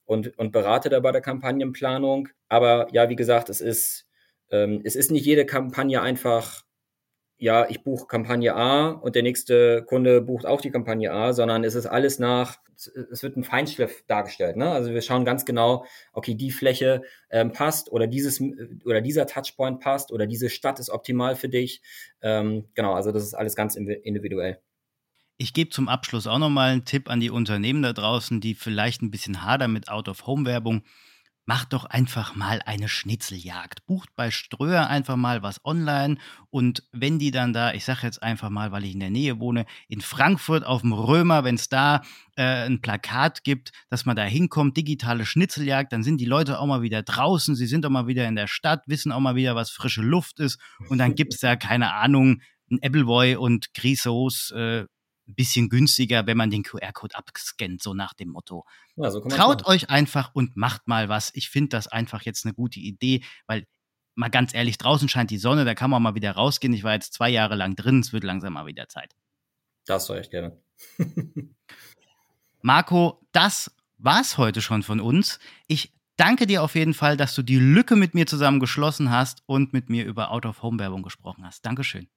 und, 0.05 0.37
und 0.37 0.51
berate 0.51 0.89
da 0.89 0.99
bei 0.99 1.11
der 1.11 1.21
Kampagnenplanung. 1.21 2.29
Aber 2.49 2.87
ja, 2.91 3.09
wie 3.09 3.15
gesagt, 3.15 3.49
es 3.49 3.61
ist, 3.61 4.07
ähm, 4.51 4.81
es 4.83 4.95
ist 4.95 5.09
nicht 5.09 5.25
jede 5.25 5.43
Kampagne 5.43 6.03
einfach 6.03 6.61
ja, 7.39 7.69
ich 7.69 7.83
buche 7.83 8.05
Kampagne 8.05 8.53
A 8.53 8.89
und 8.89 9.15
der 9.15 9.23
nächste 9.23 9.83
Kunde 9.83 10.21
bucht 10.21 10.45
auch 10.45 10.59
die 10.59 10.71
Kampagne 10.71 11.11
A, 11.11 11.31
sondern 11.31 11.63
es 11.63 11.73
ist 11.73 11.85
alles 11.85 12.19
nach, 12.19 12.57
es 12.75 13.23
wird 13.23 13.37
ein 13.37 13.45
Feinschliff 13.45 14.03
dargestellt. 14.07 14.57
Ne? 14.57 14.69
Also 14.69 14.91
wir 14.91 15.01
schauen 15.01 15.23
ganz 15.23 15.45
genau, 15.45 15.85
okay, 16.11 16.35
die 16.35 16.51
Fläche 16.51 17.01
ähm, 17.29 17.53
passt 17.53 17.91
oder 17.91 18.07
dieses 18.07 18.41
oder 18.83 18.99
dieser 19.01 19.25
Touchpoint 19.25 19.79
passt 19.79 20.11
oder 20.11 20.27
diese 20.27 20.49
Stadt 20.49 20.79
ist 20.79 20.89
optimal 20.89 21.37
für 21.37 21.49
dich. 21.49 21.81
Ähm, 22.21 22.67
genau, 22.75 22.93
also 22.93 23.11
das 23.13 23.23
ist 23.23 23.33
alles 23.33 23.55
ganz 23.55 23.75
individuell. 23.75 24.59
Ich 25.37 25.53
gebe 25.53 25.69
zum 25.69 25.87
Abschluss 25.87 26.27
auch 26.27 26.39
nochmal 26.39 26.71
einen 26.71 26.83
Tipp 26.83 27.09
an 27.09 27.21
die 27.21 27.29
Unternehmen 27.29 27.81
da 27.81 27.93
draußen, 27.93 28.41
die 28.41 28.53
vielleicht 28.53 29.01
ein 29.01 29.11
bisschen 29.11 29.45
hadern 29.45 29.71
mit 29.71 29.87
Out-of-Home-Werbung 29.87 30.83
macht 31.49 31.73
doch 31.73 31.85
einfach 31.85 32.35
mal 32.35 32.61
eine 32.67 32.87
Schnitzeljagd. 32.87 33.83
Bucht 33.87 34.15
bei 34.15 34.29
Ströer 34.29 34.85
einfach 34.85 35.15
mal 35.15 35.41
was 35.41 35.65
online 35.65 36.17
und 36.51 36.83
wenn 36.91 37.17
die 37.17 37.31
dann 37.31 37.53
da, 37.53 37.73
ich 37.73 37.85
sage 37.85 38.01
jetzt 38.03 38.21
einfach 38.21 38.51
mal, 38.51 38.71
weil 38.71 38.85
ich 38.85 38.93
in 38.93 38.99
der 38.99 39.09
Nähe 39.09 39.39
wohne, 39.39 39.65
in 39.87 40.01
Frankfurt 40.01 40.63
auf 40.63 40.81
dem 40.81 40.93
Römer, 40.93 41.43
wenn 41.43 41.55
es 41.55 41.67
da 41.67 42.03
äh, 42.35 42.67
ein 42.67 42.81
Plakat 42.81 43.43
gibt, 43.43 43.71
dass 43.89 44.05
man 44.05 44.15
da 44.15 44.25
hinkommt, 44.25 44.77
digitale 44.77 45.25
Schnitzeljagd, 45.25 45.91
dann 45.91 46.03
sind 46.03 46.21
die 46.21 46.25
Leute 46.25 46.59
auch 46.59 46.67
mal 46.67 46.83
wieder 46.83 47.01
draußen, 47.01 47.55
sie 47.55 47.65
sind 47.65 47.83
auch 47.83 47.89
mal 47.89 48.05
wieder 48.05 48.27
in 48.27 48.35
der 48.35 48.45
Stadt, 48.45 48.83
wissen 48.85 49.11
auch 49.11 49.19
mal 49.19 49.35
wieder, 49.35 49.55
was 49.55 49.71
frische 49.71 50.03
Luft 50.03 50.39
ist 50.39 50.59
und 50.87 50.99
dann 50.99 51.15
gibt 51.15 51.33
es 51.33 51.39
da, 51.39 51.55
keine 51.55 51.93
Ahnung, 51.95 52.43
ein 52.69 52.77
Appleboy 52.83 53.37
und 53.37 53.73
Grisauce 53.73 54.51
äh, 54.51 54.85
ein 55.29 55.35
bisschen 55.35 55.69
günstiger, 55.69 56.27
wenn 56.27 56.37
man 56.37 56.49
den 56.49 56.63
QR-Code 56.63 57.15
abscannt, 57.15 57.81
so 57.81 57.93
nach 57.93 58.13
dem 58.13 58.29
Motto. 58.29 58.65
Ja, 58.95 59.11
so 59.11 59.21
Traut 59.21 59.65
euch 59.65 59.89
einfach 59.89 60.31
und 60.33 60.57
macht 60.57 60.87
mal 60.87 61.07
was. 61.07 61.31
Ich 61.35 61.49
finde 61.49 61.69
das 61.69 61.87
einfach 61.87 62.23
jetzt 62.23 62.45
eine 62.45 62.53
gute 62.53 62.79
Idee, 62.79 63.23
weil 63.47 63.65
mal 64.15 64.29
ganz 64.29 64.53
ehrlich, 64.53 64.77
draußen 64.77 65.07
scheint 65.07 65.31
die 65.31 65.37
Sonne, 65.37 65.65
da 65.65 65.75
kann 65.75 65.89
man 65.89 66.03
mal 66.03 66.15
wieder 66.15 66.31
rausgehen. 66.31 66.73
Ich 66.73 66.83
war 66.83 66.93
jetzt 66.93 67.13
zwei 67.13 67.29
Jahre 67.29 67.55
lang 67.55 67.75
drin, 67.75 67.99
es 67.99 68.11
wird 68.11 68.23
langsam 68.23 68.53
mal 68.53 68.65
wieder 68.65 68.89
Zeit. 68.89 69.15
Das 69.85 70.05
soll 70.05 70.19
ich 70.19 70.29
gerne. 70.29 70.61
Marco, 72.61 73.25
das 73.31 73.71
war's 73.97 74.37
heute 74.37 74.61
schon 74.61 74.83
von 74.83 74.99
uns. 74.99 75.39
Ich 75.67 75.93
danke 76.17 76.47
dir 76.47 76.63
auf 76.63 76.75
jeden 76.75 76.93
Fall, 76.93 77.15
dass 77.15 77.33
du 77.33 77.43
die 77.43 77.59
Lücke 77.59 77.95
mit 77.95 78.13
mir 78.13 78.27
zusammen 78.27 78.59
geschlossen 78.59 79.09
hast 79.09 79.41
und 79.45 79.71
mit 79.71 79.89
mir 79.89 80.05
über 80.05 80.31
Out-of-Home-Werbung 80.31 81.01
gesprochen 81.01 81.45
hast. 81.45 81.65
Dankeschön. 81.65 82.09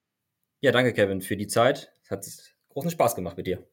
Ja, 0.61 0.73
danke, 0.73 0.93
Kevin, 0.93 1.23
für 1.23 1.37
die 1.37 1.47
Zeit. 1.47 1.93
Es 2.03 2.11
hat 2.11 2.25
großen 2.73 2.91
Spaß 2.91 3.15
gemacht 3.15 3.37
mit 3.37 3.47
dir. 3.47 3.65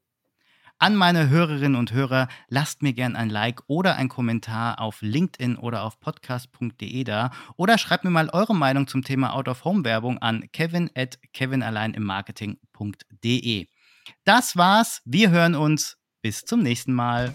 An 0.81 0.95
meine 0.95 1.27
Hörerinnen 1.27 1.75
und 1.75 1.91
Hörer, 1.91 2.29
lasst 2.47 2.81
mir 2.81 2.93
gern 2.93 3.17
ein 3.17 3.29
Like 3.29 3.63
oder 3.67 3.97
ein 3.97 4.07
Kommentar 4.07 4.79
auf 4.79 5.01
LinkedIn 5.01 5.57
oder 5.57 5.83
auf 5.83 5.99
podcast.de 5.99 7.03
da 7.03 7.31
oder 7.57 7.77
schreibt 7.77 8.05
mir 8.05 8.11
mal 8.11 8.29
eure 8.29 8.55
Meinung 8.55 8.87
zum 8.87 9.03
Thema 9.03 9.33
Out-of-Home-Werbung 9.33 10.19
an 10.19 10.49
kevin 10.53 10.89
at 10.95 11.19
kevinalleinimmarketing.de. 11.33 13.67
Das 14.23 14.55
war's, 14.55 15.01
wir 15.03 15.31
hören 15.31 15.55
uns, 15.55 15.97
bis 16.21 16.45
zum 16.45 16.61
nächsten 16.61 16.93
Mal. 16.93 17.33